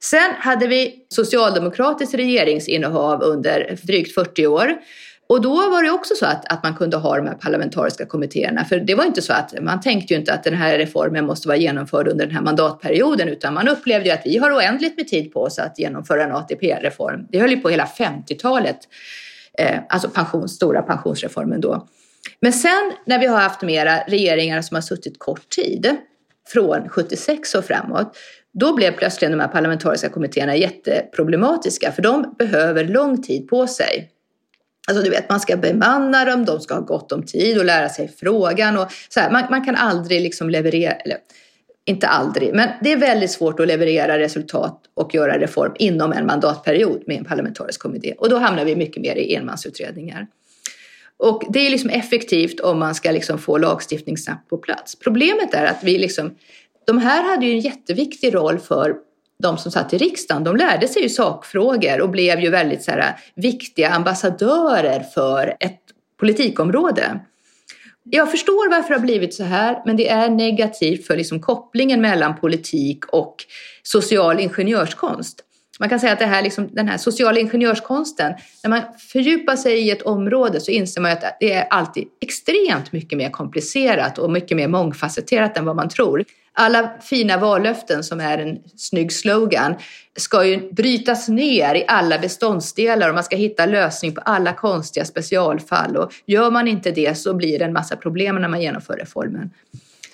Sen 0.00 0.34
hade 0.38 0.66
vi 0.66 1.06
socialdemokratiskt 1.08 2.14
regeringsinnehav 2.14 3.22
under 3.22 3.78
drygt 3.82 4.14
40 4.14 4.46
år 4.46 4.74
och 5.32 5.40
då 5.40 5.70
var 5.70 5.82
det 5.82 5.90
också 5.90 6.14
så 6.14 6.26
att, 6.26 6.52
att 6.52 6.62
man 6.62 6.74
kunde 6.74 6.96
ha 6.96 7.16
de 7.16 7.26
här 7.26 7.34
parlamentariska 7.34 8.06
kommittéerna. 8.06 8.64
För 8.64 8.76
det 8.76 8.94
var 8.94 9.04
inte 9.04 9.22
så 9.22 9.32
att 9.32 9.62
man 9.62 9.80
tänkte 9.80 10.14
ju 10.14 10.20
inte 10.20 10.34
att 10.34 10.44
den 10.44 10.54
här 10.54 10.78
reformen 10.78 11.26
måste 11.26 11.48
vara 11.48 11.58
genomförd 11.58 12.08
under 12.08 12.26
den 12.26 12.34
här 12.34 12.42
mandatperioden 12.42 13.28
utan 13.28 13.54
man 13.54 13.68
upplevde 13.68 14.08
ju 14.08 14.14
att 14.14 14.22
vi 14.24 14.38
har 14.38 14.56
oändligt 14.56 14.96
med 14.96 15.08
tid 15.08 15.32
på 15.32 15.42
oss 15.42 15.58
att 15.58 15.78
genomföra 15.78 16.24
en 16.24 16.32
ATP-reform. 16.32 17.26
Det 17.30 17.40
höll 17.40 17.50
ju 17.50 17.60
på 17.60 17.68
hela 17.68 17.84
50-talet, 17.84 18.76
eh, 19.58 19.78
alltså 19.88 20.08
pension, 20.08 20.48
stora 20.48 20.82
pensionsreformen 20.82 21.60
då. 21.60 21.88
Men 22.40 22.52
sen 22.52 22.92
när 23.06 23.18
vi 23.18 23.26
har 23.26 23.40
haft 23.40 23.62
mera 23.62 23.98
regeringar 23.98 24.62
som 24.62 24.74
har 24.74 24.82
suttit 24.82 25.18
kort 25.18 25.48
tid, 25.48 25.96
från 26.48 26.88
76 26.88 27.54
och 27.54 27.64
framåt, 27.64 28.16
då 28.52 28.74
blev 28.74 28.92
plötsligt 28.92 29.30
de 29.30 29.40
här 29.40 29.48
parlamentariska 29.48 30.08
kommittéerna 30.08 30.56
jätteproblematiska 30.56 31.92
för 31.92 32.02
de 32.02 32.34
behöver 32.38 32.84
lång 32.84 33.22
tid 33.22 33.48
på 33.48 33.66
sig. 33.66 34.12
Alltså 34.88 35.04
du 35.04 35.10
vet, 35.10 35.28
man 35.28 35.40
ska 35.40 35.56
bemanna 35.56 36.24
dem, 36.24 36.44
de 36.44 36.60
ska 36.60 36.74
ha 36.74 36.80
gott 36.80 37.12
om 37.12 37.22
tid 37.22 37.58
och 37.58 37.64
lära 37.64 37.88
sig 37.88 38.08
frågan. 38.20 38.78
Och 38.78 38.92
så 39.08 39.20
här, 39.20 39.30
man, 39.30 39.44
man, 39.50 39.64
kan 39.64 39.76
aldrig 39.76 40.20
liksom 40.20 40.50
leverera, 40.50 40.92
eller 40.92 41.16
inte 41.84 42.06
aldrig, 42.06 42.54
men 42.54 42.68
det 42.82 42.92
är 42.92 42.96
väldigt 42.96 43.30
svårt 43.30 43.60
att 43.60 43.66
leverera 43.66 44.18
resultat 44.18 44.80
och 44.94 45.14
göra 45.14 45.38
reform 45.38 45.72
inom 45.78 46.12
en 46.12 46.26
mandatperiod 46.26 47.02
med 47.06 47.16
en 47.16 47.24
parlamentarisk 47.24 47.80
kommitté. 47.80 48.14
Och 48.18 48.28
då 48.28 48.36
hamnar 48.36 48.64
vi 48.64 48.76
mycket 48.76 49.02
mer 49.02 49.16
i 49.16 49.34
enmansutredningar. 49.34 50.26
Och 51.16 51.42
det 51.48 51.66
är 51.66 51.70
liksom 51.70 51.90
effektivt 51.90 52.60
om 52.60 52.78
man 52.78 52.94
ska 52.94 53.10
liksom 53.10 53.38
få 53.38 53.58
lagstiftning 53.58 54.16
snabbt 54.16 54.48
på 54.48 54.58
plats. 54.58 54.96
Problemet 54.96 55.54
är 55.54 55.64
att 55.64 55.84
vi 55.84 55.98
liksom, 55.98 56.34
de 56.86 56.98
här 56.98 57.22
hade 57.22 57.46
ju 57.46 57.52
en 57.52 57.60
jätteviktig 57.60 58.34
roll 58.34 58.58
för 58.58 58.94
de 59.42 59.58
som 59.58 59.72
satt 59.72 59.94
i 59.94 59.98
riksdagen, 59.98 60.44
de 60.44 60.56
lärde 60.56 60.88
sig 60.88 61.02
ju 61.02 61.08
sakfrågor 61.08 62.00
och 62.00 62.10
blev 62.10 62.40
ju 62.40 62.50
väldigt 62.50 62.82
så 62.82 62.90
här, 62.90 62.98
äh, 62.98 63.06
viktiga 63.34 63.90
ambassadörer 63.90 65.00
för 65.00 65.56
ett 65.60 65.80
politikområde. 66.20 67.20
Jag 68.04 68.30
förstår 68.30 68.70
varför 68.70 68.88
det 68.88 68.94
har 68.94 69.06
blivit 69.06 69.34
så 69.34 69.44
här, 69.44 69.82
men 69.86 69.96
det 69.96 70.08
är 70.08 70.28
negativt 70.28 71.06
för 71.06 71.16
liksom 71.16 71.40
kopplingen 71.40 72.00
mellan 72.00 72.36
politik 72.36 73.04
och 73.06 73.36
social 73.82 74.40
ingenjörskonst. 74.40 75.44
Man 75.80 75.88
kan 75.88 76.00
säga 76.00 76.12
att 76.12 76.18
det 76.18 76.26
här, 76.26 76.42
liksom, 76.42 76.68
den 76.72 76.88
här 76.88 76.96
sociala 76.96 77.40
ingenjörskonsten, 77.40 78.32
när 78.62 78.70
man 78.70 78.82
fördjupar 79.12 79.56
sig 79.56 79.78
i 79.78 79.90
ett 79.90 80.02
område 80.02 80.60
så 80.60 80.70
inser 80.70 81.00
man 81.00 81.12
att 81.12 81.36
det 81.40 81.52
är 81.52 81.66
alltid 81.70 82.04
extremt 82.20 82.92
mycket 82.92 83.18
mer 83.18 83.30
komplicerat 83.30 84.18
och 84.18 84.30
mycket 84.30 84.56
mer 84.56 84.68
mångfacetterat 84.68 85.56
än 85.56 85.64
vad 85.64 85.76
man 85.76 85.88
tror. 85.88 86.24
Alla 86.54 86.90
fina 87.00 87.36
vallöften 87.36 88.04
som 88.04 88.20
är 88.20 88.38
en 88.38 88.58
snygg 88.76 89.12
slogan 89.12 89.74
ska 90.16 90.44
ju 90.44 90.72
brytas 90.72 91.28
ner 91.28 91.74
i 91.74 91.84
alla 91.88 92.18
beståndsdelar 92.18 93.08
och 93.08 93.14
man 93.14 93.24
ska 93.24 93.36
hitta 93.36 93.66
lösning 93.66 94.14
på 94.14 94.20
alla 94.20 94.52
konstiga 94.52 95.04
specialfall. 95.04 95.96
Och 95.96 96.12
gör 96.26 96.50
man 96.50 96.68
inte 96.68 96.90
det 96.90 97.18
så 97.18 97.34
blir 97.34 97.58
det 97.58 97.64
en 97.64 97.72
massa 97.72 97.96
problem 97.96 98.36
när 98.36 98.48
man 98.48 98.62
genomför 98.62 98.96
reformen. 98.96 99.50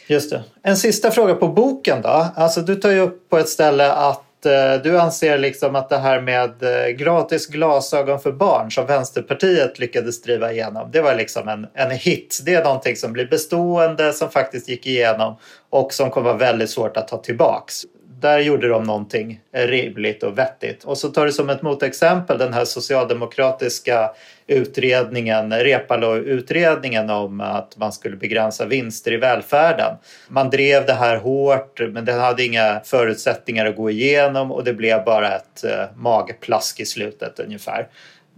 Just 0.06 0.30
det. 0.30 0.42
En 0.62 0.76
sista 0.76 1.10
fråga 1.10 1.34
på 1.34 1.48
boken 1.48 2.02
då. 2.02 2.26
Alltså 2.36 2.60
du 2.60 2.74
tar 2.74 2.90
ju 2.90 3.00
upp 3.00 3.28
på 3.28 3.38
ett 3.38 3.48
ställe 3.48 3.92
att 3.92 4.27
Eh, 4.46 4.82
du 4.82 5.00
anser 5.00 5.38
liksom 5.38 5.76
att 5.76 5.88
det 5.88 5.98
här 5.98 6.20
med 6.20 6.62
eh, 6.62 6.88
gratis 6.88 7.46
glasögon 7.46 8.20
för 8.20 8.32
barn 8.32 8.70
som 8.70 8.86
Vänsterpartiet 8.86 9.78
lyckades 9.78 10.22
driva 10.22 10.52
igenom, 10.52 10.90
det 10.92 11.00
var 11.00 11.14
liksom 11.14 11.48
en, 11.48 11.66
en 11.74 11.90
hit. 11.90 12.40
Det 12.44 12.54
är 12.54 12.64
någonting 12.64 12.96
som 12.96 13.12
blir 13.12 13.26
bestående, 13.26 14.12
som 14.12 14.30
faktiskt 14.30 14.68
gick 14.68 14.86
igenom 14.86 15.36
och 15.70 15.92
som 15.92 16.10
kommer 16.10 16.24
vara 16.24 16.36
väldigt 16.36 16.70
svårt 16.70 16.96
att 16.96 17.08
ta 17.08 17.16
tillbaks 17.16 17.84
där 18.20 18.38
gjorde 18.38 18.68
de 18.68 18.84
någonting 18.84 19.40
rimligt 19.52 20.22
och 20.22 20.38
vettigt. 20.38 20.84
Och 20.84 20.98
så 20.98 21.08
tar 21.08 21.26
du 21.26 21.32
som 21.32 21.50
ett 21.50 21.62
motexempel 21.62 22.38
den 22.38 22.52
här 22.52 22.64
socialdemokratiska 22.64 24.10
utredningen, 24.46 25.52
Reepalu-utredningen, 25.52 27.10
om 27.10 27.40
att 27.40 27.76
man 27.76 27.92
skulle 27.92 28.16
begränsa 28.16 28.66
vinster 28.66 29.12
i 29.12 29.16
välfärden. 29.16 29.96
Man 30.28 30.50
drev 30.50 30.86
det 30.86 30.92
här 30.92 31.16
hårt 31.16 31.80
men 31.80 32.04
den 32.04 32.20
hade 32.20 32.44
inga 32.44 32.80
förutsättningar 32.84 33.66
att 33.66 33.76
gå 33.76 33.90
igenom 33.90 34.52
och 34.52 34.64
det 34.64 34.72
blev 34.72 35.04
bara 35.04 35.36
ett 35.36 35.64
eh, 35.64 35.84
magplask 35.96 36.80
i 36.80 36.84
slutet 36.84 37.40
ungefär. 37.40 37.88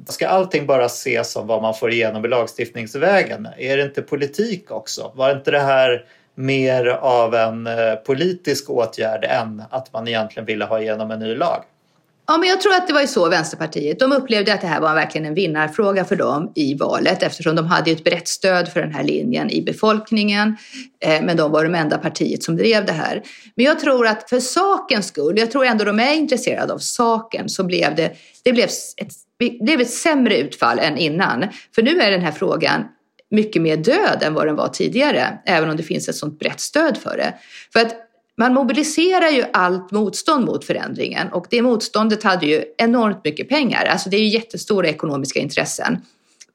Ska 0.09 0.29
allting 0.29 0.67
bara 0.67 0.85
ses 0.85 1.33
som 1.33 1.47
vad 1.47 1.63
man 1.63 1.75
får 1.75 1.91
igenom 1.91 2.25
i 2.25 2.29
lagstiftningsvägen? 2.29 3.49
Är 3.59 3.77
det 3.77 3.83
inte 3.83 4.03
politik 4.03 4.71
också? 4.71 5.13
Var 5.15 5.31
inte 5.31 5.51
det 5.51 5.61
här 5.61 6.05
mer 6.41 6.87
av 6.87 7.35
en 7.35 7.67
eh, 7.67 7.95
politisk 8.07 8.71
åtgärd 8.71 9.25
än 9.25 9.63
att 9.71 9.93
man 9.93 10.09
egentligen 10.09 10.47
ville 10.47 10.65
ha 10.65 10.81
igenom 10.81 11.11
en 11.11 11.19
ny 11.19 11.35
lag. 11.35 11.65
Ja, 12.27 12.39
men 12.39 12.49
jag 12.49 12.61
tror 12.61 12.75
att 12.75 12.87
det 12.87 12.93
var 12.93 13.01
ju 13.01 13.07
så 13.07 13.29
Vänsterpartiet. 13.29 13.99
De 13.99 14.13
upplevde 14.13 14.55
att 14.55 14.61
det 14.61 14.67
här 14.67 14.81
var 14.81 14.95
verkligen 14.95 15.27
en 15.27 15.35
vinnarfråga 15.35 16.05
för 16.05 16.17
dem 16.17 16.53
i 16.55 16.75
valet 16.75 17.23
eftersom 17.23 17.57
de 17.57 17.67
hade 17.67 17.91
ett 17.91 18.05
brett 18.05 18.29
stöd 18.29 18.69
för 18.69 18.81
den 18.81 18.93
här 18.93 19.03
linjen 19.03 19.51
i 19.51 19.63
befolkningen. 19.63 20.57
Eh, 21.05 21.23
men 21.23 21.37
de 21.37 21.53
var 21.53 21.65
de 21.65 21.75
enda 21.75 21.99
partiet 21.99 22.43
som 22.43 22.57
drev 22.57 22.87
det 22.87 22.93
här. 22.93 23.23
Men 23.55 23.67
jag 23.67 23.81
tror 23.81 24.07
att 24.07 24.31
för 24.31 24.41
sakens 24.41 25.07
skull, 25.07 25.39
jag 25.39 25.51
tror 25.51 25.65
ändå 25.65 25.85
de 25.85 26.01
är 26.01 26.15
intresserade 26.15 26.73
av 26.73 26.79
saken, 26.79 27.49
så 27.49 27.65
blev 27.65 27.95
det, 27.95 28.13
det 28.45 28.53
blev 28.53 28.65
ett, 28.97 29.13
det 29.39 29.65
blev 29.65 29.81
ett 29.81 29.91
sämre 29.91 30.39
utfall 30.39 30.79
än 30.79 30.97
innan. 30.97 31.47
För 31.75 31.83
nu 31.83 32.01
är 32.01 32.11
den 32.11 32.23
här 32.23 32.33
frågan 32.33 32.85
mycket 33.31 33.63
mer 33.63 33.77
död 33.77 34.23
än 34.23 34.35
vad 34.35 34.47
den 34.47 34.57
var 34.57 34.69
tidigare, 34.69 35.39
även 35.47 35.71
om 35.71 35.77
det 35.77 35.83
finns 35.83 36.09
ett 36.09 36.17
sånt 36.17 36.39
brett 36.39 36.61
stöd 36.61 36.97
för 36.97 37.17
det. 37.17 37.35
För 37.73 37.81
att 37.81 37.95
man 38.37 38.55
mobiliserar 38.55 39.29
ju 39.29 39.45
allt 39.53 39.91
motstånd 39.91 40.45
mot 40.45 40.65
förändringen 40.65 41.29
och 41.33 41.47
det 41.51 41.63
motståndet 41.63 42.23
hade 42.23 42.47
ju 42.47 42.65
enormt 42.79 43.25
mycket 43.25 43.49
pengar. 43.49 43.85
Alltså 43.85 44.11
det 44.11 44.17
är 44.17 44.21
ju 44.21 44.29
jättestora 44.29 44.89
ekonomiska 44.89 45.41
intressen. 45.41 45.99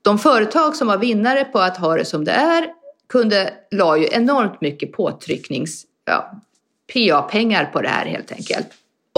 De 0.01 0.19
företag 0.19 0.75
som 0.75 0.87
var 0.87 0.97
vinnare 0.97 1.45
på 1.45 1.59
att 1.59 1.77
ha 1.77 1.95
det 1.97 2.05
som 2.05 2.25
det 2.25 2.31
är 2.31 2.67
kunde 3.09 3.53
la 3.71 3.97
ju 3.97 4.07
enormt 4.11 4.61
mycket 4.61 4.91
påtrycknings, 4.91 5.85
ja, 6.05 6.41
PA-pengar 6.93 7.65
på 7.65 7.81
det 7.81 7.89
här 7.89 8.05
helt 8.05 8.31
enkelt. 8.31 8.67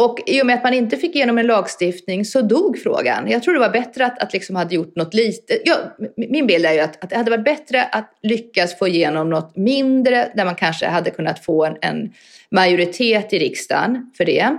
Och 0.01 0.19
i 0.25 0.41
och 0.41 0.45
med 0.45 0.55
att 0.55 0.63
man 0.63 0.73
inte 0.73 0.97
fick 0.97 1.15
igenom 1.15 1.37
en 1.37 1.47
lagstiftning 1.47 2.25
så 2.25 2.41
dog 2.41 2.79
frågan. 2.79 3.29
Jag 3.29 3.43
tror 3.43 3.53
det 3.53 3.59
var 3.59 3.69
bättre 3.69 4.05
att, 4.05 4.19
att 4.19 4.33
liksom 4.33 4.55
hade 4.55 4.75
gjort 4.75 4.95
något 4.95 5.13
lite. 5.13 5.59
Ja, 5.65 5.75
min 6.15 6.47
bild 6.47 6.65
är 6.65 6.73
ju 6.73 6.79
att, 6.79 7.03
att 7.03 7.09
det 7.09 7.17
hade 7.17 7.31
varit 7.31 7.43
bättre 7.45 7.83
att 7.83 8.13
lyckas 8.23 8.77
få 8.77 8.87
igenom 8.87 9.29
något 9.29 9.55
mindre 9.55 10.31
där 10.35 10.45
man 10.45 10.55
kanske 10.55 10.87
hade 10.87 11.09
kunnat 11.09 11.45
få 11.45 11.65
en, 11.65 11.77
en 11.81 12.13
majoritet 12.49 13.33
i 13.33 13.39
riksdagen 13.39 14.11
för 14.17 14.25
det. 14.25 14.57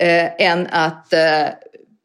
Eh, 0.00 0.46
än 0.46 0.66
att 0.66 1.12
eh, 1.12 1.46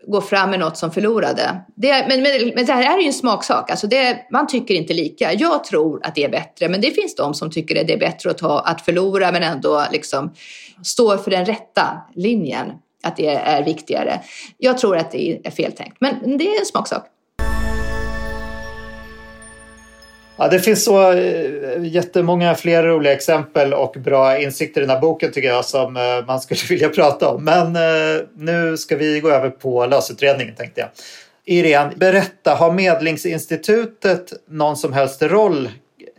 gå 0.08 0.22
fram 0.22 0.50
med 0.50 0.60
något 0.60 0.78
som 0.78 0.92
förlorade. 0.92 1.62
Det, 1.76 2.06
men, 2.10 2.22
men, 2.22 2.52
men 2.56 2.66
det 2.66 2.74
här 2.74 2.98
är 2.98 3.02
ju 3.02 3.08
en 3.08 3.14
smaksak. 3.14 3.72
Alltså 3.72 3.88
det, 3.88 4.28
man 4.32 4.48
tycker 4.48 4.74
inte 4.74 4.94
lika. 4.94 5.34
Jag 5.34 5.64
tror 5.64 6.06
att 6.06 6.16
det 6.16 6.24
är 6.24 6.30
bättre, 6.30 6.70
men 6.70 6.82
det 6.82 6.92
finns 6.92 7.16
de 7.16 7.34
som 7.34 7.52
tycker 7.52 7.82
att 7.82 7.88
det 7.88 7.94
är 7.94 8.00
bättre 8.00 8.30
att, 8.30 8.38
ta, 8.38 8.60
att 8.60 8.82
förlora 8.82 9.32
men 9.32 9.44
ändå 9.44 9.84
liksom 9.92 10.34
stå 10.84 11.18
för 11.18 11.32
den 11.32 11.46
rätta 11.46 12.02
linjen. 12.16 12.72
Att 13.04 13.18
det 13.18 13.28
är 13.28 13.66
viktigare. 13.66 14.22
Jag 14.58 14.78
tror 14.78 14.98
att 14.98 15.12
det 15.12 15.48
är 15.48 15.52
feltänkt, 15.52 15.98
men 16.00 16.38
det 16.38 16.56
är 16.56 16.60
en 16.60 16.66
smaksak. 16.66 17.06
Ja, 20.38 20.48
det 20.48 20.60
finns 20.60 20.84
så 20.84 21.12
eh, 21.12 21.84
jättemånga 21.84 22.56
fler 22.56 22.84
roliga 22.84 23.14
exempel 23.14 23.74
och 23.74 23.96
bra 24.00 24.38
insikter 24.38 24.82
i 24.82 24.84
den 24.84 24.96
här 24.96 25.02
boken 25.02 25.32
tycker 25.32 25.48
jag 25.48 25.66
som 25.66 25.98
eh, 25.98 26.26
man 26.28 26.42
skulle 26.42 26.60
vilja 26.70 26.90
prata 26.90 27.30
om. 27.30 27.44
Men 27.44 27.76
eh, 27.76 28.22
nu 28.36 28.78
ska 28.78 28.96
vi 28.96 29.20
gå 29.20 29.30
över 29.30 29.50
på 29.50 29.86
lösutredningen 29.86 30.56
tänkte 30.56 30.82
jag. 30.82 30.90
Irene, 31.46 31.94
berätta, 31.96 32.56
har 32.56 32.72
Medlingsinstitutet 32.72 34.34
någon 34.48 34.78
som 34.78 34.94
helst 34.94 35.22
roll 35.22 35.70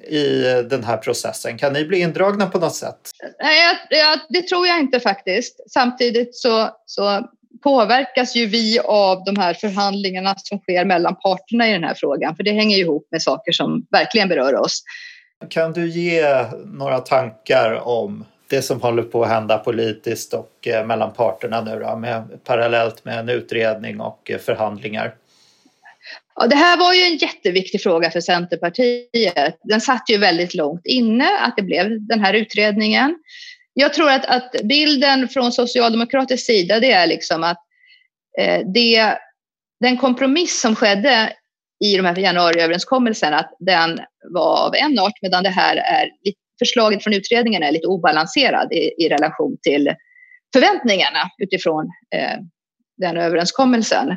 i 0.09 0.43
den 0.71 0.85
här 0.85 0.97
processen? 0.97 1.59
Kan 1.59 1.73
ni 1.73 1.85
bli 1.85 1.99
indragna 1.99 2.47
på 2.47 2.59
något 2.59 2.75
sätt? 2.75 3.11
Nej, 3.43 3.79
det 4.29 4.43
tror 4.43 4.67
jag 4.67 4.81
inte 4.81 5.01
faktiskt. 5.01 5.61
Samtidigt 5.71 6.37
så, 6.37 6.71
så 6.87 7.29
påverkas 7.63 8.37
ju 8.37 8.47
vi 8.47 8.79
av 8.85 9.25
de 9.25 9.37
här 9.37 9.55
förhandlingarna 9.55 10.35
som 10.37 10.59
sker 10.59 10.85
mellan 10.85 11.17
parterna 11.17 11.69
i 11.69 11.73
den 11.73 11.85
här 11.85 11.95
frågan, 11.95 12.37
för 12.37 12.43
det 12.43 12.53
hänger 12.53 12.79
ihop 12.79 13.09
med 13.11 13.23
saker 13.23 13.53
som 13.53 13.87
verkligen 13.91 14.29
berör 14.29 14.57
oss. 14.57 14.83
Kan 15.49 15.73
du 15.73 15.91
ge 15.91 16.47
några 16.65 16.99
tankar 16.99 17.89
om 17.89 18.25
det 18.51 18.63
som 18.63 18.81
håller 18.81 19.03
på 19.03 19.23
att 19.23 19.29
hända 19.29 19.59
politiskt 19.59 20.35
och 20.35 20.69
eh, 20.69 20.87
mellan 20.87 21.13
parterna 21.13 21.61
nu 21.61 21.79
då, 21.79 21.97
med, 21.97 22.45
parallellt 22.45 23.05
med 23.05 23.19
en 23.19 23.29
utredning 23.29 24.01
och 24.01 24.31
eh, 24.31 24.39
förhandlingar? 24.39 25.15
Ja, 26.35 26.47
det 26.47 26.57
här 26.57 26.79
var 26.79 26.95
ju 26.95 27.03
en 27.03 27.17
jätteviktig 27.17 27.83
fråga 27.83 28.11
för 28.11 28.21
Centerpartiet. 28.21 29.59
Den 29.63 29.81
satt 29.81 30.11
ju 30.11 30.19
väldigt 30.19 30.55
långt 30.55 30.87
inne 30.87 31.29
att 31.41 31.57
det 31.57 31.63
blev 31.63 32.07
den 32.07 32.21
här 32.21 32.35
utredningen. 32.35 33.19
Jag 33.75 33.95
tror 33.95 34.11
att, 34.11 34.27
att 34.27 34.55
bilden 34.65 35.29
från 35.29 35.53
socialdemokratisk 35.53 36.47
sida 36.47 36.81
det 36.81 36.93
är 36.93 37.07
liksom 37.07 37.45
att 37.45 37.59
eh, 38.39 38.61
det, 38.75 39.19
den 39.81 39.97
kompromiss 39.97 40.61
som 40.61 40.77
skedde 40.77 41.33
i 41.85 41.97
de 41.97 42.07
här 42.07 42.19
januariöverenskommelserna, 42.19 43.39
att 43.39 43.57
den 43.59 44.01
var 44.31 44.67
av 44.67 44.75
en 44.75 44.99
art 44.99 45.23
medan 45.23 45.43
det 45.43 45.51
här 45.51 45.77
är, 45.77 46.11
förslaget 46.59 47.05
från 47.05 47.15
utredningen 47.15 47.63
är 47.63 47.73
lite 47.73 47.87
obalanserad 47.87 48.73
i, 48.73 48.93
i 48.99 49.09
relation 49.09 49.57
till 49.63 49.95
förväntningarna 50.53 51.31
utifrån 51.39 51.85
eh, 52.15 52.39
den 52.97 53.17
överenskommelsen. 53.17 54.17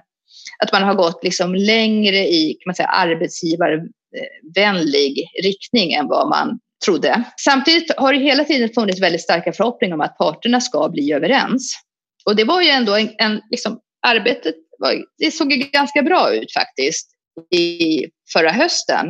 att 0.64 0.72
man 0.72 0.84
har 0.84 0.96
gått 0.96 1.24
liksom 1.24 1.56
längre 1.56 2.18
i 2.18 2.54
kan 2.54 2.70
man 2.70 2.76
säga, 2.76 2.88
arbetsgivarvänlig 2.88 5.28
riktning 5.44 5.94
än 5.94 6.08
vad 6.08 6.30
man 6.30 6.60
trodde. 6.86 7.24
Samtidigt 7.38 7.92
har 7.98 8.14
det 8.14 8.20
hela 8.20 8.44
tiden 8.44 8.70
funnits 8.76 9.02
väldigt 9.02 9.22
starka 9.22 9.54
förhoppningar 9.54 9.96
om 9.96 10.02
att 10.02 10.18
parterna 10.18 10.62
ska 10.62 10.90
bli 10.90 11.14
överens. 11.14 11.80
Och 12.26 12.36
det 12.36 12.44
var 12.44 12.62
ju 12.62 12.70
ändå 12.70 12.96
en, 12.96 13.10
en 13.18 13.42
liksom, 13.52 13.80
arbetet 14.08 14.56
var, 14.80 14.96
det 15.18 15.32
såg 15.32 15.52
ju 15.52 15.58
ganska 15.58 16.02
bra 16.02 16.34
ut 16.34 16.54
faktiskt 16.54 17.10
i 17.52 18.06
förra 18.34 18.52
hösten. 18.52 19.08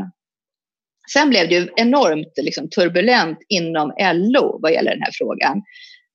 Sen 1.13 1.29
blev 1.29 1.49
det 1.49 1.55
ju 1.55 1.69
enormt 1.75 2.33
liksom, 2.37 2.69
turbulent 2.69 3.37
inom 3.49 3.93
LO 4.13 4.59
vad 4.61 4.71
gäller 4.71 4.91
den 4.91 5.01
här 5.01 5.11
frågan. 5.13 5.61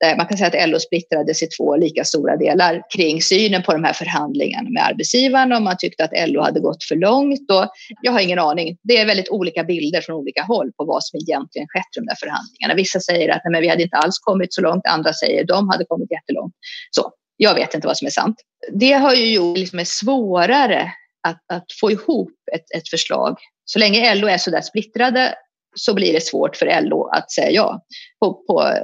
Eh, 0.04 0.16
man 0.16 0.26
kan 0.26 0.38
säga 0.38 0.48
att 0.48 0.68
LO 0.68 0.78
splittrades 0.78 1.42
i 1.42 1.46
två 1.46 1.76
lika 1.76 2.04
stora 2.04 2.36
delar 2.36 2.82
kring 2.96 3.22
synen 3.22 3.62
på 3.62 3.72
de 3.72 3.84
här 3.84 3.92
förhandlingarna 3.92 4.70
med 4.70 4.86
arbetsgivarna 4.86 5.56
och 5.56 5.62
man 5.62 5.76
tyckte 5.78 6.04
att 6.04 6.28
LO 6.28 6.42
hade 6.42 6.60
gått 6.60 6.84
för 6.84 6.96
långt. 6.96 7.50
Och 7.50 7.66
jag 8.02 8.12
har 8.12 8.20
ingen 8.20 8.38
aning. 8.38 8.76
Det 8.82 8.96
är 8.96 9.06
väldigt 9.06 9.28
olika 9.28 9.64
bilder 9.64 10.00
från 10.00 10.16
olika 10.16 10.42
håll 10.42 10.72
på 10.72 10.84
vad 10.84 11.04
som 11.04 11.18
egentligen 11.18 11.68
skett 11.68 11.96
i 11.96 12.00
de 12.00 12.06
där 12.06 12.16
förhandlingarna. 12.20 12.74
Vissa 12.74 13.00
säger 13.00 13.28
att 13.28 13.40
nej, 13.44 13.52
men 13.52 13.62
vi 13.62 13.68
hade 13.68 13.82
inte 13.82 13.96
alls 13.96 14.18
kommit 14.18 14.54
så 14.54 14.60
långt, 14.60 14.86
andra 14.86 15.12
säger 15.12 15.42
att 15.42 15.48
de 15.48 15.68
hade 15.68 15.84
kommit 15.84 16.10
jättelångt. 16.10 16.54
Så 16.90 17.12
jag 17.36 17.54
vet 17.54 17.74
inte 17.74 17.86
vad 17.86 17.96
som 17.96 18.06
är 18.06 18.10
sant. 18.10 18.36
Det 18.72 18.92
har 18.92 19.14
ju 19.14 19.32
gjort 19.32 19.54
det 19.54 19.60
liksom 19.60 19.82
svårare 19.84 20.92
att, 21.28 21.42
att 21.52 21.66
få 21.80 21.90
ihop 21.90 22.32
ett, 22.52 22.76
ett 22.76 22.88
förslag. 22.88 23.38
Så 23.64 23.78
länge 23.78 24.14
LO 24.14 24.28
är 24.28 24.38
så 24.38 24.50
där 24.50 24.60
splittrade 24.60 25.34
så 25.76 25.94
blir 25.94 26.12
det 26.12 26.24
svårt 26.24 26.56
för 26.56 26.80
LO 26.82 27.06
att 27.06 27.32
säga 27.32 27.50
ja. 27.50 27.80
På, 28.20 28.34
på 28.34 28.74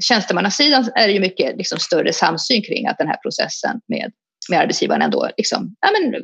tjänstemannasidan 0.00 0.90
är 0.94 1.06
det 1.06 1.12
ju 1.12 1.20
mycket 1.20 1.56
liksom, 1.56 1.78
större 1.78 2.12
samsyn 2.12 2.62
kring 2.62 2.86
att 2.86 2.98
den 2.98 3.08
här 3.08 3.16
processen 3.16 3.80
med, 3.88 4.12
med 4.50 4.60
arbetsgivarna 4.60 5.04
ändå 5.04 5.30
liksom, 5.36 5.76
ja, 5.80 5.88
men, 5.92 6.22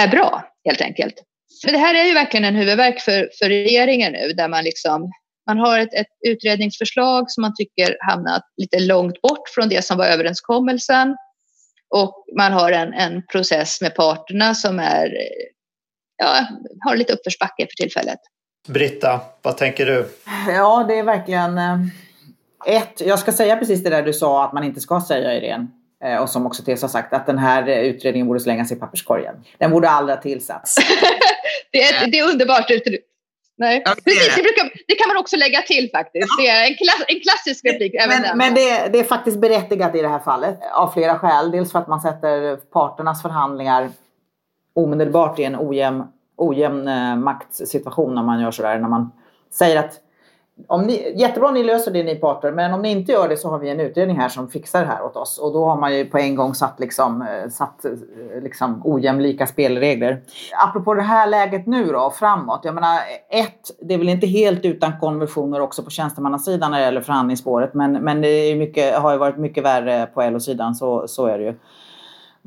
är 0.00 0.08
bra, 0.08 0.44
helt 0.64 0.80
enkelt. 0.80 1.14
Men 1.64 1.72
det 1.72 1.78
här 1.78 1.94
är 1.94 2.04
ju 2.04 2.14
verkligen 2.14 2.44
en 2.44 2.56
huvudverk 2.56 3.00
för, 3.00 3.30
för 3.38 3.48
regeringen 3.48 4.12
nu, 4.12 4.32
där 4.32 4.48
man 4.48 4.64
liksom 4.64 5.10
man 5.46 5.58
har 5.58 5.78
ett, 5.78 5.94
ett 5.94 6.06
utredningsförslag 6.26 7.30
som 7.30 7.42
man 7.42 7.54
tycker 7.54 7.96
hamnat 8.00 8.42
lite 8.56 8.80
långt 8.80 9.22
bort 9.22 9.48
från 9.54 9.68
det 9.68 9.84
som 9.84 9.98
var 9.98 10.06
överenskommelsen. 10.06 11.16
Och 11.90 12.24
man 12.36 12.52
har 12.52 12.72
en, 12.72 12.92
en 12.92 13.26
process 13.26 13.80
med 13.80 13.94
parterna 13.94 14.54
som 14.54 14.78
är, 14.78 15.10
ja, 16.16 16.46
har 16.80 16.96
lite 16.96 17.12
uppförsbacke 17.12 17.66
för 17.66 17.82
tillfället. 17.82 18.18
Britta, 18.68 19.20
vad 19.42 19.56
tänker 19.56 19.86
du? 19.86 20.08
Ja, 20.48 20.84
det 20.88 20.98
är 20.98 21.02
verkligen 21.02 21.58
eh, 21.58 21.78
ett, 22.66 23.00
jag 23.00 23.18
ska 23.18 23.32
säga 23.32 23.56
precis 23.56 23.82
det 23.82 23.90
där 23.90 24.02
du 24.02 24.12
sa 24.12 24.44
att 24.44 24.52
man 24.52 24.64
inte 24.64 24.80
ska 24.80 25.00
säga 25.00 25.34
Irene. 25.34 25.66
Eh, 26.04 26.16
och 26.16 26.30
som 26.30 26.46
också 26.46 26.62
Therese 26.62 26.82
har 26.82 26.88
sagt, 26.88 27.12
att 27.12 27.26
den 27.26 27.38
här 27.38 27.68
utredningen 27.68 28.26
borde 28.26 28.40
slängas 28.40 28.72
i 28.72 28.76
papperskorgen. 28.76 29.34
Den 29.58 29.70
borde 29.70 29.88
aldrig 29.88 30.16
ha 30.16 30.22
tillsatts. 30.22 30.76
det, 31.72 31.82
är, 31.82 32.06
det 32.06 32.18
är 32.18 32.30
underbart 32.30 32.70
uttryck. 32.70 33.04
Nej. 33.56 33.82
Ja, 33.84 33.94
det, 33.94 34.02
Precis, 34.02 34.36
det, 34.36 34.42
brukar, 34.42 34.70
det, 34.88 34.94
kan 34.94 35.08
man 35.08 35.16
också 35.16 35.36
lägga 35.36 35.62
till 35.62 35.90
faktiskt. 35.90 36.28
Det 36.38 36.48
är 36.48 36.66
en, 36.70 36.74
klass, 36.74 37.04
en 37.08 37.20
klassisk 37.20 37.64
replik. 37.64 37.94
Men, 38.08 38.38
men 38.38 38.54
det, 38.54 38.88
det, 38.92 38.98
är 38.98 39.04
faktiskt 39.04 39.38
berättigat 39.38 39.94
i 39.94 40.02
det 40.02 40.08
här 40.08 40.18
fallet 40.18 40.58
av 40.72 40.92
flera 40.92 41.18
skäl. 41.18 41.50
Dels 41.50 41.72
för 41.72 41.78
att 41.78 41.88
man 41.88 42.00
sätter 42.00 42.56
parternas 42.56 43.22
förhandlingar 43.22 43.90
omedelbart 44.74 45.38
i 45.38 45.44
en 45.44 45.56
ojämn, 45.56 46.04
ojämn 46.36 46.88
eh, 46.88 47.16
maktsituation 47.16 48.14
när 48.14 48.22
man 48.22 48.40
gör 48.40 48.50
sådär. 48.50 48.78
När 48.78 48.88
man 48.88 49.10
säger 49.52 49.76
att 49.76 50.00
om 50.68 50.82
ni, 50.82 51.14
jättebra 51.16 51.48
om 51.48 51.54
ni 51.54 51.64
löser 51.64 51.90
det 51.90 52.02
ni 52.02 52.14
parter, 52.14 52.52
men 52.52 52.74
om 52.74 52.82
ni 52.82 52.90
inte 52.90 53.12
gör 53.12 53.28
det 53.28 53.36
så 53.36 53.50
har 53.50 53.58
vi 53.58 53.70
en 53.70 53.80
utredning 53.80 54.16
här 54.16 54.28
som 54.28 54.48
fixar 54.48 54.80
det 54.80 54.86
här 54.86 55.04
åt 55.04 55.16
oss. 55.16 55.38
Och 55.38 55.52
då 55.52 55.64
har 55.64 55.76
man 55.76 55.96
ju 55.96 56.04
på 56.04 56.18
en 56.18 56.34
gång 56.34 56.54
satt, 56.54 56.80
liksom, 56.80 57.22
eh, 57.22 57.50
satt 57.50 57.84
eh, 57.84 57.92
liksom 58.42 58.80
ojämlika 58.84 59.46
spelregler. 59.46 60.22
Apropå 60.68 60.94
det 60.94 61.02
här 61.02 61.26
läget 61.26 61.66
nu 61.66 61.84
då, 61.84 62.10
framåt. 62.10 62.60
Jag 62.62 62.74
menar, 62.74 62.98
ett, 63.30 63.70
det 63.80 63.94
är 63.94 63.98
väl 63.98 64.08
inte 64.08 64.26
helt 64.26 64.64
utan 64.64 64.98
konventioner 65.00 65.60
också 65.60 65.82
på 65.82 65.90
tjänstemannasidan 65.90 66.70
när 66.70 66.78
det 66.78 66.84
gäller 66.84 67.00
förhandlingsspåret. 67.00 67.74
Men, 67.74 67.92
men 67.92 68.20
det 68.20 68.28
är 68.28 68.56
mycket, 68.56 68.94
har 68.94 69.12
ju 69.12 69.18
varit 69.18 69.38
mycket 69.38 69.64
värre 69.64 70.06
på 70.06 70.22
LO-sidan, 70.22 70.74
så, 70.74 71.08
så 71.08 71.26
är 71.26 71.38
det 71.38 71.44
ju. 71.44 71.54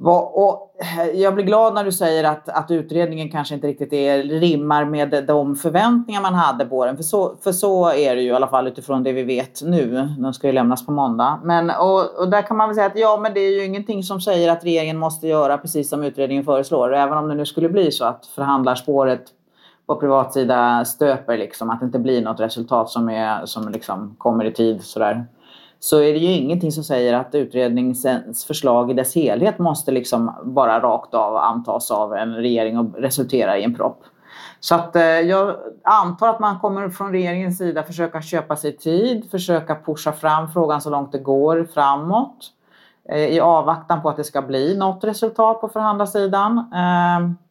Och 0.01 0.75
eh, 0.79 1.21
jag 1.21 1.35
blir 1.35 1.45
glad 1.45 1.73
när 1.73 1.83
du 1.83 1.91
säger 1.91 2.23
att, 2.23 2.49
att 2.49 2.71
utredningen 2.71 3.29
kanske 3.29 3.55
inte 3.55 3.67
riktigt 3.67 3.93
är, 3.93 4.23
rimmar 4.23 4.85
med 4.85 5.23
de 5.27 5.55
förväntningar 5.55 6.21
man 6.21 6.33
hade 6.33 6.65
på 6.65 6.85
den. 6.85 6.95
För 6.95 7.03
så, 7.03 7.35
för 7.43 7.51
så 7.51 7.91
är 7.91 8.15
det 8.15 8.21
ju 8.21 8.27
i 8.27 8.33
alla 8.33 8.47
fall 8.47 8.67
utifrån 8.67 9.03
det 9.03 9.11
vi 9.11 9.23
vet 9.23 9.61
nu. 9.63 10.09
Den 10.17 10.33
ska 10.33 10.47
ju 10.47 10.53
lämnas 10.53 10.85
på 10.85 10.91
måndag. 10.91 11.39
Men, 11.43 11.69
och, 11.69 12.19
och 12.19 12.29
där 12.29 12.41
kan 12.41 12.57
man 12.57 12.69
väl 12.69 12.75
säga 12.75 12.87
att 12.87 12.99
ja, 12.99 13.19
men 13.21 13.33
det 13.33 13.39
är 13.39 13.59
ju 13.59 13.65
ingenting 13.65 14.03
som 14.03 14.21
säger 14.21 14.51
att 14.51 14.63
regeringen 14.63 14.97
måste 14.97 15.27
göra 15.27 15.57
precis 15.57 15.89
som 15.89 16.03
utredningen 16.03 16.43
föreslår. 16.43 16.93
Även 16.95 17.17
om 17.17 17.27
det 17.27 17.35
nu 17.35 17.45
skulle 17.45 17.69
bli 17.69 17.91
så 17.91 18.05
att 18.05 18.25
förhandlarspåret 18.25 19.21
på 19.87 19.95
privatsida 19.95 20.85
stöper 20.85 21.37
liksom, 21.37 21.69
att 21.69 21.79
det 21.79 21.85
inte 21.85 21.99
blir 21.99 22.21
något 22.21 22.39
resultat 22.39 22.89
som, 22.89 23.09
är, 23.09 23.45
som 23.45 23.69
liksom 23.69 24.15
kommer 24.17 24.45
i 24.45 24.53
tid 24.53 24.83
sådär 24.83 25.25
så 25.79 25.97
är 25.97 26.13
det 26.13 26.19
ju 26.19 26.31
ingenting 26.31 26.71
som 26.71 26.83
säger 26.83 27.13
att 27.13 27.35
utredningens 27.35 28.45
förslag 28.47 28.91
i 28.91 28.93
dess 28.93 29.15
helhet 29.15 29.59
måste 29.59 29.91
liksom 29.91 30.31
bara 30.43 30.79
rakt 30.79 31.13
av 31.13 31.35
antas 31.35 31.91
av 31.91 32.13
en 32.13 32.35
regering 32.35 32.77
och 32.77 32.95
resultera 32.95 33.57
i 33.57 33.63
en 33.63 33.75
propp. 33.75 34.03
Så 34.59 34.75
att 34.75 34.95
eh, 34.95 35.03
jag 35.03 35.55
antar 35.83 36.29
att 36.29 36.39
man 36.39 36.59
kommer 36.59 36.89
från 36.89 37.11
regeringens 37.11 37.57
sida 37.57 37.83
försöka 37.83 38.21
köpa 38.21 38.55
sig 38.55 38.77
tid, 38.77 39.31
försöka 39.31 39.75
pusha 39.75 40.11
fram 40.11 40.51
frågan 40.51 40.81
så 40.81 40.89
långt 40.89 41.11
det 41.11 41.19
går 41.19 41.67
framåt 41.73 42.51
eh, 43.09 43.25
i 43.25 43.39
avvaktan 43.39 44.01
på 44.01 44.09
att 44.09 44.17
det 44.17 44.23
ska 44.23 44.41
bli 44.41 44.77
något 44.77 45.03
resultat 45.03 45.61
på 45.61 45.69
förhandlarsidan. 45.69 46.57
Eh, 46.57 47.46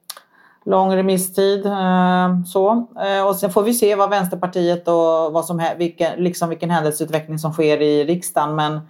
lång 0.67 0.97
remisstid. 0.97 1.67
Eh, 1.67 2.43
så. 2.47 2.87
Eh, 3.01 3.27
och 3.27 3.37
sen 3.37 3.51
får 3.51 3.63
vi 3.63 3.75
se 3.75 3.95
vad 3.95 4.11
Vänsterpartiet 4.11 4.89
och 4.89 5.33
vad 5.33 5.45
som, 5.45 5.63
vilken, 5.79 6.25
liksom 6.25 6.49
vilken 6.49 6.71
händelseutveckling 6.71 7.39
som 7.39 7.53
sker 7.53 7.83
i 7.83 8.05
riksdagen. 8.05 8.57
Men, 8.57 8.81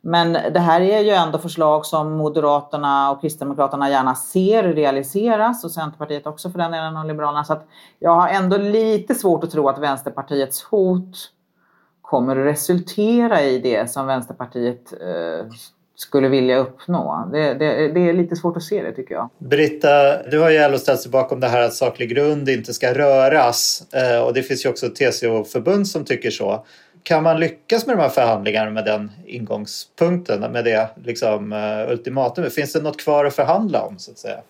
men 0.00 0.32
det 0.32 0.60
här 0.60 0.80
är 0.80 1.00
ju 1.00 1.10
ändå 1.10 1.38
förslag 1.38 1.86
som 1.86 2.12
Moderaterna 2.12 3.10
och 3.10 3.20
Kristdemokraterna 3.20 3.90
gärna 3.90 4.14
ser 4.14 4.62
realiseras 4.62 5.64
och 5.64 5.70
Centerpartiet 5.70 6.26
också 6.26 6.50
för 6.50 6.58
den 6.58 6.70
delen 6.70 6.96
och 6.96 7.06
Liberalerna. 7.06 7.44
Så 7.44 7.52
att 7.52 7.66
jag 7.98 8.14
har 8.14 8.28
ändå 8.28 8.56
lite 8.56 9.14
svårt 9.14 9.44
att 9.44 9.50
tro 9.50 9.68
att 9.68 9.78
Vänsterpartiets 9.78 10.62
hot 10.62 11.30
kommer 12.02 12.36
att 12.36 12.46
resultera 12.46 13.42
i 13.42 13.58
det 13.58 13.90
som 13.90 14.06
Vänsterpartiet 14.06 14.92
eh, 14.92 15.46
skulle 16.00 16.28
vilja 16.28 16.58
uppnå. 16.58 17.28
Det, 17.32 17.54
det, 17.54 17.88
det, 17.88 18.00
är 18.00 18.12
lite 18.12 18.36
svårt 18.36 18.56
att 18.56 18.62
se 18.62 18.82
det 18.82 18.92
tycker 18.92 19.14
jag. 19.14 19.28
Britta, 19.38 20.22
du 20.22 20.38
har 20.38 20.50
ju 20.50 20.68
LO 20.68 20.78
ställt 20.78 21.00
sig 21.00 21.10
bakom 21.10 21.40
det 21.40 21.48
här 21.48 21.62
att 21.62 21.74
saklig 21.74 22.10
grund 22.10 22.48
inte 22.48 22.74
ska 22.74 22.94
röras 22.94 23.82
eh, 23.92 24.20
och 24.20 24.34
det 24.34 24.42
finns 24.42 24.64
ju 24.64 24.68
också 24.68 24.88
TCO-förbund 24.88 25.88
som 25.88 26.04
tycker 26.04 26.30
så. 26.30 26.64
Kan 27.02 27.22
man 27.22 27.40
lyckas 27.40 27.86
med 27.86 27.96
de 27.96 28.02
här 28.02 28.08
förhandlingarna 28.08 28.70
med 28.70 28.84
den 28.84 29.10
ingångspunkten, 29.26 30.52
med 30.52 30.64
det 30.64 30.90
liksom, 31.04 31.52
eh, 31.52 31.92
ultimatumet? 31.92 32.54
Finns 32.54 32.72
det 32.72 32.82
något 32.82 33.00
kvar 33.00 33.24
att 33.24 33.34
förhandla 33.34 33.82
om 33.82 33.98
så 33.98 34.10
att 34.10 34.18
säga? 34.18 34.40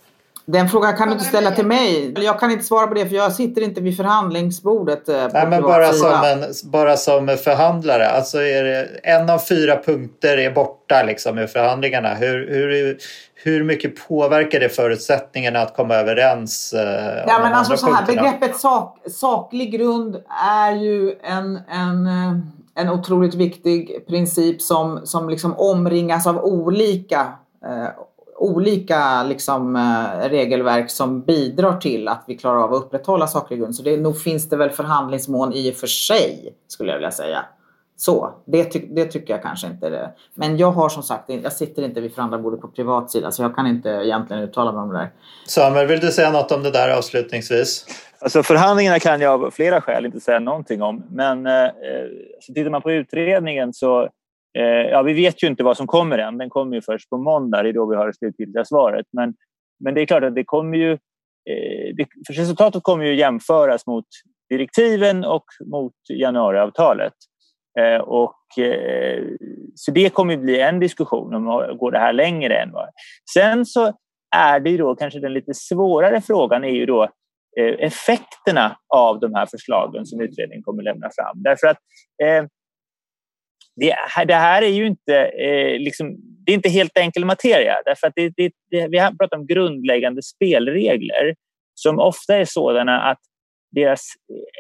Den 0.53 0.69
frågan 0.69 0.97
kan 0.97 1.09
du 1.09 1.13
inte 1.13 1.25
ställa 1.25 1.51
till 1.51 1.67
mig. 1.67 2.15
Jag 2.17 2.41
kan 2.41 2.51
inte 2.51 2.65
svara 2.65 2.87
på 2.87 2.95
det 2.95 3.07
för 3.07 3.17
jag 3.17 3.33
sitter 3.33 3.63
inte 3.63 3.81
vid 3.81 3.97
förhandlingsbordet. 3.97 5.09
Eh, 5.09 5.29
Nej, 5.33 5.47
men 5.47 5.63
bara 5.63 5.93
som, 5.93 6.25
en, 6.25 6.45
bara 6.65 6.97
som 6.97 7.29
förhandlare. 7.29 8.09
Alltså 8.09 8.39
är 8.39 8.65
det, 8.65 8.85
en 9.03 9.31
av 9.31 9.39
fyra 9.39 9.77
punkter 9.77 10.39
är 10.39 10.51
borta 10.51 11.03
liksom, 11.03 11.39
ur 11.39 11.47
förhandlingarna. 11.47 12.15
Hur, 12.15 12.49
hur, 12.51 12.99
hur 13.35 13.65
mycket 13.65 14.09
påverkar 14.09 14.61
det 14.61 14.69
förutsättningarna 14.69 15.59
att 15.61 15.77
komma 15.77 15.95
överens? 15.95 16.73
Eh, 16.73 17.25
ja, 17.27 17.39
men 17.43 17.53
alltså 17.53 17.77
så 17.77 17.93
här, 17.93 18.07
begreppet 18.07 18.57
sak, 18.57 18.99
saklig 19.11 19.73
grund 19.73 20.17
är 20.45 20.73
ju 20.73 21.15
en, 21.23 21.57
en, 21.57 22.07
eh, 22.07 22.39
en 22.75 22.89
otroligt 22.91 23.35
viktig 23.35 24.07
princip 24.09 24.63
som, 24.63 25.07
som 25.07 25.29
liksom 25.29 25.55
omringas 25.59 26.27
av 26.27 26.45
olika 26.45 27.33
eh, 27.65 27.89
olika 28.39 29.23
liksom, 29.23 29.77
eh, 29.77 30.29
regelverk 30.29 30.91
som 30.91 31.23
bidrar 31.23 31.77
till 31.77 32.09
att 32.09 32.25
vi 32.27 32.37
klarar 32.37 32.63
av 32.63 32.75
att 32.75 32.85
upprätthålla 32.85 33.27
saklig 33.27 33.59
grund. 33.59 33.77
Så 33.77 33.83
det, 33.83 33.97
nog 33.97 34.21
finns 34.21 34.49
det 34.49 34.57
väl 34.57 34.71
förhandlingsmål 34.71 35.53
i 35.55 35.71
och 35.71 35.75
för 35.75 35.87
sig, 35.87 36.55
skulle 36.69 36.91
jag 36.91 36.99
vilja 36.99 37.11
säga. 37.11 37.45
Så, 37.97 38.35
det, 38.47 38.65
ty 38.65 38.79
det 38.79 39.05
tycker 39.05 39.35
jag 39.35 39.43
kanske 39.43 39.67
inte. 39.67 39.91
Det. 39.91 40.11
Men 40.35 40.57
jag 40.57 40.71
har 40.71 40.89
som 40.89 41.03
sagt, 41.03 41.25
jag 41.27 41.53
sitter 41.53 41.83
inte 41.83 42.01
vid 42.01 42.15
förhandlarbordet 42.15 42.61
på 42.61 42.69
privat 42.69 43.11
sida 43.11 43.31
så 43.31 43.43
jag 43.43 43.57
kan 43.57 43.67
inte 43.67 43.89
egentligen 43.89 44.43
uttala 44.43 44.73
mig 44.73 44.83
om 44.83 44.89
det 44.89 44.99
där. 44.99 45.11
Samuel, 45.47 45.87
vill 45.87 46.01
du 46.01 46.13
säga 46.13 46.31
något 46.31 46.53
om 46.53 46.63
det 46.63 46.71
där 46.71 46.99
avslutningsvis? 46.99 47.87
Alltså 48.19 48.43
förhandlingarna 48.43 48.99
kan 48.99 49.21
jag 49.21 49.45
av 49.45 49.51
flera 49.51 49.81
skäl 49.81 50.07
inte 50.07 50.21
säga 50.21 50.39
någonting 50.39 50.83
om. 50.83 51.05
Men 51.11 51.47
eh, 51.47 51.53
så 52.41 52.53
tittar 52.53 52.71
man 52.71 52.83
på 52.83 52.93
utredningen 52.93 53.73
så 53.73 54.03
Eh, 54.03 54.18
Eh, 54.59 54.91
ja, 54.91 55.03
vi 55.03 55.13
vet 55.13 55.43
ju 55.43 55.47
inte 55.47 55.65
vad 55.65 55.77
som 55.77 55.87
kommer 55.87 56.19
än. 56.19 56.39
Den 56.39 56.51
kommer 56.51 56.77
ju 56.77 56.83
först 56.83 57.11
på 57.11 57.19
måndag. 57.19 57.63
Det 57.63 57.69
är 57.69 57.73
då 57.73 57.87
vi 57.87 57.97
har 57.97 58.07
det 58.07 58.15
slutgiltiga 58.15 58.65
svaret. 58.65 59.07
Men, 59.13 59.35
men 59.85 59.95
det 59.95 60.01
är 60.01 60.07
klart 60.07 60.25
att 60.25 60.35
det 60.35 60.45
kommer 60.45 60.79
ju... 60.79 60.93
Eh, 60.93 61.95
det, 61.97 62.07
för 62.27 62.35
resultatet 62.35 62.83
kommer 62.83 63.05
ju 63.05 63.15
jämföras 63.15 63.87
mot 63.87 64.07
direktiven 64.51 65.25
och 65.25 65.45
mot 65.71 65.95
januariavtalet. 66.09 67.13
Eh, 67.81 68.01
och, 68.01 68.59
eh, 68.59 69.25
så 69.75 69.91
det 69.91 70.11
kommer 70.11 70.37
bli 70.37 70.61
en 70.61 70.81
diskussion 70.81 71.35
om 71.35 71.45
går 71.79 71.93
det 71.93 71.99
här 71.99 72.13
längre 72.13 72.63
än 72.63 72.73
vad... 72.73 72.89
Sen 73.35 73.67
så 73.67 73.93
är 74.37 74.61
det 74.61 74.71
ju 74.71 74.77
då 74.77 74.95
kanske 74.95 75.21
den 75.21 75.33
lite 75.33 75.55
svårare 75.55 76.21
frågan 76.21 76.65
är 76.65 76.73
ju 76.73 76.87
då 76.87 77.03
eh, 77.61 77.75
effekterna 77.79 78.77
av 78.95 79.21
de 79.21 79.35
här 79.35 79.47
förslagen 79.47 80.07
som 80.07 80.21
utredningen 80.21 80.63
kommer 80.63 80.83
lämna 80.83 81.09
fram. 81.17 81.43
Därför 81.43 81.67
att 81.67 81.79
eh, 82.23 82.45
det, 83.81 83.95
det, 84.17 84.25
det, 84.25 84.35
här 84.35 84.63
är 84.63 84.69
ju 84.69 84.87
inte, 84.87 85.17
eh, 85.25 85.81
liksom, 85.81 86.17
det 86.47 86.53
är 86.53 86.55
inte 86.55 86.69
helt 86.69 86.99
enkel 86.99 87.25
materia. 87.25 87.75
Därför 87.85 88.07
att 88.07 88.13
det, 88.17 88.33
det, 88.37 88.53
det, 88.71 88.89
vi 88.89 88.99
har 88.99 89.11
pratat 89.11 89.39
om 89.39 89.47
grundläggande 89.47 90.23
spelregler 90.23 91.35
som 91.75 91.99
ofta 91.99 92.37
är 92.37 92.45
sådana 92.45 93.01
att 93.01 93.19
deras, 93.71 94.01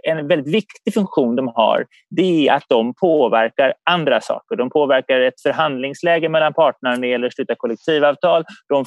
eh, 0.06 0.12
en 0.12 0.28
väldigt 0.28 0.54
viktig 0.54 0.94
funktion 0.94 1.36
de 1.36 1.48
har 1.48 1.86
det 2.10 2.48
är 2.48 2.52
att 2.52 2.64
de 2.68 2.94
påverkar 2.94 3.74
andra 3.90 4.20
saker. 4.20 4.56
De 4.56 4.70
påverkar 4.70 5.20
ett 5.20 5.40
förhandlingsläge 5.42 6.28
mellan 6.28 6.54
parterna 6.54 6.90
när 6.90 7.00
det 7.00 7.08
gäller 7.08 7.26
att 7.26 7.34
sluta 7.34 7.54
kollektivavtal. 7.54 8.44
De 8.68 8.84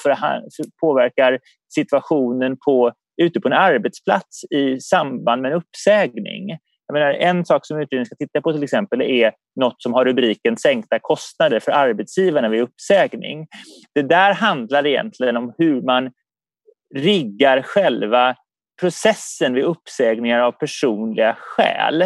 påverkar 0.82 1.40
situationen 1.74 2.58
på, 2.66 2.92
ute 3.22 3.40
på 3.40 3.48
en 3.48 3.54
arbetsplats 3.54 4.44
i 4.44 4.80
samband 4.80 5.42
med 5.42 5.52
en 5.52 5.58
uppsägning. 5.58 6.58
Jag 6.92 7.00
menar, 7.00 7.14
en 7.14 7.46
sak 7.46 7.66
som 7.66 7.78
utredningen 7.78 8.06
ska 8.06 8.16
titta 8.16 8.42
på 8.42 8.54
till 8.54 8.64
exempel 8.64 9.02
är 9.02 9.34
något 9.60 9.82
som 9.82 9.94
har 9.94 10.06
rubriken 10.06 10.58
sänkta 10.58 11.00
kostnader 11.00 11.60
för 11.60 11.72
arbetsgivarna 11.72 12.50
vid 12.50 12.62
uppsägning. 12.62 13.48
Det 13.96 14.02
där 14.02 14.34
handlar 14.34 14.88
egentligen 14.88 15.38
om 15.38 15.54
hur 15.58 15.82
man 15.82 16.12
riggar 16.96 17.62
själva 17.62 18.36
processen 18.82 19.54
vid 19.54 19.64
uppsägningar 19.64 20.40
av 20.40 20.52
personliga 20.52 21.38
skäl. 21.40 22.02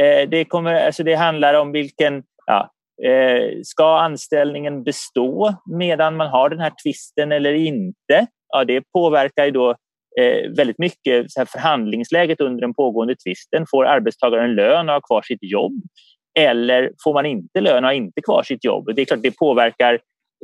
Eh, 0.00 0.28
det, 0.28 0.44
kommer, 0.44 0.74
alltså 0.74 1.02
det 1.02 1.14
handlar 1.14 1.54
om 1.54 1.72
vilken... 1.72 2.22
Ja, 2.46 2.70
eh, 3.08 3.60
ska 3.62 3.98
anställningen 3.98 4.84
bestå 4.84 5.54
medan 5.78 6.16
man 6.16 6.28
har 6.28 6.50
den 6.50 6.60
här 6.60 6.72
tvisten 6.82 7.32
eller 7.32 7.52
inte? 7.52 8.26
Ja, 8.48 8.64
det 8.64 8.82
påverkar 8.92 9.44
ju 9.44 9.50
då 9.50 9.76
eh, 10.18 10.50
väldigt 10.56 10.78
mycket 10.78 11.30
så 11.30 11.40
här 11.40 11.44
förhandlingsläget 11.44 12.40
under 12.40 12.60
den 12.60 12.74
pågående 12.74 13.14
tvisten. 13.16 13.66
Får 13.70 13.84
arbetstagaren 13.84 14.54
lön 14.54 14.88
och 14.88 14.94
har 14.94 15.00
kvar 15.00 15.22
sitt 15.22 15.42
jobb? 15.42 15.82
Eller 16.38 16.92
får 17.04 17.14
man 17.14 17.26
inte 17.26 17.60
lön 17.60 17.84
och 17.84 17.88
har 17.88 17.94
inte 17.94 18.20
kvar 18.20 18.42
sitt 18.42 18.64
jobb? 18.64 18.90
Det 18.94 19.02
är 19.02 19.06
klart 19.06 19.22
det 19.22 19.38
påverkar 19.38 19.94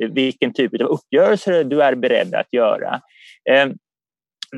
eh, 0.03 0.09
vilken 0.09 0.53
typ 0.53 0.81
av 0.81 0.87
uppgörelser 0.87 1.63
du 1.63 1.83
är 1.83 1.95
beredd 1.95 2.35
att 2.35 2.53
göra 2.53 3.01
eh, 3.49 3.67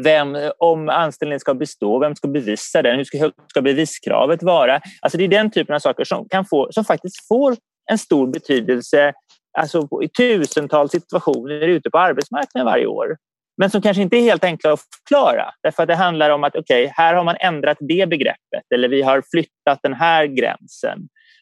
vem, 0.04 0.38
om 0.58 0.90
anställningen 0.90 1.40
ska 1.40 1.54
bestå, 1.54 2.00
vem 2.00 2.16
ska 2.16 2.28
bevisa 2.28 2.82
den, 2.82 2.98
hur 2.98 3.04
ska, 3.04 3.32
ska 3.48 3.62
beviskravet 3.62 4.44
vara? 4.44 4.82
Alltså 5.02 5.18
det 5.18 5.24
är 5.24 5.28
den 5.28 5.52
typen 5.52 5.76
av 5.76 5.80
saker 5.80 6.04
som, 6.04 6.30
kan 6.30 6.46
få, 6.46 6.68
som 6.72 6.86
faktiskt 6.86 7.28
får 7.28 7.56
en 7.92 7.98
stor 7.98 8.28
betydelse 8.28 9.14
alltså 9.58 9.88
i 10.04 10.10
tusentals 10.10 10.92
situationer 10.92 11.68
ute 11.68 11.90
på 11.90 11.98
arbetsmarknaden 11.98 12.66
varje 12.66 12.86
år. 12.86 13.18
Men 13.58 13.70
som 13.70 13.82
kanske 13.82 14.04
inte 14.04 14.18
är 14.18 14.22
helt 14.22 14.44
enkla 14.44 14.74
att 14.74 14.80
förklara. 14.80 15.54
Därför 15.64 15.84
att 15.84 15.90
det 15.90 15.96
handlar 15.96 16.30
om 16.30 16.44
att 16.44 16.56
okay, 16.56 16.88
här 16.88 17.14
har 17.14 17.24
man 17.24 17.36
ändrat 17.40 17.78
det 17.80 18.10
begreppet 18.10 18.64
eller 18.76 18.88
vi 18.88 19.02
har 19.02 19.24
flyttat 19.32 19.80
den 19.84 19.94
här 19.94 20.26
gränsen. 20.26 21.00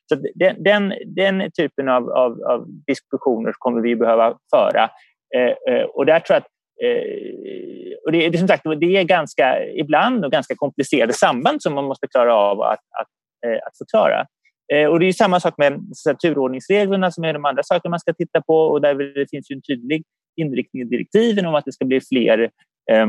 Så 0.09 0.15
den, 0.35 0.63
den, 0.63 0.93
den 1.05 1.51
typen 1.51 1.89
av, 1.89 2.09
av, 2.09 2.41
av, 2.41 2.65
diskussioner 2.87 3.53
kommer 3.57 3.81
vi 3.81 3.95
behöva 3.95 4.37
föra. 4.55 4.89
Eh, 5.35 5.73
eh, 5.73 5.83
och 5.83 6.05
där 6.05 6.19
tror 6.19 6.35
jag 6.35 6.41
att 6.41 6.49
Eh, 6.83 7.95
och 8.05 8.11
det, 8.11 8.29
det, 8.29 8.37
som 8.37 8.47
sagt, 8.47 8.63
det 8.79 8.97
är 8.97 9.03
ganska, 9.03 9.65
ibland 9.65 10.25
och 10.25 10.31
ganska 10.31 10.55
komplicerade 10.55 11.13
samband 11.13 11.61
som 11.61 11.73
man 11.73 11.85
måste 11.85 12.07
klara 12.07 12.35
av 12.35 12.61
att, 12.61 12.79
att, 13.01 13.07
eh, 13.45 13.59
att 13.67 13.77
förklara. 13.77 14.25
Eh, 14.73 14.87
och 14.87 14.99
det 14.99 15.05
är 15.05 15.13
samma 15.13 15.39
sak 15.39 15.53
med 15.57 15.79
turordningsreglerna 16.21 17.11
som 17.11 17.23
är 17.23 17.33
de 17.33 17.45
andra 17.45 17.63
saker 17.63 17.89
man 17.89 17.99
ska 17.99 18.13
titta 18.13 18.41
på 18.41 18.55
och 18.55 18.81
där 18.81 18.95
det 18.95 19.29
finns 19.29 19.51
en 19.51 19.61
tydlig 19.61 20.03
inriktning 20.35 20.81
i 20.81 20.85
direktiven 20.85 21.45
om 21.45 21.55
att 21.55 21.65
det 21.65 21.71
ska 21.71 21.85
bli 21.85 22.01
fler 22.01 22.49
eh, 22.91 23.07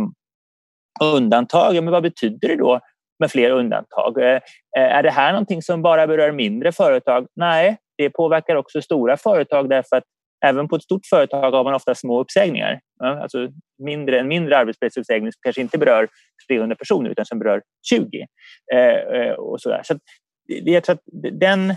undantag. 1.02 1.74
Ja, 1.74 1.80
men 1.80 1.92
vad 1.92 2.02
betyder 2.02 2.48
det 2.48 2.56
då 2.56 2.80
med 3.18 3.30
fler 3.30 3.50
undantag? 3.50 4.22
Eh, 4.22 4.40
eh, 4.76 4.96
är 4.96 5.02
det 5.02 5.10
här 5.10 5.32
någonting 5.32 5.62
som 5.62 5.82
bara 5.82 6.06
berör 6.06 6.32
mindre 6.32 6.72
företag? 6.72 7.26
Nej, 7.36 7.76
det 7.98 8.10
påverkar 8.10 8.56
också 8.56 8.82
stora 8.82 9.16
företag 9.16 9.68
därför 9.68 9.96
att 9.96 10.04
Även 10.44 10.68
på 10.68 10.76
ett 10.76 10.82
stort 10.82 11.06
företag 11.06 11.52
har 11.52 11.64
man 11.64 11.74
ofta 11.74 11.94
små 11.94 12.20
uppsägningar. 12.20 12.80
Alltså 13.02 13.48
mindre, 13.78 14.20
en 14.20 14.28
mindre 14.28 14.58
arbetsplatsuppsägning 14.58 15.32
som 15.32 15.38
kanske 15.42 15.62
inte 15.62 15.78
berör 15.78 16.08
300 16.48 16.76
personer 16.76 17.10
utan 17.10 17.26
som 17.26 17.38
berör 17.38 17.62
20. 17.90 18.26
Eh, 18.72 19.20
eh, 19.20 19.32
och 19.32 19.60
sådär. 19.60 19.80
Så 19.84 19.98
jag 20.46 20.84
tror 20.84 20.94
att 20.94 21.02
den... 21.40 21.70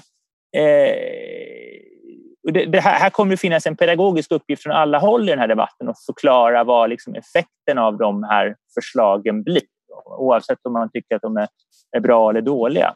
Eh, 0.57 1.58
det, 2.43 2.65
det 2.65 2.79
här, 2.79 2.99
här, 2.99 3.09
kommer 3.09 3.31
det 3.31 3.37
finnas 3.37 3.65
en 3.65 3.75
pedagogisk 3.75 4.31
uppgift 4.31 4.63
från 4.63 4.73
alla 4.73 4.99
håll 4.99 5.29
i 5.29 5.31
den 5.31 5.39
här 5.39 5.47
debatten 5.47 5.89
att 5.89 6.05
förklara 6.05 6.63
vad 6.63 6.89
liksom 6.89 7.15
effekten 7.15 7.77
av 7.77 7.97
de 7.97 8.23
här 8.23 8.55
förslagen 8.73 9.43
blir 9.43 9.61
oavsett 10.17 10.57
om 10.63 10.73
man 10.73 10.91
tycker 10.91 11.15
att 11.15 11.21
de 11.21 11.37
är, 11.37 11.47
är 11.97 11.99
bra 11.99 12.29
eller 12.29 12.41
dåliga. 12.41 12.95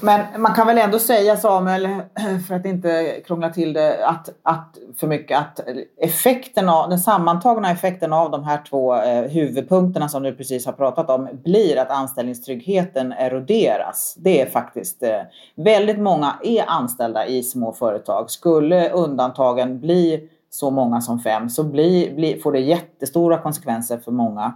Men 0.00 0.42
man 0.42 0.54
kan 0.54 0.66
väl 0.66 0.78
ändå 0.78 0.98
säga 0.98 1.36
Samuel, 1.36 1.88
för 2.48 2.54
att 2.54 2.66
inte 2.66 3.20
krångla 3.26 3.50
till 3.50 3.72
det 3.72 4.06
att, 4.06 4.28
att 4.42 4.78
för 4.96 5.06
mycket, 5.06 5.38
att 5.38 5.60
effekten 6.02 6.68
av, 6.68 6.88
den 6.88 6.98
sammantagna 6.98 7.70
effekten 7.70 8.12
av 8.12 8.30
de 8.30 8.44
här 8.44 8.62
två 8.68 8.96
eh, 8.96 9.22
huvudpunkterna 9.22 10.08
som 10.08 10.22
du 10.22 10.34
precis 10.34 10.66
har 10.66 10.72
pratat 10.72 11.10
om 11.10 11.28
blir 11.44 11.78
att 11.78 11.90
anställningstryggheten 11.90 13.12
eroderas. 13.12 14.14
Det 14.18 14.40
är 14.40 14.46
faktiskt 14.46 15.02
eh, 15.02 15.20
väldigt 15.54 15.98
många 15.98 16.36
är 16.42 16.64
anställda 16.66 17.26
i 17.26 17.42
små 17.42 17.72
företag. 17.72 18.30
Skulle 18.30 18.90
undantagen 18.90 19.80
bli 19.80 20.28
så 20.50 20.70
många 20.70 21.00
som 21.00 21.20
fem 21.20 21.50
så 21.50 21.64
blir, 21.64 22.14
blir, 22.14 22.40
får 22.40 22.52
det 22.52 22.60
jättestora 22.60 23.38
konsekvenser 23.38 23.98
för 23.98 24.12
många. 24.12 24.52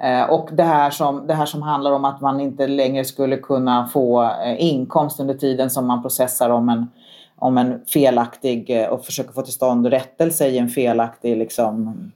Eh, 0.00 0.30
och 0.30 0.48
det 0.52 0.62
här, 0.62 0.90
som, 0.90 1.26
det 1.26 1.34
här 1.34 1.46
som 1.46 1.62
handlar 1.62 1.92
om 1.92 2.04
att 2.04 2.20
man 2.20 2.40
inte 2.40 2.66
längre 2.66 3.04
skulle 3.04 3.36
kunna 3.36 3.86
få 3.86 4.22
eh, 4.22 4.64
inkomst 4.64 5.20
under 5.20 5.34
tiden 5.34 5.70
som 5.70 5.86
man 5.86 6.02
processar 6.02 6.50
om 6.50 6.68
en, 6.68 6.90
om 7.36 7.58
en 7.58 7.84
felaktig 7.86 8.70
eh, 8.70 8.88
och 8.88 9.04
försöker 9.04 9.32
få 9.32 9.42
till 9.42 9.52
stånd 9.52 9.86
rättelse 9.86 10.48
i 10.48 10.58
en 10.58 10.68
felaktig 10.68 11.36
liksom, 11.36 12.12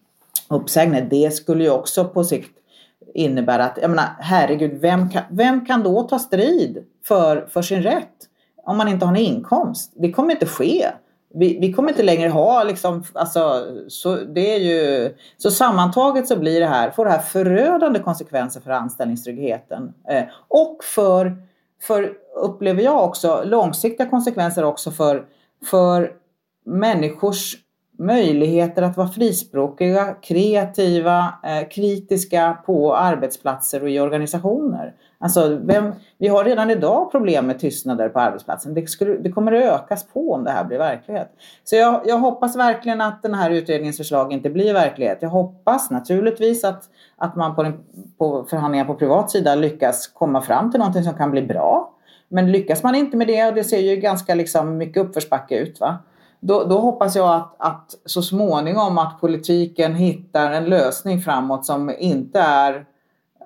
uppsägning. 0.49 1.09
Det 1.09 1.35
skulle 1.35 1.64
ju 1.64 1.70
också 1.70 2.05
på 2.05 2.24
sikt 2.24 2.53
innebära 3.14 3.64
att, 3.64 3.79
jag 3.83 3.91
menar, 3.91 4.09
herregud, 4.18 4.81
vem 4.81 5.11
kan, 5.11 5.22
vem 5.31 5.66
kan 5.66 5.83
då 5.83 6.03
ta 6.03 6.18
strid 6.18 6.85
för, 7.05 7.47
för 7.51 7.62
sin 7.62 7.83
rätt? 7.83 8.29
Om 8.64 8.76
man 8.76 8.89
inte 8.89 9.07
har 9.07 9.12
en 9.12 9.20
inkomst. 9.20 9.93
Det 9.95 10.12
kommer 10.12 10.33
inte 10.33 10.47
ske 10.47 10.87
vi, 11.35 11.59
vi 11.61 11.72
kommer 11.72 11.89
inte 11.89 12.03
längre 12.03 12.29
ha 12.29 12.64
liksom, 12.64 13.05
alltså, 13.12 13.66
så 13.89 14.14
det 14.14 14.55
är 14.55 14.59
ju, 14.59 15.14
så 15.37 15.51
sammantaget 15.51 16.29
så 16.29 16.37
blir 16.37 16.61
det 16.61 16.66
här, 16.66 16.91
får 16.91 17.05
det 17.05 17.11
här 17.11 17.18
förödande 17.18 17.99
konsekvenser 17.99 18.61
för 18.61 18.70
anställningstryggheten. 18.70 19.95
Eh, 20.09 20.24
och 20.49 20.85
för, 20.85 21.37
för, 21.83 22.12
upplever 22.37 22.83
jag 22.83 23.05
också, 23.05 23.43
långsiktiga 23.45 24.07
konsekvenser 24.07 24.64
också 24.64 24.91
för, 24.91 25.24
för 25.70 26.12
människors 26.64 27.57
möjligheter 27.99 28.83
att 28.83 28.97
vara 28.97 29.09
frispråkiga, 29.09 30.14
kreativa, 30.22 31.35
eh, 31.45 31.68
kritiska 31.68 32.59
på 32.66 32.97
arbetsplatser 32.97 33.83
och 33.83 33.91
i 33.91 34.01
organisationer. 34.01 34.95
Alltså, 35.20 35.58
vem, 35.62 35.92
vi 36.18 36.28
har 36.28 36.44
redan 36.44 36.70
idag 36.70 37.10
problem 37.10 37.46
med 37.46 37.58
tystnader 37.58 38.08
på 38.08 38.20
arbetsplatsen. 38.20 38.74
Det, 38.74 38.86
skulle, 38.86 39.16
det 39.16 39.32
kommer 39.32 39.52
att 39.52 39.64
ökas 39.64 40.06
på 40.06 40.32
om 40.32 40.44
det 40.44 40.50
här 40.50 40.64
blir 40.64 40.78
verklighet. 40.78 41.32
Så 41.64 41.76
jag, 41.76 42.00
jag 42.04 42.18
hoppas 42.18 42.56
verkligen 42.56 43.00
att 43.00 43.22
den 43.22 43.34
här 43.34 43.50
utredningens 43.50 43.96
förslag 43.96 44.32
inte 44.32 44.50
blir 44.50 44.72
verklighet. 44.72 45.18
Jag 45.20 45.28
hoppas 45.28 45.90
naturligtvis 45.90 46.64
att, 46.64 46.82
att 47.16 47.36
man 47.36 47.54
på, 47.54 47.62
den, 47.62 47.78
på 48.18 48.44
förhandlingar 48.44 48.84
på 48.84 48.94
privat 48.94 49.30
sida 49.30 49.54
lyckas 49.54 50.06
komma 50.06 50.40
fram 50.40 50.70
till 50.70 50.78
någonting 50.78 51.04
som 51.04 51.14
kan 51.14 51.30
bli 51.30 51.42
bra. 51.42 51.94
Men 52.28 52.52
lyckas 52.52 52.82
man 52.82 52.94
inte 52.94 53.16
med 53.16 53.26
det, 53.26 53.48
och 53.48 53.54
det 53.54 53.64
ser 53.64 53.78
ju 53.78 53.96
ganska 53.96 54.34
liksom 54.34 54.76
mycket 54.76 55.06
uppförsbacke 55.06 55.58
ut, 55.58 55.80
va? 55.80 55.98
Då, 56.40 56.64
då, 56.64 56.78
hoppas 56.78 57.16
jag 57.16 57.34
att, 57.34 57.54
att 57.58 57.94
så 58.04 58.22
småningom 58.22 58.98
att 58.98 59.20
politiken 59.20 59.94
hittar 59.94 60.52
en 60.52 60.64
lösning 60.64 61.20
framåt 61.20 61.66
som 61.66 61.94
inte 61.98 62.40
är 62.40 62.84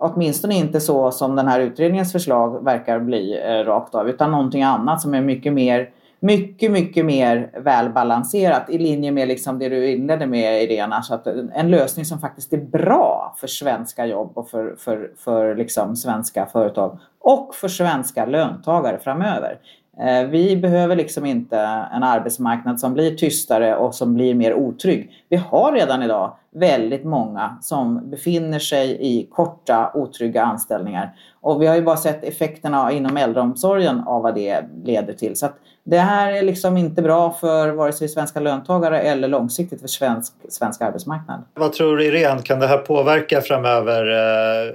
åtminstone 0.03 0.55
inte 0.55 0.81
så 0.81 1.11
som 1.11 1.37
den 1.37 1.49
här 1.49 1.61
utredningens 1.61 2.13
förslag 2.13 2.65
verkar 2.65 3.01
bli 3.01 3.41
eh, 3.45 3.65
rakt 3.65 3.95
av 3.95 4.09
utan 4.09 4.31
någonting 4.31 4.63
annat 4.63 5.01
som 5.01 5.15
är 5.15 5.21
mycket 5.21 5.53
mer 5.53 5.91
mycket, 6.23 6.71
mycket 6.71 7.05
mer 7.05 7.51
välbalanserat 7.65 8.71
i 8.71 8.79
linje 8.79 9.13
med 9.13 9.29
liksom 9.29 9.59
det 9.59 9.69
du 9.69 9.91
inledde 9.91 10.27
med 10.27 10.63
Irena. 10.63 11.03
Så 11.03 11.15
att 11.15 11.27
en 11.55 11.71
lösning 11.71 12.05
som 12.05 12.19
faktiskt 12.19 12.53
är 12.53 12.59
bra 12.59 13.35
för 13.41 13.47
svenska 13.47 14.07
jobb 14.07 14.31
och 14.35 14.51
för, 14.51 14.77
för, 14.79 15.11
för 15.17 15.55
liksom 15.55 15.97
svenska 15.97 16.47
företag 16.47 16.99
och 17.21 17.55
för 17.55 17.69
svenska 17.69 18.25
löntagare 18.25 18.99
framöver. 18.99 19.59
Eh, 20.01 20.29
vi 20.29 20.57
behöver 20.57 20.97
liksom 20.97 21.27
inte 21.27 21.59
en 21.93 22.03
arbetsmarknad 22.03 22.81
som 22.81 22.95
blir 22.95 23.17
tystare 23.17 23.77
och 23.77 23.95
som 23.95 24.15
blir 24.15 24.35
mer 24.35 24.55
otrygg. 24.55 25.11
Vi 25.29 25.37
har 25.37 25.73
redan 25.73 26.03
idag 26.03 26.33
väldigt 26.55 27.05
många 27.05 27.59
som 27.63 28.11
befinner 28.11 28.59
sig 28.59 28.97
i 29.01 29.29
korta 29.31 29.91
otrygga 29.95 30.43
anställningar. 30.43 31.15
Och 31.41 31.63
vi 31.63 31.67
har 31.67 31.75
ju 31.75 31.83
bara 31.83 31.97
sett 31.97 32.25
effekterna 32.25 32.93
inom 32.93 33.17
äldreomsorgen 33.17 34.01
av 34.01 34.23
vad 34.23 34.35
det 34.35 34.65
leder 34.85 35.13
till. 35.13 35.37
Så 35.37 35.49
det 35.85 35.99
här 35.99 36.33
är 36.33 36.43
liksom 36.43 36.77
inte 36.77 37.03
bra 37.03 37.33
för 37.33 37.71
vare 37.71 37.93
sig 37.93 38.09
svenska 38.09 38.41
löntagare 38.41 39.01
eller 39.01 39.29
långsiktigt 39.29 39.81
för 39.81 39.89
svensk, 39.89 40.33
svensk 40.49 40.83
arbetsmarknad. 40.83 41.45
Vad 41.55 41.73
tror 41.73 41.97
du 41.97 42.05
Irene, 42.05 42.43
kan 42.43 42.61
det 42.61 42.67
här 42.67 42.79
påverka 42.79 43.41
framöver 43.41 44.07
eh, 44.11 44.75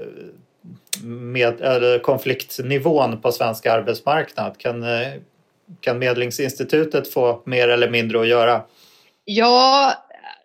med, 1.04 1.62
eller 1.62 2.00
konfliktnivån 2.00 3.22
på 3.22 3.32
svensk 3.32 3.66
arbetsmarknad? 3.66 4.58
Kan, 4.58 4.84
eh, 4.84 5.08
kan 5.80 6.00
Medlingsinstitutet 6.00 7.14
få 7.14 7.42
mer 7.46 7.70
eller 7.70 7.90
mindre 7.90 8.20
att 8.22 8.28
göra? 8.28 8.62
Ja, 9.26 9.94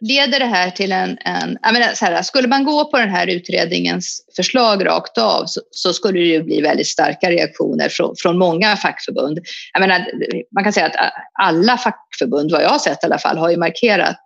leder 0.02 0.38
det 0.38 0.46
här 0.46 0.70
till 0.70 0.92
en... 0.92 1.18
en 1.20 1.58
jag 1.62 1.72
menar, 1.72 1.94
så 1.94 2.04
här, 2.04 2.22
skulle 2.22 2.48
man 2.48 2.64
gå 2.64 2.90
på 2.90 2.98
den 2.98 3.10
här 3.10 3.26
utredningens 3.26 4.20
förslag 4.36 4.86
rakt 4.86 5.18
av 5.18 5.46
så, 5.46 5.60
så 5.70 5.92
skulle 5.92 6.18
det 6.18 6.26
ju 6.26 6.42
bli 6.42 6.60
väldigt 6.60 6.86
starka 6.86 7.30
reaktioner 7.30 7.88
från, 7.88 8.14
från 8.18 8.38
många 8.38 8.76
fackförbund. 8.76 9.38
Jag 9.72 9.80
menar, 9.80 10.06
man 10.54 10.64
kan 10.64 10.72
säga 10.72 10.86
att 10.86 11.12
alla 11.42 11.78
fackförbund, 11.78 12.52
vad 12.52 12.62
jag 12.62 12.68
har 12.68 12.78
sett 12.78 13.02
i 13.02 13.06
alla 13.06 13.18
fall, 13.18 13.38
har 13.38 13.50
ju 13.50 13.56
markerat 13.56 14.16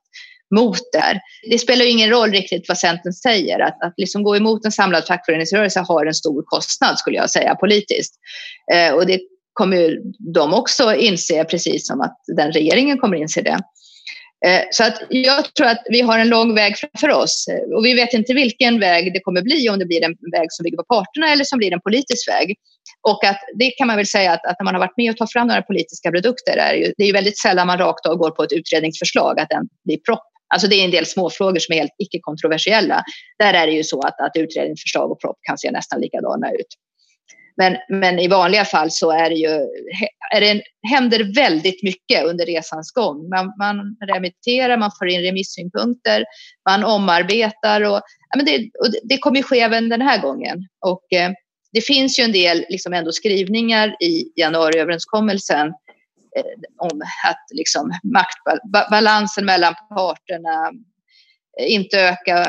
mot 0.54 0.92
där. 0.92 1.20
Det 1.50 1.58
spelar 1.58 1.84
ju 1.84 1.90
ingen 1.90 2.10
roll 2.10 2.30
riktigt 2.30 2.68
vad 2.68 2.78
Centern 2.78 3.12
säger. 3.12 3.60
Att, 3.60 3.82
att 3.82 3.94
liksom 3.96 4.22
gå 4.22 4.36
emot 4.36 4.64
en 4.64 4.72
samlad 4.72 5.06
fackföreningsrörelse 5.06 5.80
har 5.80 6.06
en 6.06 6.14
stor 6.14 6.42
kostnad 6.46 6.98
skulle 6.98 7.16
jag 7.16 7.30
säga 7.30 7.54
politiskt. 7.54 8.14
Eh, 8.72 8.94
och 8.94 9.06
det 9.06 9.20
kommer 9.52 9.76
ju 9.76 10.02
de 10.34 10.54
också 10.54 10.94
inse 10.94 11.44
precis 11.44 11.86
som 11.86 12.00
att 12.00 12.16
den 12.36 12.52
regeringen 12.52 12.98
kommer 12.98 13.16
inse 13.16 13.42
det. 13.42 13.58
Eh, 14.46 14.62
så 14.70 14.84
att 14.84 15.02
jag 15.08 15.54
tror 15.54 15.66
att 15.66 15.82
vi 15.88 16.00
har 16.00 16.18
en 16.18 16.28
lång 16.28 16.54
väg 16.54 16.74
framför 16.78 17.10
oss 17.10 17.48
eh, 17.48 17.76
och 17.76 17.84
vi 17.84 17.94
vet 17.94 18.12
inte 18.12 18.34
vilken 18.34 18.80
väg 18.80 19.12
det 19.12 19.20
kommer 19.20 19.42
bli, 19.42 19.68
om 19.68 19.78
det 19.78 19.86
blir 19.86 20.04
en 20.04 20.16
väg 20.32 20.46
som 20.50 20.64
ligger 20.64 20.76
på 20.76 20.84
parterna 20.84 21.32
eller 21.32 21.44
som 21.44 21.58
blir 21.58 21.72
en 21.72 21.80
politisk 21.80 22.28
väg. 22.28 22.56
Och 23.08 23.24
att 23.24 23.40
det 23.58 23.70
kan 23.70 23.86
man 23.86 23.96
väl 23.96 24.06
säga 24.06 24.32
att, 24.32 24.46
att 24.46 24.56
när 24.58 24.64
man 24.64 24.74
har 24.74 24.80
varit 24.80 24.96
med 24.96 25.10
och 25.10 25.16
tagit 25.16 25.32
fram 25.32 25.46
några 25.46 25.62
politiska 25.62 26.10
produkter 26.10 26.56
är 26.56 26.74
ju, 26.74 26.92
det 26.96 27.02
är 27.02 27.06
ju 27.06 27.12
väldigt 27.12 27.38
sällan 27.38 27.66
man 27.66 27.78
rakt 27.78 28.06
av 28.06 28.16
går 28.16 28.30
på 28.30 28.42
ett 28.42 28.52
utredningsförslag, 28.52 29.40
att 29.40 29.48
den 29.48 29.68
blir 29.84 29.98
propp. 29.98 30.26
Alltså 30.54 30.68
det 30.68 30.76
är 30.76 30.84
en 30.84 30.90
del 30.90 31.06
småfrågor 31.06 31.58
som 31.58 31.72
är 31.72 31.78
helt 31.78 31.94
icke-kontroversiella. 31.98 33.02
Där 33.38 33.54
är 33.54 33.66
det 33.66 33.72
ju 33.72 33.84
så 33.84 34.00
att, 34.00 34.20
att 34.20 34.32
utredningsförslag 34.34 35.10
och 35.10 35.20
propp 35.20 35.36
kan 35.42 35.58
se 35.58 35.70
nästan 35.70 36.00
likadana 36.00 36.50
ut. 36.50 36.66
Men, 37.56 37.76
men 37.88 38.18
i 38.18 38.28
vanliga 38.28 38.64
fall 38.64 38.90
så 38.90 39.10
är 39.10 39.30
det 39.30 39.36
ju, 39.36 39.48
är 40.34 40.40
det, 40.40 40.62
händer 40.90 41.34
väldigt 41.34 41.82
mycket 41.82 42.24
under 42.24 42.46
resans 42.46 42.92
gång. 42.92 43.28
Man, 43.28 43.52
man 43.58 43.96
remitterar, 44.14 44.76
man 44.76 44.90
får 44.98 45.08
in 45.08 45.22
remissynpunkter, 45.22 46.24
man 46.68 46.84
omarbetar 46.84 47.80
och, 47.80 48.00
ja, 48.30 48.36
men 48.36 48.46
det, 48.46 48.56
och 48.56 48.86
det 49.02 49.18
kommer 49.18 49.42
ske 49.42 49.60
även 49.60 49.88
den 49.88 50.02
här 50.02 50.22
gången. 50.22 50.68
Och, 50.80 51.12
eh, 51.12 51.30
det 51.72 51.80
finns 51.80 52.18
ju 52.18 52.24
en 52.24 52.32
del 52.32 52.64
liksom 52.68 52.92
ändå 52.92 53.12
skrivningar 53.12 53.96
i 54.02 54.32
januariöverenskommelsen 54.36 55.66
eh, 56.36 56.44
om 56.78 57.02
att 57.24 57.46
liksom 57.54 57.92
maktbalansen 58.14 59.44
mellan 59.44 59.74
parterna 59.88 60.72
eh, 61.60 61.72
inte 61.72 62.00
öka 62.00 62.44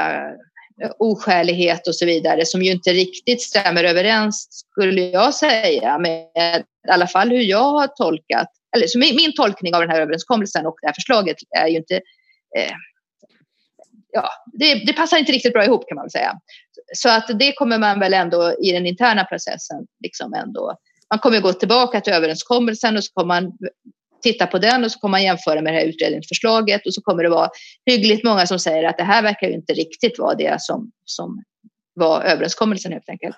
oskälighet 1.00 1.88
och 1.88 1.96
så 1.96 2.06
vidare 2.06 2.46
som 2.46 2.62
ju 2.62 2.72
inte 2.72 2.90
riktigt 2.90 3.42
stämmer 3.42 3.84
överens 3.84 4.48
skulle 4.72 5.02
jag 5.02 5.34
säga 5.34 5.98
med 5.98 6.64
i 6.88 6.92
alla 6.92 7.08
fall 7.08 7.30
hur 7.30 7.42
jag 7.42 7.72
har 7.72 7.88
tolkat, 7.88 8.48
eller 8.76 8.88
så 8.88 9.00
min, 9.00 9.16
min 9.16 9.34
tolkning 9.34 9.76
av 9.76 9.82
den 9.82 9.90
här 9.90 10.02
överenskommelsen 10.02 10.66
och 10.66 10.76
det 10.82 10.88
här 10.88 10.94
förslaget 10.94 11.38
är 11.58 11.68
ju 11.68 11.78
inte 11.78 11.96
eh, 12.58 12.74
ja, 14.12 14.30
det, 14.54 14.74
det, 14.74 14.94
passar 14.94 15.18
inte 15.18 15.32
riktigt 15.32 15.54
bra 15.54 15.66
ihop 15.66 15.88
kan 15.88 15.96
man 15.96 16.04
väl 16.04 16.12
säga. 16.12 16.40
Så 16.94 17.10
att 17.10 17.40
det 17.40 17.52
kommer 17.52 17.78
man 17.78 18.00
väl 18.00 18.14
ändå 18.14 18.56
i 18.62 18.72
den 18.72 18.86
interna 18.86 19.24
processen 19.24 19.88
liksom 20.04 20.34
ändå 20.34 20.78
man 21.10 21.20
kommer 21.20 21.40
gå 21.40 21.54
tillbaka 21.54 22.02
till 22.02 22.14
överenskommelsen 22.14 22.98
och 22.98 23.04
så 23.04 23.14
kommer 23.14 23.42
man 23.42 23.58
titta 24.22 24.48
på 24.48 24.58
den 24.58 24.84
och 24.84 24.92
så 24.92 25.00
kommer 25.00 25.12
man 25.12 25.24
jämföra 25.24 25.62
med 25.62 25.74
det 25.74 25.80
här 25.80 25.86
utredningsförslaget 25.86 26.86
och 26.86 26.94
så 26.94 27.02
kommer 27.02 27.24
det 27.24 27.30
vara 27.30 27.50
hyggligt 27.86 28.24
många 28.24 28.48
som 28.48 28.60
säger 28.60 28.84
att 28.84 28.98
det 28.98 29.04
här 29.04 29.24
verkar 29.24 29.48
ju 29.48 29.54
inte 29.54 29.74
riktigt 29.74 30.20
vara 30.20 30.36
det 30.36 30.62
som, 30.62 30.92
som 31.06 31.44
var 31.94 32.22
överenskommelsen 32.22 32.92
helt 32.92 33.10
enkelt. 33.10 33.36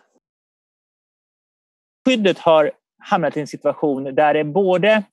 Skyddet 2.07 2.39
har 2.39 2.71
hamnat 2.99 3.37
i 3.37 3.39
en 3.39 3.47
situation 3.47 4.15
där 4.15 4.33
det 4.33 4.43
både 4.43 5.03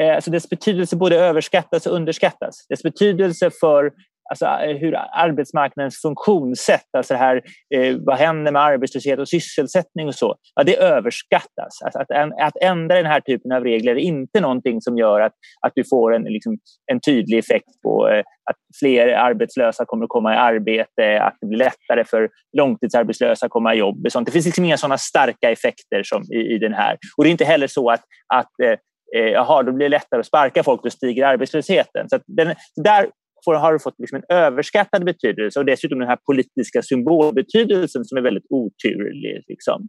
eh, 0.00 0.14
Alltså 0.14 0.30
dess 0.30 0.48
betydelse 0.48 0.96
både 0.96 1.16
överskattas 1.16 1.86
och 1.86 1.94
underskattas. 1.94 2.66
Dess 2.68 2.82
betydelse 2.82 3.50
för 3.50 3.92
alltså, 4.32 4.46
eh, 4.46 4.76
hur 4.76 4.96
arbetsmarknadens 5.12 6.00
funktionssätt, 6.02 6.86
alltså 6.96 7.14
det 7.14 7.18
här, 7.18 7.42
eh, 7.74 7.96
vad 7.98 8.18
händer 8.18 8.52
med 8.52 8.62
arbetslöshet 8.62 9.18
och 9.18 9.28
sysselsättning 9.28 10.08
och 10.08 10.14
så, 10.14 10.36
ja, 10.54 10.62
det 10.62 10.76
överskattas. 10.76 11.82
Alltså, 11.84 11.98
att, 11.98 12.10
att 12.40 12.56
ändra 12.62 12.96
den 12.96 13.06
här 13.06 13.20
typen 13.20 13.52
av 13.52 13.64
regler 13.64 13.92
är 13.92 13.96
inte 13.96 14.40
någonting 14.40 14.80
som 14.80 14.96
gör 14.96 15.20
att, 15.20 15.32
att 15.66 15.72
du 15.74 15.84
får 15.90 16.14
en, 16.14 16.22
liksom, 16.22 16.58
en 16.92 17.00
tydlig 17.00 17.38
effekt 17.38 17.82
på 17.82 18.08
eh, 18.08 18.24
att 18.50 18.56
fler 18.80 19.08
arbetslösa 19.08 19.84
kommer 19.84 20.04
att 20.04 20.08
komma 20.08 20.34
i 20.34 20.36
arbete, 20.36 21.22
att 21.22 21.36
det 21.40 21.46
blir 21.46 21.58
lättare 21.58 22.04
för 22.04 22.28
långtidsarbetslösa 22.56 23.46
att 23.46 23.52
komma 23.52 23.74
i 23.74 23.78
jobb. 23.78 24.06
Sånt. 24.10 24.26
Det 24.26 24.32
finns 24.32 24.46
liksom 24.46 24.64
inga 24.64 24.76
sådana 24.76 24.98
starka 24.98 25.50
effekter 25.50 26.02
som 26.02 26.22
i, 26.22 26.54
i 26.54 26.58
den 26.58 26.74
här. 26.74 26.98
Och 27.16 27.24
det 27.24 27.30
är 27.30 27.32
inte 27.32 27.44
heller 27.44 27.66
så 27.66 27.90
att, 27.90 28.02
att 28.34 28.50
eh, 28.62 28.70
eh 29.16 29.30
jaha, 29.32 29.62
då 29.62 29.72
blir 29.72 29.86
det 29.86 29.96
lättare 29.96 30.20
att 30.20 30.26
sparka 30.26 30.62
folk, 30.62 30.82
då 30.82 30.90
stiger 30.90 31.26
arbetslösheten. 31.26 32.08
Så 32.08 32.18
den, 32.26 32.54
där 32.84 33.06
får, 33.44 33.54
har 33.54 33.78
fått 33.78 33.94
liksom 33.98 34.16
en 34.16 34.36
överskattad 34.36 35.04
betydelse 35.04 35.58
och 35.58 35.66
dessutom 35.66 35.98
den 35.98 36.08
här 36.08 36.18
politiska 36.26 36.82
symbolbetydelsen 36.82 38.04
som 38.04 38.18
är 38.18 38.22
väldigt 38.22 38.46
oturlig. 38.50 39.44
Liksom. 39.48 39.88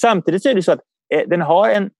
Samtidigt 0.00 0.42
så 0.42 0.48
är 0.48 0.54
det 0.54 0.62
så 0.62 0.72
att 0.72 0.82
eh, 1.14 1.28
den 1.28 1.40
har 1.40 1.68
en 1.68 1.90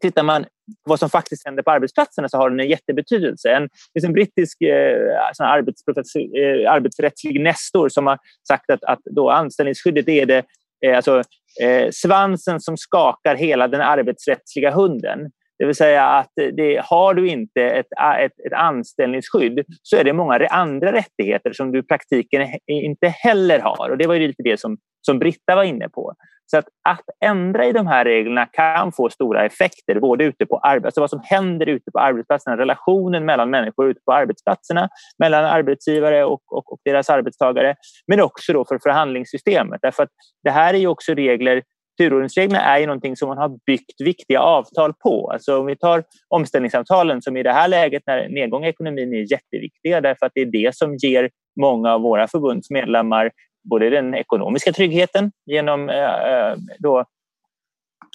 Tittar 0.00 0.22
man 0.22 0.42
på 0.42 0.48
vad 0.84 0.98
som 0.98 1.10
faktiskt 1.10 1.46
händer 1.46 1.62
på 1.62 1.70
arbetsplatserna 1.70 2.28
så 2.28 2.36
har 2.36 2.50
den 2.50 2.60
en 2.60 2.68
jättebetydelse. 2.68 3.50
En, 3.50 3.68
en 4.04 4.12
brittisk 4.12 4.62
eh, 4.62 4.68
eh, 4.68 6.72
arbetsrättslig 6.72 7.40
nestor 7.40 7.88
som 7.88 8.06
har 8.06 8.18
sagt 8.48 8.70
att, 8.70 8.84
att 8.84 9.00
då 9.04 9.30
anställningsskyddet 9.30 10.08
är 10.08 10.26
det, 10.26 10.44
eh, 10.86 10.96
alltså, 10.96 11.22
eh, 11.62 11.88
svansen 11.92 12.60
som 12.60 12.76
skakar 12.76 13.36
hela 13.36 13.68
den 13.68 13.80
arbetsrättsliga 13.80 14.70
hunden. 14.70 15.18
Det 15.58 15.66
vill 15.66 15.74
säga 15.74 16.06
att 16.06 16.32
det, 16.34 16.80
har 16.84 17.14
du 17.14 17.28
inte 17.28 17.62
ett, 17.62 17.86
ett, 18.20 18.46
ett 18.46 18.52
anställningsskydd 18.52 19.64
så 19.82 19.96
är 19.96 20.04
det 20.04 20.12
många 20.12 20.46
andra 20.50 20.92
rättigheter 20.92 21.52
som 21.52 21.72
du 21.72 21.78
i 21.78 21.82
praktiken 21.82 22.48
inte 22.66 23.08
heller 23.08 23.58
har. 23.58 23.90
Och 23.90 23.98
Det 23.98 24.06
var 24.06 24.14
ju 24.14 24.26
lite 24.26 24.42
det 24.42 24.60
som, 24.60 24.78
som 25.00 25.18
Britta 25.18 25.56
var 25.56 25.64
inne 25.64 25.88
på. 25.88 26.14
Så 26.50 26.58
att, 26.58 26.64
att 26.88 27.04
ändra 27.24 27.64
i 27.64 27.72
de 27.72 27.86
här 27.86 28.04
reglerna 28.04 28.46
kan 28.46 28.92
få 28.92 29.08
stora 29.08 29.46
effekter, 29.46 30.00
både 30.00 30.24
ute 30.24 30.46
på 30.46 30.58
arbets 30.58 30.86
alltså 30.86 31.00
vad 31.00 31.10
som 31.10 31.20
händer 31.24 31.66
ute 31.66 31.90
på 31.90 31.98
arbetsplatserna, 31.98 32.56
relationen 32.56 33.24
mellan 33.24 33.50
människor 33.50 33.90
ute 33.90 34.00
på 34.04 34.12
arbetsplatserna, 34.12 34.88
mellan 35.18 35.44
arbetsgivare 35.44 36.24
och, 36.24 36.42
och, 36.46 36.72
och 36.72 36.78
deras 36.84 37.10
arbetstagare, 37.10 37.74
men 38.06 38.20
också 38.20 38.52
då 38.52 38.64
för 38.64 38.78
förhandlingssystemet. 38.82 39.78
Därför 39.82 40.02
att 40.02 40.10
det 40.42 40.50
här 40.50 40.74
är 40.74 40.78
ju 40.78 40.86
också 40.86 41.14
regler 41.14 41.62
turordningsreglerna 41.98 42.64
är 42.64 42.78
ju 42.78 42.86
någonting 42.86 43.16
som 43.16 43.28
man 43.28 43.38
har 43.38 43.58
byggt 43.66 44.00
viktiga 44.00 44.40
avtal 44.40 44.92
på. 44.94 45.30
Alltså 45.30 45.58
om 45.58 45.66
vi 45.66 45.76
tar 45.76 46.04
omställningsavtalen 46.28 47.22
som 47.22 47.36
i 47.36 47.42
det 47.42 47.52
här 47.52 47.68
läget 47.68 48.02
när 48.06 48.28
nedgång 48.28 48.64
i 48.64 48.68
ekonomin 48.68 49.14
är 49.14 49.32
jätteviktiga 49.32 50.00
därför 50.00 50.26
att 50.26 50.32
det 50.34 50.40
är 50.40 50.46
det 50.46 50.76
som 50.76 50.96
ger 50.96 51.30
många 51.60 51.94
av 51.94 52.00
våra 52.00 52.28
förbundsmedlemmar 52.28 53.30
både 53.70 53.90
den 53.90 54.14
ekonomiska 54.14 54.72
tryggheten 54.72 55.32
genom 55.46 55.88
eh, 55.88 56.04
eh 56.04 56.56
då 56.78 57.04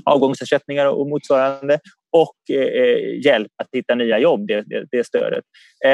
avgångsersättningar 0.06 0.86
och 0.86 1.08
motsvarande 1.08 1.80
och 2.12 2.56
eh, 2.56 2.82
eh, 2.82 3.26
hjälp 3.26 3.52
att 3.56 3.68
hitta 3.72 3.96
nya 3.96 4.20
jobb, 4.20 4.48
det, 4.48 4.62
det, 4.62 4.86
det 4.92 5.04
stödet. 5.04 5.44
Eh, 5.86 5.92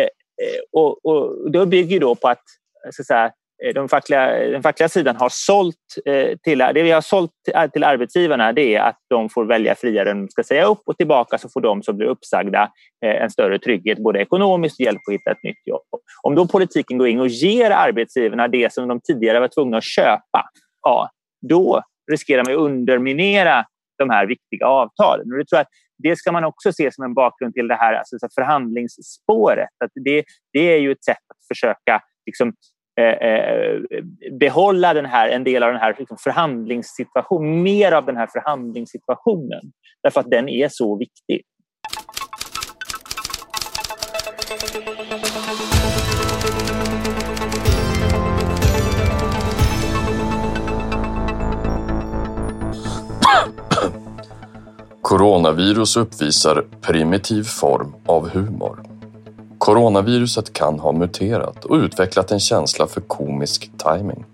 eh, 0.00 0.02
eh 0.02 0.60
och, 0.72 1.06
och 1.06 1.50
då 1.52 1.66
bygger 1.66 2.00
då 2.00 2.14
på 2.14 2.28
att 2.28 2.42
så 2.90 3.02
att 3.02 3.06
säga, 3.06 3.32
Eh, 3.64 3.74
de 3.74 3.88
fackliga, 3.88 4.26
den 4.48 4.62
fackliga 4.62 4.88
sidan 4.88 5.16
har 5.16 5.28
sålt 5.28 5.76
eh, 6.04 6.38
till, 6.42 6.58
det 6.58 6.82
vi 6.82 6.90
har 6.90 7.00
sålt 7.00 7.30
till 7.72 7.84
arbetsgivarna 7.84 8.52
det 8.52 8.74
är 8.74 8.80
att 8.80 8.98
de 9.10 9.28
får 9.28 9.44
välja 9.44 9.74
friare 9.74 10.10
än 10.10 10.20
de 10.20 10.28
ska 10.28 10.42
säga 10.42 10.66
upp 10.66 10.82
och 10.86 10.96
tillbaka 10.96 11.38
så 11.38 11.48
får 11.48 11.60
de 11.60 11.82
som 11.82 11.96
blir 11.96 12.06
uppsagda 12.06 12.70
eh, 13.04 13.22
en 13.22 13.30
större 13.30 13.58
trygghet 13.58 13.98
både 13.98 14.20
ekonomiskt 14.20 14.80
och 14.80 14.84
hjälp 14.84 15.00
att 15.08 15.14
hitta 15.14 15.30
ett 15.30 15.42
nytt 15.42 15.66
jobb. 15.66 15.82
Om 16.22 16.34
då 16.34 16.46
politiken 16.46 16.98
går 16.98 17.08
in 17.08 17.20
och 17.20 17.28
ger 17.28 17.70
arbetsgivarna 17.70 18.48
det 18.48 18.72
som 18.72 18.88
de 18.88 19.00
tidigare 19.00 19.40
var 19.40 19.48
tvungna 19.48 19.76
att 19.76 19.84
köpa, 19.84 20.48
ja, 20.82 21.10
då 21.48 21.82
riskerar 22.10 22.44
man 22.44 22.52
att 22.54 22.60
underminera 22.60 23.64
de 23.98 24.10
här 24.10 24.26
viktiga 24.26 24.66
avtalen. 24.66 25.32
Och 25.32 25.38
det, 25.38 25.44
tror 25.44 25.58
jag 25.58 25.66
det 25.98 26.16
ska 26.16 26.32
man 26.32 26.44
också 26.44 26.72
se 26.72 26.92
som 26.92 27.04
en 27.04 27.14
bakgrund 27.14 27.54
till 27.54 27.68
det 27.68 27.74
här 27.74 27.94
alltså 27.94 28.16
förhandlingsspåret. 28.34 29.68
Att 29.84 29.90
det, 29.94 30.24
det 30.52 30.72
är 30.72 30.78
ju 30.78 30.92
ett 30.92 31.04
sätt 31.04 31.16
att 31.28 31.46
försöka 31.48 32.00
liksom, 32.26 32.52
Eh, 33.00 33.28
eh, 33.28 33.80
behålla 34.40 34.94
den 34.94 35.06
här, 35.06 35.28
en 35.28 35.44
del 35.44 35.62
av 35.62 35.72
den 35.72 35.80
här 35.80 35.96
liksom 35.98 36.16
förhandlingssituationen, 36.16 37.62
mer 37.62 37.92
av 37.92 38.06
den 38.06 38.16
här 38.16 38.26
förhandlingssituationen. 38.26 39.60
Därför 40.02 40.20
att 40.20 40.30
den 40.30 40.48
är 40.48 40.68
så 40.68 40.98
viktig. 40.98 41.42
Coronavirus 55.00 55.96
uppvisar 55.96 56.64
primitiv 56.80 57.42
form 57.42 57.94
av 58.06 58.28
humor. 58.28 58.91
Coronaviruset 59.62 60.52
kan 60.52 60.78
ha 60.78 60.92
muterat 60.92 61.64
och 61.64 61.76
utvecklat 61.76 62.30
en 62.30 62.40
känsla 62.40 62.86
för 62.86 63.00
komisk 63.00 63.70
timing. 63.78 64.24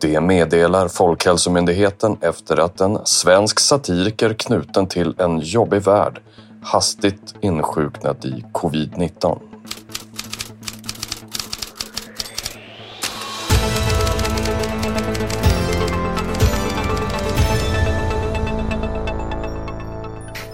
Det 0.00 0.20
meddelar 0.20 0.88
Folkhälsomyndigheten 0.88 2.16
efter 2.20 2.56
att 2.56 2.80
en 2.80 2.98
svensk 3.06 3.60
satiriker 3.60 4.34
knuten 4.34 4.86
till 4.86 5.14
en 5.18 5.38
jobbig 5.38 5.82
värld 5.82 6.20
hastigt 6.62 7.34
insjuknat 7.40 8.24
i 8.24 8.44
covid-19. 8.52 9.38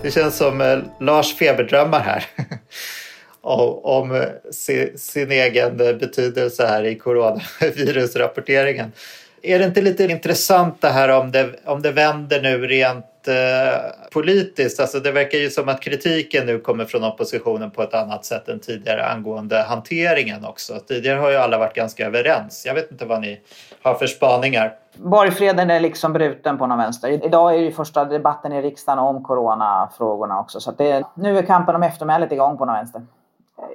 Det 0.03 0.11
känns 0.11 0.37
som 0.37 0.61
eh, 0.61 0.79
Lars 1.01 1.35
feberdrömmar 1.35 2.01
här. 2.01 2.25
om 3.47 4.15
eh, 4.15 4.23
sin, 4.51 4.99
sin 4.99 5.33
egen 5.33 5.81
eh, 5.81 5.97
betydelse 5.97 6.67
här 6.67 6.85
i 6.85 6.99
coronavirusrapporteringen. 6.99 8.93
Är 9.43 9.59
det 9.59 9.65
inte 9.65 9.83
lite 9.83 10.05
intressant 10.05 10.81
det 10.81 10.89
här 10.89 11.09
om 11.09 11.33
det, 11.33 11.51
om 11.65 11.83
det 11.83 11.93
vänder 11.93 12.43
nu 12.43 12.67
rent 12.67 13.29
eh, 13.29 13.35
politiskt? 14.13 14.81
Alltså 14.81 15.01
det 15.01 15.13
verkar 15.13 15.39
ju 15.39 15.51
som 15.51 15.69
att 15.69 15.81
kritiken 15.81 16.47
nu 16.47 16.59
kommer 16.59 16.85
från 16.85 17.05
oppositionen 17.05 17.71
på 17.71 17.83
ett 17.83 17.95
annat 17.95 18.25
sätt 18.25 18.49
än 18.49 18.61
tidigare 18.61 19.05
angående 19.05 19.63
hanteringen 19.63 20.45
också. 20.45 20.79
Tidigare 20.89 21.19
har 21.19 21.31
ju 21.31 21.37
alla 21.37 21.59
varit 21.59 21.75
ganska 21.75 22.07
överens. 22.07 22.67
Jag 22.67 22.75
vet 22.75 22.91
inte 22.91 23.05
vad 23.05 23.21
ni 23.21 23.41
har 23.83 23.95
för 23.95 24.07
spaningar. 24.07 24.75
Borgfreden 24.95 25.71
är 25.71 25.81
liksom 25.81 26.13
bruten 26.13 26.59
på 26.59 26.67
någon 26.67 26.79
vänster. 26.79 27.09
Idag 27.27 27.55
är 27.55 27.59
ju 27.59 27.73
första 27.73 28.05
debatten 28.05 28.53
i 28.53 28.63
riksdagen 28.63 28.99
om 28.99 29.25
coronafrågorna 29.25 30.41
också. 30.41 30.61
Så 30.61 30.73
det, 30.73 31.05
nu 31.15 31.39
är 31.39 31.43
kampen 31.43 31.75
om 31.75 31.83
eftermälet 31.83 32.33
igång 32.33 32.59
på 32.59 32.65
någon 32.65 32.75
vänster. 32.75 33.03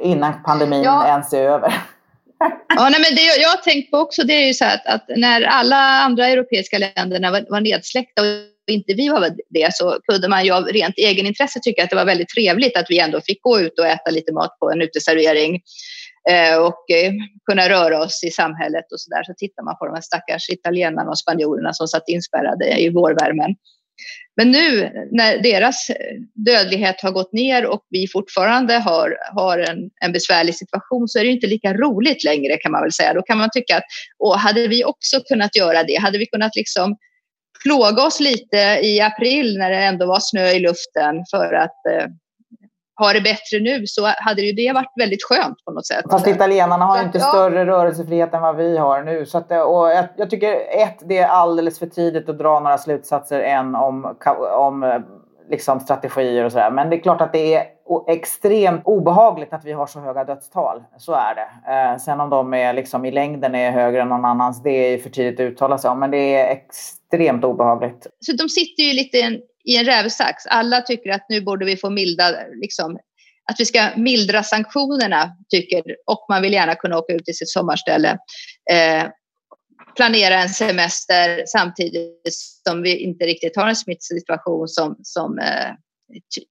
Innan 0.01 0.43
pandemin 0.43 0.83
ja. 0.83 1.07
ens 1.07 1.33
är 1.33 1.43
över. 1.43 1.73
Ja, 2.75 2.89
nej, 2.89 3.01
men 3.01 3.15
det 3.15 3.21
jag, 3.21 3.49
har 3.49 3.57
tänkt 3.57 3.91
på 3.91 3.97
också 3.97 4.23
det 4.23 4.33
är 4.33 4.47
ju 4.47 4.53
så 4.53 4.65
att, 4.65 4.87
att 4.87 5.05
när 5.15 5.41
alla 5.41 5.75
andra 5.75 6.27
europeiska 6.27 6.77
länderna 6.77 7.31
var, 7.31 7.45
var 7.49 7.61
nedsläckta 7.61 8.21
och 8.21 8.27
inte 8.71 8.93
vi 8.93 9.09
var 9.09 9.35
det 9.49 9.73
så 9.73 9.99
kunde 10.11 10.29
man 10.29 10.45
ju 10.45 10.51
av 10.51 10.63
rent 10.63 10.97
egenintresse 10.97 11.59
tycka 11.59 11.83
att 11.83 11.89
det 11.89 11.95
var 11.95 12.05
väldigt 12.05 12.29
trevligt 12.29 12.77
att 12.77 12.85
vi 12.89 12.99
ändå 12.99 13.21
fick 13.21 13.41
gå 13.41 13.59
ut 13.59 13.79
och 13.79 13.85
äta 13.85 14.11
lite 14.11 14.33
mat 14.33 14.59
på 14.59 14.71
en 14.71 14.81
uteservering 14.81 15.61
eh, 16.29 16.57
och 16.57 16.91
eh, 16.91 17.11
kunna 17.49 17.69
röra 17.69 18.03
oss 18.03 18.23
i 18.23 18.31
samhället 18.31 18.85
och 18.91 18.99
så 18.99 19.09
där. 19.09 19.23
Så 19.23 19.33
tittar 19.37 19.63
man 19.63 19.77
på 19.77 19.85
de 19.85 19.93
här 19.93 20.01
stackars 20.01 20.49
italienarna 20.49 21.09
och 21.09 21.19
spanjorerna 21.19 21.73
som 21.73 21.87
satt 21.87 22.03
inspärrade 22.07 22.81
i 22.81 22.89
vårvärmen. 22.89 23.55
Men 24.35 24.51
nu 24.51 24.91
när 25.11 25.37
deras 25.43 25.89
eh, 25.89 25.95
dödlighet 26.33 27.01
har 27.01 27.11
gått 27.11 27.33
ner 27.33 27.65
och 27.65 27.85
vi 27.89 28.07
fortfarande 28.07 28.73
har, 28.73 29.17
har 29.35 29.59
en, 29.59 29.89
en 30.01 30.11
besvärlig 30.11 30.55
situation 30.55 31.07
så 31.07 31.19
är 31.19 31.23
det 31.23 31.29
inte 31.29 31.47
lika 31.47 31.73
roligt 31.73 32.23
längre 32.23 32.57
kan 32.57 32.71
man 32.71 32.81
väl 32.81 32.91
säga. 32.91 33.13
Då 33.13 33.21
kan 33.21 33.37
man 33.37 33.49
tycka 33.53 33.77
att 33.77 33.83
åh, 34.19 34.37
hade 34.37 34.67
vi 34.67 34.85
också 34.85 35.19
kunnat 35.19 35.55
göra 35.55 35.83
det? 35.83 35.95
Hade 35.95 36.17
vi 36.17 36.25
kunnat 36.25 36.55
liksom 36.55 36.97
plåga 37.63 38.03
oss 38.03 38.19
lite 38.19 38.57
i 38.83 39.01
april 39.01 39.57
när 39.57 39.69
det 39.69 39.77
ändå 39.77 40.05
var 40.05 40.19
snö 40.19 40.49
i 40.49 40.59
luften 40.59 41.25
för 41.31 41.53
att 41.53 41.85
eh, 41.85 42.07
ha 43.05 43.13
det 43.13 43.21
bättre 43.21 43.59
nu 43.61 43.87
så 43.87 44.05
hade 44.17 44.41
ju 44.41 44.51
det 44.53 44.73
varit 44.73 44.93
väldigt 44.95 45.23
skönt 45.23 45.65
på 45.65 45.71
något 45.71 45.85
sätt. 45.85 46.05
Fast 46.11 46.27
italienarna 46.27 46.85
har 46.85 47.03
inte 47.03 47.17
ja. 47.17 47.25
större 47.25 47.65
rörelsefrihet 47.65 48.33
än 48.33 48.41
vad 48.41 48.55
vi 48.55 48.77
har 48.77 49.03
nu. 49.03 49.25
Så 49.25 49.37
att, 49.37 49.51
och 49.51 49.89
jag, 49.89 50.05
jag, 50.17 50.29
tycker 50.29 50.53
ett, 50.69 50.97
det 51.05 51.17
är 51.17 51.27
alldeles 51.27 51.79
för 51.79 51.87
tidigt 51.87 52.29
att 52.29 52.37
dra 52.37 52.59
några 52.59 52.77
slutsatser 52.77 53.39
än 53.39 53.75
om, 53.75 54.15
om 54.57 55.03
liksom 55.51 55.79
strategier 55.79 56.45
och 56.45 56.51
sådär. 56.51 56.71
Men 56.71 56.89
det 56.89 56.95
är 56.95 57.01
klart 57.01 57.21
att 57.21 57.33
det 57.33 57.53
är 57.53 57.65
extremt 58.07 58.81
obehagligt 58.85 59.53
att 59.53 59.65
vi 59.65 59.71
har 59.71 59.87
så 59.87 59.99
höga 59.99 60.23
dödstal. 60.23 60.83
Så 60.97 61.13
är 61.13 61.35
det. 61.35 61.71
Eh, 61.71 61.97
sen 61.97 62.19
om 62.19 62.29
de 62.29 62.53
är 62.53 62.73
liksom 62.73 63.05
i 63.05 63.11
längden 63.11 63.55
är 63.55 63.71
högre 63.71 64.01
än 64.01 64.09
någon 64.09 64.25
annans, 64.25 64.63
det 64.63 64.69
är 64.69 64.97
för 64.97 65.09
tidigt 65.09 65.39
att 65.39 65.43
uttala 65.43 65.77
sig 65.77 65.91
om. 65.91 65.99
Men 65.99 66.11
det 66.11 66.35
är 66.35 66.51
extremt 66.51 67.43
obehagligt. 67.43 68.07
Så 68.19 68.31
de 68.31 68.49
sitter 68.49 68.83
ju 68.83 68.93
lite 68.93 69.17
i 69.17 69.21
en 69.21 69.39
rävsax. 69.65 70.45
Alla 70.45 70.81
tycker 70.81 71.09
att 71.09 71.25
nu 71.29 71.41
borde 71.41 71.65
vi 71.65 71.77
få 71.77 71.89
milda, 71.89 72.31
liksom, 72.61 72.97
att 73.51 73.59
vi 73.59 73.65
ska 73.65 73.89
mildra 73.95 74.43
sanktionerna, 74.43 75.35
tycker, 75.49 75.83
och 76.05 76.25
man 76.29 76.41
vill 76.41 76.53
gärna 76.53 76.75
kunna 76.75 76.97
åka 76.97 77.13
ut 77.13 77.25
till 77.25 77.37
sitt 77.37 77.49
sommarställe. 77.49 78.17
Eh, 78.71 79.03
planera 79.95 80.41
en 80.41 80.49
semester 80.49 81.43
samtidigt 81.47 82.33
som 82.67 82.81
vi 82.81 82.97
inte 82.97 83.25
riktigt 83.25 83.55
har 83.55 83.67
en 83.67 83.75
smittsituation 83.75 84.67
som, 84.67 84.95
som, 85.03 85.39
eh, 85.39 85.71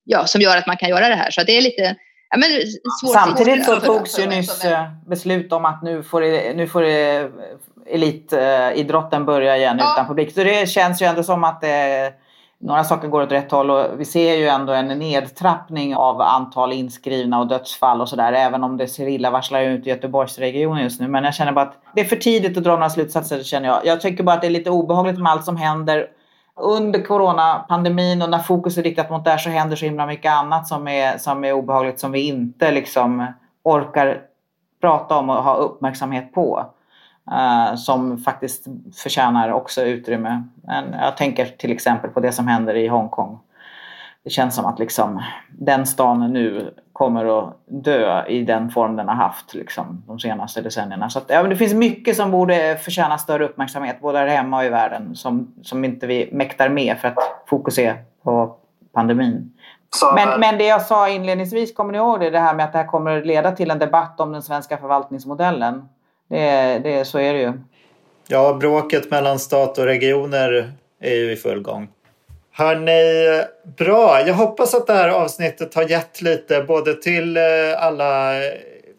ja, 0.03 0.25
som 0.25 0.41
gör 0.41 0.57
att 0.57 0.67
man 0.67 0.77
kan 0.77 0.89
göra 0.89 1.09
det 1.09 1.15
här. 1.15 1.31
Så 1.31 1.43
det 1.43 1.57
är 1.57 1.61
lite 1.61 1.95
Ja, 2.33 2.37
men 2.37 2.49
Samtidigt 3.13 3.65
så 3.65 3.79
togs 3.79 4.19
ju 4.19 4.25
nyss 4.25 4.65
eh, 4.65 4.91
beslut 5.07 5.53
om 5.53 5.65
att 5.65 5.83
nu 5.83 6.03
får, 6.03 6.21
nu 6.53 6.67
får 6.67 6.81
det 6.81 7.31
elitidrotten 7.89 9.25
börja 9.25 9.57
igen 9.57 9.77
ja. 9.79 9.93
utan 9.93 10.07
publik. 10.07 10.33
Så 10.33 10.43
det 10.43 10.69
känns 10.69 11.01
ju 11.01 11.05
ändå 11.05 11.23
som 11.23 11.43
att 11.43 11.61
det 11.61 12.13
några 12.61 12.83
saker 12.83 13.07
går 13.07 13.21
åt 13.21 13.31
rätt 13.31 13.51
håll 13.51 13.71
och 13.71 13.85
vi 13.97 14.05
ser 14.05 14.35
ju 14.35 14.47
ändå 14.47 14.73
en 14.73 14.87
nedtrappning 14.87 15.95
av 15.95 16.21
antal 16.21 16.73
inskrivna 16.73 17.39
och 17.39 17.47
dödsfall 17.47 18.01
och 18.01 18.09
sådär. 18.09 18.33
Även 18.33 18.63
om 18.63 18.77
det 18.77 18.87
ser 18.87 19.07
illavarslande 19.07 19.67
ut 19.67 19.87
i 19.87 19.89
Göteborgsregionen 19.89 20.83
just 20.83 21.01
nu. 21.01 21.07
Men 21.07 21.23
jag 21.23 21.33
känner 21.33 21.51
bara 21.51 21.65
att 21.65 21.81
det 21.95 22.01
är 22.01 22.05
för 22.05 22.15
tidigt 22.15 22.57
att 22.57 22.63
dra 22.63 22.71
några 22.71 22.89
slutsatser 22.89 23.43
känner 23.43 23.67
jag. 23.67 23.85
Jag 23.85 24.01
tycker 24.01 24.23
bara 24.23 24.35
att 24.35 24.41
det 24.41 24.47
är 24.47 24.51
lite 24.51 24.69
obehagligt 24.69 25.19
med 25.19 25.31
allt 25.31 25.45
som 25.45 25.57
händer 25.57 26.07
under 26.55 27.03
coronapandemin 27.03 28.21
och 28.21 28.29
när 28.29 28.39
fokus 28.39 28.77
är 28.77 28.83
riktat 28.83 29.09
mot 29.09 29.23
det 29.23 29.31
här 29.31 29.37
så 29.37 29.49
händer 29.49 29.75
så 29.75 29.85
himla 29.85 30.05
mycket 30.05 30.31
annat 30.31 30.67
som 30.67 30.87
är, 30.87 31.17
som 31.17 31.43
är 31.43 31.53
obehagligt 31.53 31.99
som 31.99 32.11
vi 32.11 32.27
inte 32.27 32.71
liksom 32.71 33.33
orkar 33.63 34.21
prata 34.81 35.17
om 35.17 35.29
och 35.29 35.43
ha 35.43 35.55
uppmärksamhet 35.55 36.33
på. 36.33 36.65
Uh, 37.31 37.75
som 37.75 38.17
faktiskt 38.17 38.67
förtjänar 39.03 39.51
också 39.51 39.81
utrymme. 39.81 40.43
Men 40.63 40.93
jag 40.93 41.17
tänker 41.17 41.45
till 41.45 41.71
exempel 41.71 42.09
på 42.09 42.19
det 42.19 42.31
som 42.31 42.47
händer 42.47 42.75
i 42.75 42.87
Hongkong. 42.87 43.39
Det 44.23 44.29
känns 44.29 44.55
som 44.55 44.65
att 44.65 44.79
liksom, 44.79 45.23
den 45.49 45.85
stan 45.85 46.33
nu 46.33 46.73
kommer 46.93 47.39
att 47.39 47.57
dö 47.65 48.25
i 48.25 48.43
den 48.43 48.69
form 48.69 48.95
den 48.95 49.07
har 49.07 49.15
haft 49.15 49.53
liksom, 49.53 50.03
de 50.07 50.19
senaste 50.19 50.61
decennierna. 50.61 51.09
Så 51.09 51.19
att, 51.19 51.25
ja, 51.27 51.41
men 51.41 51.49
det 51.49 51.55
finns 51.55 51.73
mycket 51.73 52.15
som 52.15 52.31
borde 52.31 52.77
förtjäna 52.77 53.17
större 53.17 53.45
uppmärksamhet 53.45 54.01
både 54.01 54.17
här 54.17 54.27
hemma 54.27 54.57
och 54.57 54.65
i 54.65 54.69
världen 54.69 55.15
som, 55.15 55.53
som 55.61 55.85
inte 55.85 56.07
vi 56.07 56.29
mäktar 56.31 56.69
med 56.69 56.97
för 56.97 57.07
att 57.07 57.17
fokusera 57.45 57.95
på 58.23 58.55
pandemin. 58.93 59.53
Men, 60.15 60.39
men 60.39 60.57
det 60.57 60.65
jag 60.65 60.81
sa 60.81 61.09
inledningsvis, 61.09 61.75
kommer 61.75 61.91
ni 61.91 61.97
ihåg 61.97 62.19
det? 62.19 62.29
Det 62.29 62.39
här 62.39 62.53
med 62.53 62.65
att 62.65 62.71
det 62.71 62.77
här 62.77 62.87
kommer 62.87 63.23
leda 63.23 63.51
till 63.51 63.71
en 63.71 63.79
debatt 63.79 64.19
om 64.19 64.31
den 64.31 64.41
svenska 64.41 64.77
förvaltningsmodellen. 64.77 65.89
Det, 66.31 66.81
det, 66.83 67.05
så 67.05 67.19
är 67.19 67.33
det 67.33 67.39
ju. 67.39 67.53
Ja, 68.27 68.53
bråket 68.53 69.11
mellan 69.11 69.39
stat 69.39 69.77
och 69.77 69.85
regioner 69.85 70.71
är 71.01 71.15
ju 71.15 71.31
i 71.31 71.35
full 71.35 71.61
gång. 71.61 71.89
Hörni, 72.51 73.43
bra. 73.77 74.27
Jag 74.27 74.33
hoppas 74.33 74.73
att 74.73 74.87
det 74.87 74.93
här 74.93 75.09
avsnittet 75.09 75.75
har 75.75 75.89
gett 75.89 76.21
lite 76.21 76.63
både 76.63 76.93
till 76.93 77.37
eh, 77.37 77.43
alla 77.77 78.33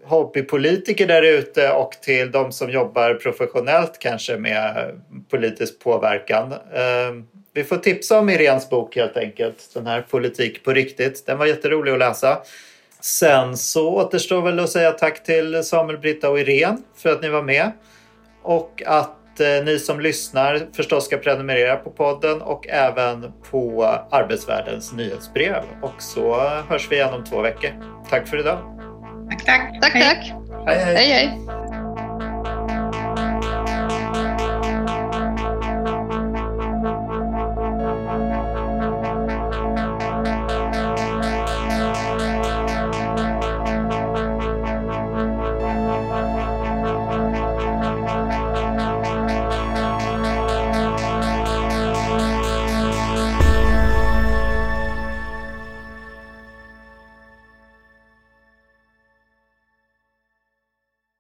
hobbypolitiker 0.04 1.06
där 1.06 1.22
ute 1.22 1.72
och 1.72 1.92
till 1.92 2.30
de 2.30 2.52
som 2.52 2.70
jobbar 2.70 3.14
professionellt 3.14 3.98
kanske 3.98 4.36
med 4.36 4.90
politisk 5.30 5.80
påverkan. 5.80 6.52
Eh, 6.52 7.22
vi 7.54 7.64
får 7.64 7.76
tipsa 7.76 8.18
om 8.18 8.30
Irens 8.30 8.70
bok 8.70 8.96
helt 8.96 9.16
enkelt. 9.16 9.70
Den 9.74 9.86
här 9.86 10.02
Politik 10.02 10.64
på 10.64 10.72
riktigt. 10.72 11.26
Den 11.26 11.38
var 11.38 11.46
jätterolig 11.46 11.92
att 11.92 11.98
läsa. 11.98 12.42
Sen 13.05 13.57
så 13.57 13.94
återstår 13.94 14.42
väl 14.42 14.61
att 14.61 14.70
säga 14.70 14.90
tack 14.92 15.22
till 15.22 15.64
Samuel, 15.64 15.98
Britta 15.98 16.30
och 16.30 16.40
Irene 16.40 16.78
för 16.96 17.12
att 17.12 17.22
ni 17.22 17.28
var 17.28 17.42
med. 17.42 17.72
Och 18.42 18.82
att 18.86 19.40
eh, 19.40 19.64
ni 19.64 19.78
som 19.78 20.00
lyssnar 20.00 20.61
förstås 20.72 21.05
ska 21.05 21.16
prenumerera 21.16 21.76
på 21.76 21.90
podden 21.90 22.42
och 22.42 22.68
även 22.68 23.32
på 23.50 23.84
Arbetsvärldens 24.11 24.92
nyhetsbrev. 24.92 25.62
Och 25.82 26.03
så 26.03 26.38
hörs 26.68 26.88
vi 26.90 26.96
igen 26.96 27.14
om 27.14 27.24
två 27.24 27.40
veckor. 27.40 27.70
Tack 28.11 28.28
för 28.28 28.40
idag. 28.40 28.59
Tack, 29.30 29.44
tack. 29.44 29.80
tack, 29.80 29.92
tack. 29.92 30.32
Hej, 30.66 30.78
hej. 30.78 30.94
hej, 30.94 31.12
hej. 31.12 31.81